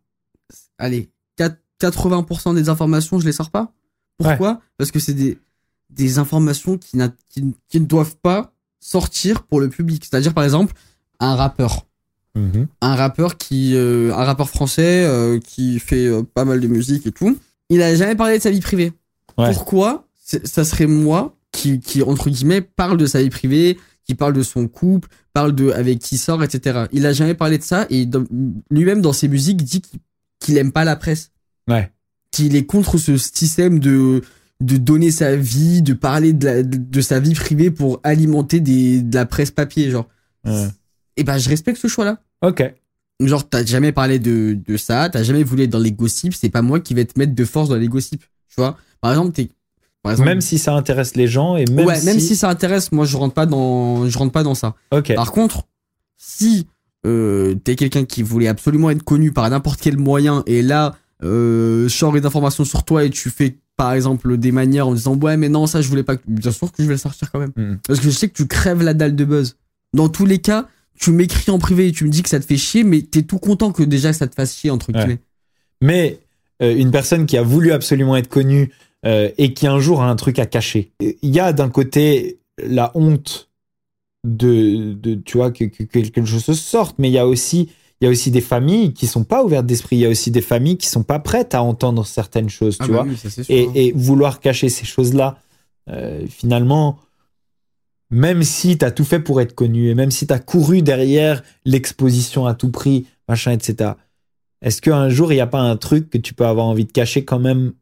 allez, 0.79 1.11
4 1.37 1.57
80% 1.81 2.55
des 2.55 2.69
informations, 2.69 3.19
je 3.19 3.25
les 3.27 3.33
sors 3.33 3.51
pas. 3.51 3.73
Pourquoi? 4.19 4.61
Parce 4.77 4.91
que 4.91 4.99
c'est 4.99 5.15
des, 5.15 5.39
des 5.89 6.19
informations 6.19 6.77
qui, 6.77 6.99
n'a- 6.99 7.13
qui, 7.31 7.55
qui 7.69 7.81
ne 7.81 7.87
doivent 7.87 8.17
pas 8.17 8.53
sortir 8.81 9.45
pour 9.45 9.61
le 9.61 9.71
public. 9.71 10.05
C'est-à-dire, 10.05 10.35
par 10.35 10.45
exemple, 10.45 10.75
un 11.21 11.35
rappeur. 11.37 11.87
Mhm. 12.35 12.69
Un 12.83 12.95
rappeur 12.97 13.39
qui, 13.39 13.75
euh, 13.75 14.13
un 14.15 14.25
rappeur 14.25 14.51
français 14.51 15.05
euh, 15.07 15.41
qui 15.41 15.79
fait 15.81 16.07
euh, 16.07 16.23
pas 16.23 16.45
mal 16.45 16.61
de 16.61 16.67
musique 16.69 17.07
et 17.07 17.13
tout. 17.13 17.39
Il 17.71 17.81
a 17.83 17.95
jamais 17.95 18.15
parlé 18.15 18.37
de 18.37 18.43
sa 18.43 18.51
vie 18.51 18.61
privée. 18.61 18.93
Ouais. 19.39 19.53
Pourquoi? 19.55 20.07
Ça 20.45 20.65
serait 20.65 20.87
moi 20.87 21.35
qui, 21.51 21.81
qui, 21.81 22.03
entre 22.03 22.29
guillemets, 22.29 22.61
parle 22.61 22.99
de 22.99 23.07
sa 23.07 23.23
vie 23.23 23.31
privée, 23.31 23.79
qui 24.11 24.15
parle 24.17 24.33
de 24.33 24.43
son 24.43 24.67
couple, 24.67 25.09
parle 25.33 25.55
de 25.55 25.71
avec 25.71 26.01
qui 26.01 26.17
il 26.17 26.19
sort, 26.19 26.43
etc. 26.43 26.87
Il 26.93 27.07
a 27.07 27.13
jamais 27.13 27.35
parlé 27.35 27.59
de 27.59 27.63
ça 27.63 27.87
et 27.91 28.09
lui-même 28.71 29.01
dans 29.01 29.13
ses 29.13 29.29
musiques 29.29 29.63
dit 29.63 29.83
qu'il 30.41 30.57
aime 30.59 30.73
pas 30.73 30.85
la 30.85 30.97
presse, 30.97 31.31
Ouais. 31.69 31.93
qu'il 32.33 32.57
est 32.57 32.67
contre 32.67 32.99
ce 32.99 33.17
système 33.17 33.79
de 33.79 34.23
de 34.63 34.77
donner 34.77 35.11
sa 35.11 35.37
vie, 35.37 35.81
de 35.81 35.95
parler 35.95 36.35
de, 36.35 36.45
la- 36.45 36.63
de, 36.63 36.77
de 36.77 37.01
sa 37.01 37.19
vie 37.19 37.33
privée 37.33 37.71
pour 37.71 37.99
alimenter 38.03 38.61
des, 38.61 39.01
de 39.01 39.15
la 39.15 39.25
presse 39.25 39.51
papier, 39.51 39.91
genre. 39.91 40.07
Ouais. 40.45 40.67
Et 41.17 41.25
ben 41.25 41.39
je 41.39 41.49
respecte 41.49 41.79
ce 41.79 41.89
choix-là. 41.89 42.19
Ok. 42.43 42.63
Genre 43.21 43.49
t'as 43.49 43.65
jamais 43.65 43.93
parlé 43.93 44.19
de 44.19 44.59
de 44.67 44.77
ça, 44.77 45.09
t'as 45.09 45.23
jamais 45.23 45.45
voulu 45.45 45.63
être 45.63 45.71
dans 45.71 45.79
les 45.79 45.93
gossips, 45.93 46.35
c'est 46.35 46.49
pas 46.51 46.63
moi 46.63 46.81
qui 46.81 46.95
vais 46.95 47.05
te 47.05 47.19
mettre 47.19 47.35
de 47.35 47.45
force 47.45 47.69
dans 47.69 47.77
les 47.77 47.89
gossips, 47.89 48.25
tu 48.49 48.55
vois. 48.59 48.77
Par 49.01 49.13
exemple 49.13 49.33
t'es 49.33 49.51
par 50.03 50.13
exemple, 50.13 50.29
Même 50.31 50.41
si 50.41 50.59
ça 50.59 50.75
intéresse 50.75 51.15
les 51.17 51.27
gens 51.29 51.57
et 51.57 51.65
même 51.67 51.87
ouais, 51.87 51.99
si... 51.99 52.07
même 52.07 52.21
si 52.21 52.37
ça 52.37 52.49
intéresse, 52.49 52.91
moi 52.93 53.05
je 53.05 53.17
rentre 53.17 53.35
pas 53.35 53.47
dans, 53.47 54.09
je 54.09 54.17
rentre 54.19 54.33
pas 54.33 54.43
dans 54.43 54.55
ça. 54.55 54.75
Par 55.15 55.33
contre, 55.33 55.65
si 56.17 56.67
euh, 57.07 57.55
t'es 57.65 57.77
quelqu'un 57.77 58.05
qui 58.05 58.23
voulait 58.23 58.49
absolument 58.49 58.91
être 58.91 59.03
connu 59.03 59.33
par 59.33 59.49
n'importe 59.51 59.81
quel 59.81 59.97
moyen 59.97 60.43
et 60.47 60.63
là, 60.63 60.97
euh, 61.23 61.89
je 61.89 61.95
sors 61.95 62.13
des 62.13 62.25
informations 62.27 62.65
sur 62.65 62.85
toi 62.85 63.05
et 63.05 63.11
tu 63.11 63.31
fais 63.31 63.57
par 63.77 63.93
exemple 63.95 64.37
des 64.37 64.53
manières 64.53 64.89
en 64.89 64.95
disant 64.95 65.17
ouais 65.17 65.37
mais 65.39 65.49
non 65.49 65.67
ça 65.67 65.81
je 65.81 65.89
voulais 65.89 66.03
pas, 66.03 66.17
que- 66.17 66.23
bien 66.27 66.53
sûr 66.53 66.71
que 66.71 66.83
je 66.83 66.89
vais 66.89 66.95
le 66.95 66.99
sortir 66.99 67.31
quand 67.31 67.39
même, 67.41 67.53
Mhm. 67.57 67.79
parce 67.87 67.99
que 68.01 68.05
je 68.07 68.11
sais 68.11 68.29
que 68.29 68.35
tu 68.35 68.47
crèves 68.47 68.83
la 68.83 68.95
dalle 68.95 69.17
de 69.17 69.25
buzz. 69.25 69.57
Dans 69.95 70.09
tous 70.09 70.27
les 70.27 70.39
cas, 70.39 70.67
tu 70.99 71.11
m'écris 71.13 71.51
en 71.51 71.59
privé 71.59 71.89
et 71.89 71.93
tu 71.93 72.05
me 72.05 72.11
dis 72.11 72.23
que 72.23 72.29
ça 72.29 72.39
te 72.41 72.45
fait 72.45 72.59
chier, 72.59 72.85
mais 72.85 73.01
t'es 73.03 73.23
tout 73.23 73.39
content 73.39 73.73
que 73.73 73.83
déjà 73.83 74.13
ça 74.13 74.27
te 74.29 74.35
fasse 74.35 74.55
chier 74.57 74.71
entre 74.71 74.93
Ouais. 74.93 74.99
guillemets. 74.99 75.19
Mais 75.83 76.21
euh, 76.63 76.75
une 76.77 76.91
personne 76.91 77.25
qui 77.25 77.39
a 77.39 77.43
voulu 77.43 77.73
absolument 77.73 78.17
être 78.17 78.29
connue 78.29 78.71
euh, 79.07 79.31
et 79.39 79.55
qui 79.55 79.67
un 79.67 79.79
jour 79.79 80.03
a 80.03 80.11
un 80.11 80.17
truc 80.17 80.39
à 80.39 80.47
cacher. 80.47 80.93
Il 81.01 81.35
y 81.35 81.41
a 81.41 81.53
d'un 81.53 81.71
côté 81.71 82.41
la 82.63 82.93
honte 82.95 83.51
de, 84.25 84.93
de 84.93 85.15
tu 85.15 85.39
vois 85.39 85.51
que, 85.51 85.65
que 85.65 85.85
quelque 85.85 86.25
chose 86.25 86.45
se 86.45 86.55
sorte, 86.55 86.99
mais 86.99 87.09
il 87.09 87.15
y 87.15 87.19
a 87.19 87.27
aussi 87.27 87.71
il 88.01 88.07
y 88.07 88.09
a 88.09 88.11
aussi 88.11 88.31
des 88.31 88.41
familles 88.41 88.95
qui 88.95 89.07
sont 89.07 89.25
pas 89.25 89.45
ouvertes 89.45 89.67
d'esprit. 89.67 89.97
Il 89.97 90.01
y 90.01 90.07
a 90.07 90.09
aussi 90.09 90.31
des 90.31 90.41
familles 90.41 90.79
qui 90.79 90.87
sont 90.87 91.03
pas 91.03 91.19
prêtes 91.19 91.55
à 91.55 91.63
entendre 91.63 92.07
certaines 92.07 92.49
choses, 92.49 92.79
tu 92.79 92.87
vois. 92.87 93.03
Ah 93.03 93.05
bah 93.05 93.11
oui, 93.11 93.17
ça, 93.17 93.29
c'est 93.29 93.43
sûr, 93.43 93.55
et, 93.55 93.67
hein. 93.67 93.73
et 93.75 93.93
vouloir 93.93 94.41
cacher 94.41 94.71
ces 94.71 94.87
choses-là, 94.87 95.39
euh, 95.91 96.27
finalement, 96.27 96.99
même 98.11 98.43
si 98.43 98.79
tu 98.79 98.85
as 98.87 98.91
tout 98.91 99.05
fait 99.05 99.21
pour 99.21 99.41
être 99.43 99.55
connu 99.55 99.91
et 99.91 99.95
même 99.95 100.11
si 100.11 100.27
tu 100.27 100.33
as 100.33 100.39
couru 100.39 100.81
derrière 100.81 101.43
l'exposition 101.67 102.47
à 102.47 102.55
tout 102.55 102.71
prix, 102.71 103.07
machin, 103.29 103.53
etc., 103.53 103.93
est-ce 104.63 104.83
qu'un 104.83 105.09
jour, 105.09 105.33
il 105.33 105.37
n'y 105.37 105.41
a 105.41 105.47
pas 105.47 105.61
un 105.61 105.77
truc 105.77 106.11
que 106.11 106.19
tu 106.19 106.35
peux 106.35 106.47
avoir 106.47 106.67
envie 106.67 106.85
de 106.85 106.93
cacher 106.93 107.25
quand 107.25 107.39
même 107.39 107.73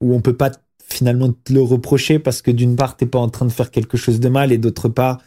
où 0.00 0.14
on 0.14 0.20
peut 0.20 0.32
pas 0.36 0.50
finalement 0.88 1.32
te 1.44 1.52
le 1.52 1.60
reprocher 1.60 2.18
parce 2.18 2.40
que 2.42 2.50
d'une 2.50 2.76
part, 2.76 2.96
t'es 2.96 3.06
pas 3.06 3.18
en 3.18 3.28
train 3.28 3.46
de 3.46 3.52
faire 3.52 3.70
quelque 3.70 3.96
chose 3.96 4.20
de 4.20 4.28
mal 4.28 4.52
et 4.52 4.58
d'autre 4.58 4.88
part, 4.88 5.20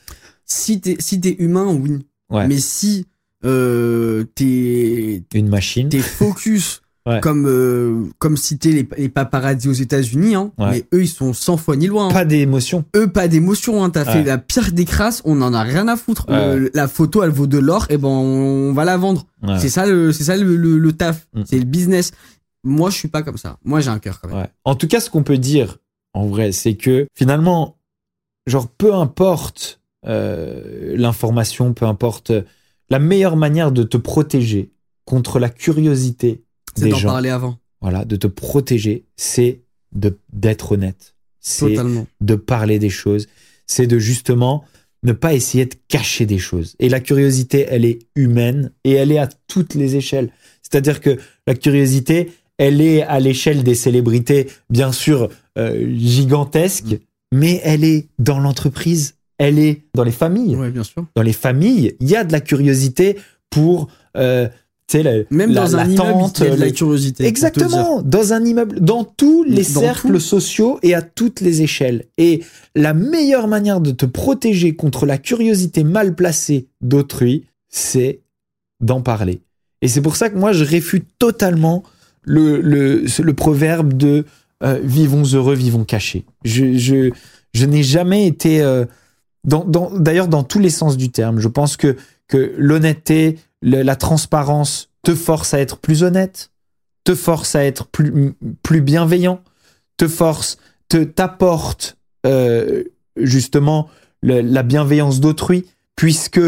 Si 0.45 0.81
t'es 0.81 0.95
si 0.99 1.19
t'es 1.21 1.35
humain, 1.39 1.67
oui. 1.73 1.99
ouais, 2.29 2.47
Mais 2.47 2.57
si 2.57 3.05
euh, 3.45 4.23
t'es 4.35 5.23
une 5.33 5.49
machine. 5.49 5.89
t'es 5.89 5.99
focus 5.99 6.81
Ouais. 7.07 7.19
comme 7.19 7.47
euh, 7.47 8.03
comme 8.19 8.37
citer 8.37 8.71
les, 8.73 8.87
les 8.95 9.09
paparazzi 9.09 9.67
aux 9.67 9.71
États-Unis, 9.73 10.35
hein, 10.35 10.51
Ouais. 10.59 10.67
mais 10.69 10.85
eux 10.93 11.01
ils 11.01 11.07
sont 11.07 11.33
100 11.33 11.57
fois 11.57 11.75
ni 11.75 11.87
loin. 11.87 12.09
hein. 12.09 12.13
Pas 12.13 12.25
d'émotion. 12.25 12.85
Eux 12.95 13.07
pas 13.07 13.27
d'émotion, 13.27 13.83
hein. 13.83 13.89
T'as 13.89 14.05
fait 14.05 14.23
la 14.23 14.37
pire 14.37 14.71
des 14.71 14.85
crasses, 14.85 15.23
on 15.25 15.41
en 15.41 15.51
a 15.55 15.63
rien 15.63 15.87
à 15.87 15.95
foutre. 15.95 16.27
Le- 16.29 16.69
la 16.75 16.87
photo 16.87 17.23
elle 17.23 17.31
vaut 17.31 17.47
de 17.47 17.57
l'or, 17.57 17.87
et 17.89 17.97
ben 17.97 18.07
on 18.07 18.71
va 18.73 18.85
la 18.85 18.97
vendre. 18.97 19.25
C'est 19.57 19.69
ça 19.69 19.87
le 19.87 20.11
c'est 20.13 20.25
ça 20.25 20.37
le, 20.37 20.55
le, 20.55 20.77
le 20.77 20.91
taf, 20.93 21.27
Mm. 21.33 21.41
c'est 21.47 21.57
le 21.57 21.65
business. 21.65 22.11
Moi 22.63 22.89
je 22.89 22.95
suis 22.97 23.07
pas 23.07 23.23
comme 23.23 23.37
ça. 23.37 23.57
Moi 23.63 23.81
j'ai 23.81 23.89
un 23.89 23.99
cœur 23.99 24.19
quand 24.19 24.27
même. 24.29 24.37
Ouais. 24.37 24.49
En 24.65 24.75
tout 24.75 24.87
cas, 24.87 24.99
ce 24.99 25.09
qu'on 25.09 25.23
peut 25.23 25.37
dire, 25.37 25.77
en 26.13 26.27
vrai, 26.27 26.51
c'est 26.51 26.75
que 26.75 27.07
finalement, 27.15 27.77
genre, 28.47 28.67
peu 28.67 28.93
importe 28.93 29.81
euh, 30.05 30.95
l'information, 30.97 31.73
peu 31.73 31.85
importe 31.85 32.31
la 32.89 32.99
meilleure 32.99 33.37
manière 33.37 33.71
de 33.71 33.83
te 33.83 33.97
protéger 33.97 34.71
contre 35.05 35.39
la 35.39 35.49
curiosité 35.49 36.43
C'est 36.75 36.85
des 36.85 36.89
d'en 36.91 36.97
gens, 36.97 37.09
parler 37.09 37.29
avant. 37.29 37.57
voilà, 37.81 38.05
de 38.05 38.15
te 38.15 38.27
protéger, 38.27 39.05
c'est 39.15 39.61
de 39.93 40.17
d'être 40.33 40.73
honnête, 40.73 41.15
c'est 41.39 41.69
Totalement. 41.69 42.07
de 42.21 42.35
parler 42.35 42.79
des 42.79 42.89
choses, 42.89 43.27
c'est 43.67 43.87
de 43.87 43.99
justement 43.99 44.63
ne 45.03 45.13
pas 45.13 45.33
essayer 45.33 45.65
de 45.65 45.75
cacher 45.87 46.25
des 46.27 46.37
choses. 46.37 46.75
Et 46.79 46.87
la 46.89 46.99
curiosité, 46.99 47.65
elle 47.69 47.85
est 47.85 47.99
humaine 48.15 48.71
et 48.83 48.91
elle 48.91 49.11
est 49.11 49.17
à 49.17 49.27
toutes 49.47 49.73
les 49.73 49.95
échelles. 49.95 50.31
C'est-à-dire 50.61 51.01
que 51.01 51.17
la 51.47 51.55
curiosité, 51.55 52.31
elle 52.63 52.79
est 52.79 53.01
à 53.01 53.19
l'échelle 53.19 53.63
des 53.63 53.73
célébrités, 53.73 54.47
bien 54.69 54.91
sûr, 54.91 55.29
euh, 55.57 55.95
gigantesques, 55.97 56.99
mais 57.33 57.59
elle 57.63 57.83
est 57.83 58.07
dans 58.19 58.39
l'entreprise, 58.39 59.15
elle 59.39 59.57
est 59.57 59.81
dans 59.95 60.03
les 60.03 60.11
familles. 60.11 60.55
Ouais, 60.55 60.69
bien 60.69 60.83
sûr. 60.83 61.05
Dans 61.15 61.23
les 61.23 61.33
familles, 61.33 61.95
il 61.99 62.07
y 62.07 62.15
a 62.15 62.23
de 62.23 62.31
la 62.31 62.39
curiosité 62.39 63.17
pour... 63.49 63.87
Euh, 64.15 64.47
la- 64.93 65.23
Même 65.31 65.53
la- 65.53 65.61
dans 65.61 65.75
un 65.75 65.77
la 65.77 65.85
immeuble, 65.85 65.97
tente, 66.19 66.39
il 66.39 66.45
y 66.45 66.49
a 66.49 66.55
de 66.57 66.59
la 66.59 66.71
curiosité. 66.71 67.25
Exactement, 67.25 68.01
dans 68.03 68.33
un 68.33 68.43
immeuble, 68.43 68.79
dans 68.81 69.05
tous 69.05 69.43
les 69.45 69.63
Dans 69.63 69.79
cercles 69.79 70.13
tout. 70.15 70.19
sociaux 70.19 70.79
et 70.83 70.93
à 70.93 71.01
toutes 71.01 71.39
les 71.39 71.61
échelles. 71.61 72.05
Et 72.17 72.43
la 72.75 72.93
meilleure 72.93 73.47
manière 73.47 73.79
de 73.79 73.91
te 73.91 74.05
protéger 74.05 74.75
contre 74.75 75.05
la 75.05 75.17
curiosité 75.17 75.83
mal 75.85 76.13
placée 76.13 76.67
d'autrui, 76.81 77.45
c'est 77.69 78.19
d'en 78.81 79.01
parler. 79.01 79.39
Et 79.81 79.87
c'est 79.87 80.01
pour 80.01 80.17
ça 80.17 80.29
que 80.29 80.37
moi, 80.37 80.51
je 80.51 80.65
réfute 80.65 81.07
totalement 81.17 81.83
le, 82.23 82.61
le, 82.61 83.33
proverbe 83.33 83.93
de 83.93 84.25
euh, 84.63 84.79
vivons 84.83 85.23
heureux, 85.23 85.55
vivons 85.55 85.83
cachés. 85.83 86.25
Je, 86.43 86.77
je, 86.77 87.11
je 87.53 87.65
n'ai 87.65 87.83
jamais 87.83 88.27
été, 88.27 88.61
euh, 88.61 88.85
dans, 89.43 89.65
dans, 89.65 89.91
d'ailleurs, 89.91 90.27
dans 90.27 90.43
tous 90.43 90.59
les 90.59 90.69
sens 90.69 90.97
du 90.97 91.09
terme. 91.09 91.39
Je 91.39 91.47
pense 91.47 91.77
que, 91.77 91.97
que 92.27 92.53
l'honnêteté, 92.57 93.39
la 93.61 93.95
transparence 93.95 94.89
te 95.03 95.15
force 95.15 95.53
à 95.53 95.59
être 95.59 95.77
plus 95.77 96.03
honnête, 96.03 96.51
te 97.03 97.15
force 97.15 97.55
à 97.55 97.65
être 97.65 97.87
plus, 97.87 98.33
plus 98.63 98.81
bienveillant, 98.81 99.41
te 99.97 100.07
force, 100.07 100.57
te 100.89 101.03
t'apporte 101.03 101.97
euh, 102.25 102.83
justement 103.17 103.89
la 104.23 104.61
bienveillance 104.61 105.19
d'autrui, 105.19 105.65
puisque 105.95 106.39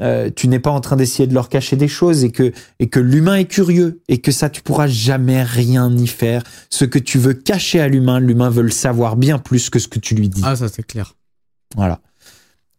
euh, 0.00 0.30
tu 0.34 0.48
n'es 0.48 0.58
pas 0.58 0.70
en 0.70 0.80
train 0.80 0.96
d'essayer 0.96 1.26
de 1.26 1.34
leur 1.34 1.48
cacher 1.48 1.76
des 1.76 1.88
choses 1.88 2.24
et 2.24 2.30
que, 2.30 2.52
et 2.78 2.88
que 2.88 3.00
l'humain 3.00 3.36
est 3.36 3.44
curieux 3.44 4.00
et 4.08 4.18
que 4.18 4.32
ça, 4.32 4.48
tu 4.48 4.62
pourras 4.62 4.86
jamais 4.86 5.42
rien 5.42 5.94
y 5.96 6.06
faire. 6.06 6.42
Ce 6.70 6.84
que 6.84 6.98
tu 6.98 7.18
veux 7.18 7.34
cacher 7.34 7.80
à 7.80 7.88
l'humain, 7.88 8.18
l'humain 8.20 8.50
veut 8.50 8.62
le 8.62 8.70
savoir 8.70 9.16
bien 9.16 9.38
plus 9.38 9.70
que 9.70 9.78
ce 9.78 9.88
que 9.88 9.98
tu 9.98 10.14
lui 10.14 10.28
dis. 10.28 10.42
Ah, 10.44 10.56
ça, 10.56 10.68
c'est 10.68 10.82
clair. 10.86 11.16
Voilà. 11.76 12.00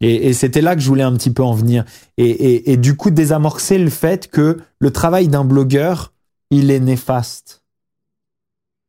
Et, 0.00 0.28
et 0.28 0.32
c'était 0.32 0.60
là 0.62 0.74
que 0.74 0.80
je 0.82 0.88
voulais 0.88 1.04
un 1.04 1.12
petit 1.14 1.30
peu 1.30 1.44
en 1.44 1.54
venir. 1.54 1.84
Et, 2.18 2.28
et, 2.28 2.72
et 2.72 2.76
du 2.76 2.96
coup, 2.96 3.10
désamorcer 3.10 3.78
le 3.78 3.90
fait 3.90 4.28
que 4.28 4.58
le 4.80 4.90
travail 4.90 5.28
d'un 5.28 5.44
blogueur, 5.44 6.12
il 6.50 6.70
est 6.72 6.80
néfaste. 6.80 7.62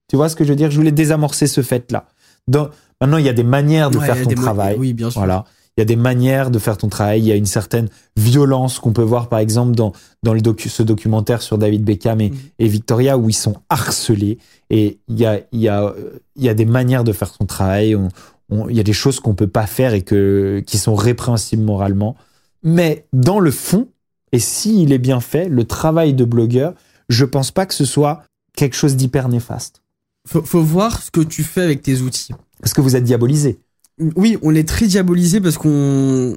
Tu 0.09 0.15
vois 0.15 0.27
ce 0.29 0.35
que 0.35 0.43
je 0.43 0.49
veux 0.49 0.55
dire? 0.55 0.71
Je 0.71 0.75
voulais 0.77 0.91
désamorcer 0.91 1.47
ce 1.47 1.61
fait-là. 1.61 2.07
Dans- 2.47 2.69
Maintenant, 3.01 3.17
il 3.17 3.25
y 3.25 3.29
a 3.29 3.33
des 3.33 3.43
manières 3.43 3.91
de 3.91 3.97
Ouais, 3.97 4.05
faire 4.05 4.21
ton 4.23 4.33
travail. 4.33 4.75
Oui, 4.79 4.93
bien 4.93 5.09
sûr. 5.09 5.19
Voilà. 5.19 5.43
Il 5.77 5.81
y 5.81 5.83
a 5.83 5.85
des 5.85 5.95
manières 5.95 6.51
de 6.51 6.59
faire 6.59 6.77
ton 6.77 6.87
travail. 6.87 7.21
Il 7.21 7.25
y 7.25 7.31
a 7.31 7.35
une 7.35 7.45
certaine 7.47 7.89
violence 8.15 8.77
qu'on 8.79 8.93
peut 8.93 9.01
voir, 9.01 9.27
par 9.27 9.39
exemple, 9.39 9.73
dans, 9.75 9.91
dans 10.21 10.33
le 10.33 10.41
docu 10.41 10.69
ce 10.69 10.83
documentaire 10.83 11.41
sur 11.41 11.57
David 11.57 11.83
Beckham 11.83 12.21
et, 12.21 12.29
Mhm. 12.29 12.37
et 12.59 12.67
Victoria, 12.67 13.17
où 13.17 13.27
ils 13.29 13.33
sont 13.33 13.55
harcelés. 13.69 14.37
Et 14.69 14.99
il 15.07 15.19
y 15.19 15.25
a, 15.25 15.39
il 15.51 15.59
y, 15.61 15.67
a, 15.69 15.93
il 16.35 16.43
y 16.43 16.49
a 16.49 16.53
des 16.53 16.65
manières 16.65 17.03
de 17.03 17.11
faire 17.11 17.29
son 17.33 17.45
travail. 17.45 17.95
On- 17.95 18.09
on- 18.49 18.69
il 18.69 18.75
y 18.75 18.79
a 18.79 18.83
des 18.83 18.93
choses 18.93 19.19
qu'on 19.19 19.33
peut 19.33 19.47
pas 19.47 19.65
faire 19.65 19.93
et 19.95 20.03
que, 20.03 20.61
qui 20.67 20.77
sont 20.77 20.93
répréhensibles 20.95 21.63
moralement. 21.63 22.15
Mais 22.61 23.05
dans 23.11 23.39
le 23.39 23.49
fond, 23.51 23.87
et 24.31 24.39
s'il 24.39 24.91
est 24.93 24.99
bien 24.99 25.19
fait, 25.21 25.49
le 25.49 25.63
travail 25.63 26.13
de 26.13 26.23
blogueur, 26.25 26.73
je 27.09 27.25
pense 27.25 27.49
pas 27.51 27.65
que 27.65 27.73
ce 27.73 27.85
soit 27.85 28.23
quelque 28.55 28.75
chose 28.75 28.95
d'hyper 28.95 29.27
néfaste. 29.27 29.81
Faut, 30.27 30.43
faut 30.43 30.61
voir 30.61 31.01
ce 31.01 31.09
que 31.11 31.19
tu 31.21 31.43
fais 31.43 31.61
avec 31.61 31.81
tes 31.81 31.99
outils. 32.01 32.31
Parce 32.61 32.73
que 32.73 32.81
vous 32.81 32.95
êtes 32.95 33.03
diabolisé. 33.03 33.59
Oui, 33.99 34.37
on 34.41 34.55
est 34.55 34.67
très 34.67 34.87
diabolisé 34.87 35.39
parce 35.39 35.57
qu'on 35.57 36.35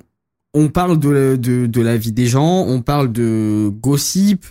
on 0.55 0.69
parle 0.69 0.99
de, 0.99 1.37
de, 1.37 1.81
la 1.83 1.97
vie 1.97 2.13
des 2.13 2.27
gens, 2.27 2.65
on 2.67 2.81
parle 2.83 3.13
de 3.13 3.71
gossip. 3.81 4.45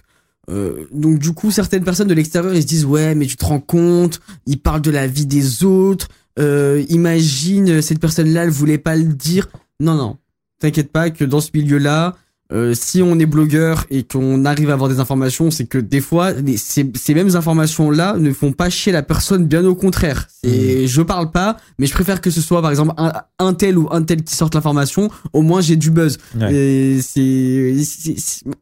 euh, 0.50 0.86
donc 0.92 1.20
du 1.20 1.34
coup, 1.34 1.52
certaines 1.52 1.84
personnes 1.84 2.08
de 2.08 2.14
l'extérieur, 2.14 2.54
ils 2.54 2.62
se 2.62 2.68
disent 2.68 2.86
ouais, 2.86 3.16
mais 3.16 3.26
tu 3.26 3.38
te 3.38 3.46
rends 3.46 3.60
compte, 3.60 4.22
ils 4.46 4.60
parlent 4.60 4.82
de 4.82 4.92
la 4.92 5.08
vie 5.08 5.26
des 5.26 5.64
autres. 5.64 6.08
euh, 6.40 6.84
imagine 6.90 7.82
cette 7.82 8.00
personne-là, 8.00 8.44
elle 8.44 8.50
voulait 8.50 8.78
pas 8.78 8.96
le 8.96 9.06
dire. 9.06 9.48
Non, 9.80 9.96
non, 9.96 10.18
t'inquiète 10.60 10.92
pas 10.92 11.10
que 11.10 11.24
dans 11.26 11.42
ce 11.42 11.50
milieu-là, 11.54 12.16
euh, 12.52 12.74
si 12.76 13.02
on 13.02 13.18
est 13.20 13.26
blogueur 13.26 13.86
et 13.90 14.04
qu'on 14.04 14.46
arrive 14.46 14.70
à 14.70 14.74
avoir 14.74 14.90
des 14.90 15.00
informations, 15.00 15.50
c'est 15.50 15.66
que 15.66 15.80
des 15.80 16.00
fois, 16.02 16.32
les- 16.32 16.58
ces, 16.58 16.92
ces 16.96 17.14
mêmes 17.16 17.36
informations-là 17.36 18.18
ne 18.18 18.32
font 18.34 18.52
pas 18.52 18.70
chier 18.70 18.92
la 18.92 19.02
personne, 19.02 19.46
bien 19.46 19.66
au 19.66 19.74
contraire. 19.74 20.28
C'est, 20.44 20.86
je 20.86 21.02
parle 21.02 21.32
pas, 21.32 21.58
mais 21.80 21.88
je 21.88 21.94
préfère 21.94 22.22
que 22.22 22.30
ce 22.30 22.42
soit 22.42 22.62
par 22.62 22.70
exemple 22.70 22.94
un, 22.98 23.14
un 23.40 23.54
tel 23.56 23.78
ou 23.80 23.88
un 23.92 24.04
tel 24.04 24.24
qui 24.24 24.36
sorte 24.36 24.54
l'information. 24.54 25.10
Au 25.34 25.42
moins, 25.42 25.62
j'ai 25.62 25.76
du 25.76 25.90
buzz. 25.90 26.18
Ouais. 26.40 26.54
Et 26.54 27.02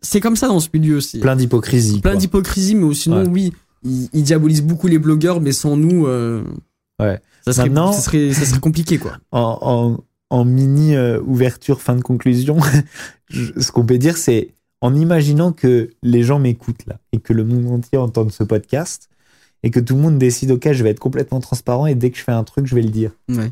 c'est, 0.02 0.20
comme 0.22 0.36
ça 0.36 0.48
dans 0.48 0.60
ce 0.60 0.70
milieu 0.74 0.98
aussi. 0.98 1.20
Plein 1.20 1.36
d'hypocrisie. 1.36 2.00
Plein 2.00 2.16
d'hypocrisie, 2.16 2.76
mais 2.76 2.94
sinon, 2.94 3.24
Ouais. 3.24 3.28
oui, 3.30 3.54
ils, 3.84 4.08
ils 4.14 4.24
diabolisent 4.24 4.64
beaucoup 4.64 4.88
les 4.88 5.00
blogueurs, 5.00 5.42
mais 5.42 5.52
sans 5.52 5.76
nous, 5.78 6.08
euh, 6.08 6.44
Ouais. 7.02 7.20
ça 7.46 7.54
serait, 7.54 7.70
Maintenant- 7.70 7.92
ça 7.92 8.02
serait, 8.02 8.34
ça 8.34 8.46
serait 8.46 8.60
compliqué, 8.60 8.98
quoi. 8.98 9.18
en, 9.32 9.58
en, 9.62 9.98
en 10.34 10.46
mini 10.46 10.96
euh, 10.96 11.22
ouverture, 11.22 11.80
fin 11.80 11.96
de 11.96 12.02
conclusion, 12.02 12.58
ce 13.30 13.72
qu'on 13.72 13.86
peut 13.86 14.00
dire, 14.00 14.18
c'est 14.18 14.50
en 14.82 14.96
imaginant 14.96 15.52
que 15.52 15.92
les 16.02 16.24
gens 16.24 16.40
m'écoutent 16.40 16.88
là 16.88 16.98
et 17.12 17.20
que 17.20 17.34
le 17.34 17.44
monde 17.44 17.68
entier 17.68 18.00
entende 18.00 18.32
ce 18.32 18.44
podcast 18.44 19.10
et 19.62 19.70
que 19.70 19.80
tout 19.80 19.96
le 19.96 20.02
monde 20.02 20.18
décide, 20.18 20.50
ok, 20.50 20.72
je 20.72 20.84
vais 20.84 20.90
être 20.90 21.00
complètement 21.00 21.40
transparent 21.40 21.86
et 21.86 21.94
dès 21.94 22.10
que 22.10 22.18
je 22.18 22.24
fais 22.24 22.32
un 22.32 22.44
truc, 22.44 22.66
je 22.66 22.74
vais 22.74 22.82
le 22.82 22.90
dire. 22.90 23.12
Ouais. 23.30 23.52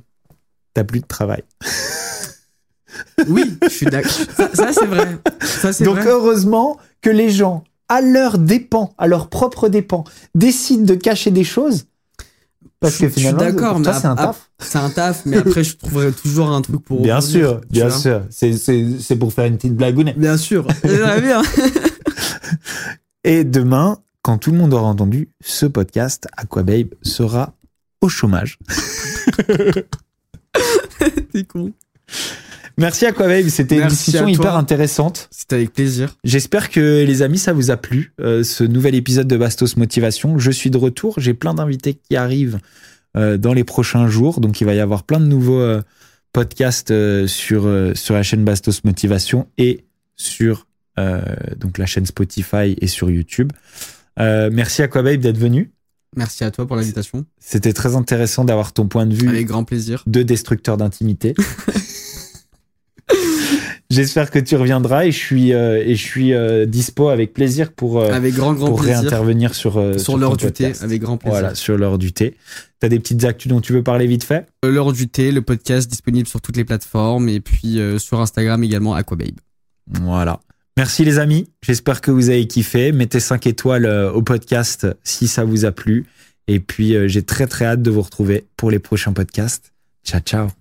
T'as 0.73 0.83
plus 0.83 1.01
de 1.01 1.05
travail. 1.05 1.43
Oui, 3.29 3.57
je 3.63 3.69
suis 3.69 3.85
d'accord. 3.85 4.11
Ça, 4.11 4.49
ça, 4.53 4.73
c'est 4.73 4.85
vrai. 4.85 5.17
Ça, 5.41 5.71
c'est 5.71 5.83
Donc 5.85 5.97
vrai. 5.97 6.07
heureusement 6.07 6.77
que 7.01 7.09
les 7.09 7.29
gens, 7.29 7.63
à 7.87 8.01
leur 8.01 8.37
dépens, 8.37 8.93
à 8.97 9.07
leur 9.07 9.29
propre 9.29 9.69
dépens, 9.69 10.03
décident 10.35 10.83
de 10.83 10.95
cacher 10.95 11.31
des 11.31 11.43
choses. 11.45 11.85
Parce 12.81 12.95
Je- 12.95 12.99
que 13.01 13.05
je 13.07 13.11
suis 13.11 13.21
finalement, 13.21 13.39
d'accord, 13.39 13.79
mais 13.79 13.93
c'est 13.93 14.07
un 14.07 14.15
taf. 14.15 14.49
C'est 14.59 14.77
un 14.79 14.89
taf, 14.89 15.21
mais 15.25 15.37
après, 15.37 15.63
je 15.63 15.77
trouverai 15.77 16.11
toujours 16.11 16.49
un 16.49 16.61
truc 16.63 16.83
pour. 16.83 17.01
Bien 17.03 17.21
sûr, 17.21 17.61
bien 17.69 17.91
sûr. 17.91 18.23
C'est- 18.31 18.57
C'est 18.57 18.87
c'est 18.99 19.15
pour 19.15 19.31
faire 19.33 19.45
une 19.45 19.55
petite 19.57 19.75
blagounette. 19.75 20.17
Bien 20.17 20.35
sûr. 20.35 20.65
Bien. 20.83 21.43
Et 23.23 23.43
demain, 23.43 23.99
quand 24.23 24.39
tout 24.39 24.51
le 24.51 24.57
monde 24.57 24.73
aura 24.73 24.87
entendu 24.87 25.29
ce 25.41 25.67
podcast, 25.67 26.27
Aquababe 26.37 26.95
sera 27.03 27.53
au 28.01 28.09
chômage. 28.09 28.57
T'es 31.31 31.43
con. 31.43 31.71
Merci 32.77 33.05
Aquababe, 33.05 33.47
c'était 33.47 33.79
une 33.79 33.87
discussion 33.87 34.25
à 34.25 34.31
hyper 34.31 34.55
intéressante. 34.55 35.27
C'était 35.31 35.55
avec 35.55 35.73
plaisir. 35.73 36.15
J'espère 36.23 36.69
que 36.69 37.03
les 37.05 37.21
amis, 37.21 37.37
ça 37.37 37.53
vous 37.53 37.71
a 37.71 37.77
plu, 37.77 38.13
euh, 38.19 38.43
ce 38.43 38.63
nouvel 38.63 38.95
épisode 38.95 39.27
de 39.27 39.37
Bastos 39.37 39.77
Motivation. 39.77 40.37
Je 40.37 40.51
suis 40.51 40.69
de 40.69 40.77
retour, 40.77 41.15
j'ai 41.17 41.33
plein 41.33 41.53
d'invités 41.53 41.95
qui 41.95 42.15
arrivent 42.15 42.59
euh, 43.17 43.37
dans 43.37 43.53
les 43.53 43.63
prochains 43.63 44.07
jours, 44.07 44.39
donc 44.39 44.61
il 44.61 44.65
va 44.65 44.73
y 44.73 44.79
avoir 44.79 45.03
plein 45.03 45.19
de 45.19 45.25
nouveaux 45.25 45.59
euh, 45.59 45.81
podcasts 46.33 46.93
sur, 47.27 47.69
sur 47.95 48.13
la 48.13 48.23
chaîne 48.23 48.45
Bastos 48.45 48.83
Motivation 48.83 49.47
et 49.57 49.85
sur 50.15 50.67
donc 51.57 51.79
la 51.79 51.87
chaîne 51.87 52.05
Spotify 52.05 52.75
et 52.79 52.85
sur 52.85 53.09
YouTube. 53.09 53.51
Merci 54.17 54.83
Aquababe 54.83 55.19
d'être 55.19 55.37
venu. 55.37 55.71
Merci 56.15 56.43
à 56.43 56.51
toi 56.51 56.67
pour 56.67 56.75
l'invitation. 56.75 57.25
C'était 57.39 57.71
très 57.71 57.95
intéressant 57.95 58.43
d'avoir 58.43 58.73
ton 58.73 58.87
point 58.87 59.05
de 59.05 59.15
vue 59.15 59.29
Avec 59.29 59.47
grand 59.47 59.63
plaisir. 59.63 60.03
de 60.07 60.23
destructeur 60.23 60.77
d'intimité. 60.77 61.33
J'espère 63.91 64.31
que 64.31 64.39
tu 64.39 64.55
reviendras 64.55 65.05
et 65.05 65.11
je 65.11 65.17
suis, 65.17 65.53
euh, 65.53 65.83
et 65.85 65.95
je 65.95 66.03
suis 66.03 66.33
euh, 66.33 66.65
dispo 66.65 67.09
avec 67.09 67.33
plaisir 67.33 67.71
pour, 67.73 67.99
euh, 67.99 68.11
Avec 68.11 68.33
grand, 68.33 68.53
grand 68.53 68.67
pour 68.67 68.79
plaisir. 68.79 68.99
réintervenir 69.01 69.53
sur, 69.53 69.77
euh, 69.77 69.97
Sur 69.97 70.13
ton 70.13 70.19
l'heure 70.19 70.37
du 70.37 70.51
thé, 70.51 70.71
avec 70.81 71.01
grand 71.01 71.17
plaisir. 71.17 71.39
Voilà, 71.39 71.55
sur 71.55 71.77
l'heure 71.77 71.97
du 71.97 72.13
thé. 72.13 72.35
T'as 72.79 72.89
des 72.89 72.99
petites 72.99 73.23
actus 73.25 73.49
dont 73.49 73.61
tu 73.61 73.73
veux 73.73 73.83
parler 73.83 74.07
vite 74.07 74.23
fait? 74.23 74.45
Euh, 74.65 74.71
L'heure 74.71 74.93
du 74.93 75.07
thé, 75.07 75.31
le 75.31 75.41
podcast 75.41 75.89
disponible 75.89 76.27
sur 76.27 76.41
toutes 76.41 76.57
les 76.57 76.65
plateformes 76.65 77.27
et 77.29 77.39
puis 77.41 77.79
euh, 77.79 77.99
sur 77.99 78.19
Instagram 78.21 78.63
également 78.63 78.95
Aquababe. 78.95 79.39
Voilà. 80.01 80.39
Merci 80.77 81.03
les 81.03 81.19
amis. 81.19 81.49
J'espère 81.61 81.99
que 82.01 82.11
vous 82.11 82.29
avez 82.29 82.47
kiffé. 82.47 82.91
Mettez 82.93 83.19
5 83.19 83.45
étoiles 83.45 83.85
au 83.85 84.21
podcast 84.21 84.87
si 85.03 85.27
ça 85.27 85.43
vous 85.43 85.65
a 85.65 85.71
plu. 85.71 86.05
Et 86.47 86.59
puis, 86.59 86.95
euh, 86.95 87.07
j'ai 87.07 87.21
très 87.23 87.45
très 87.45 87.65
hâte 87.65 87.81
de 87.81 87.91
vous 87.91 88.01
retrouver 88.01 88.45
pour 88.57 88.71
les 88.71 88.79
prochains 88.79 89.13
podcasts. 89.13 89.73
Ciao, 90.03 90.21
ciao. 90.21 90.60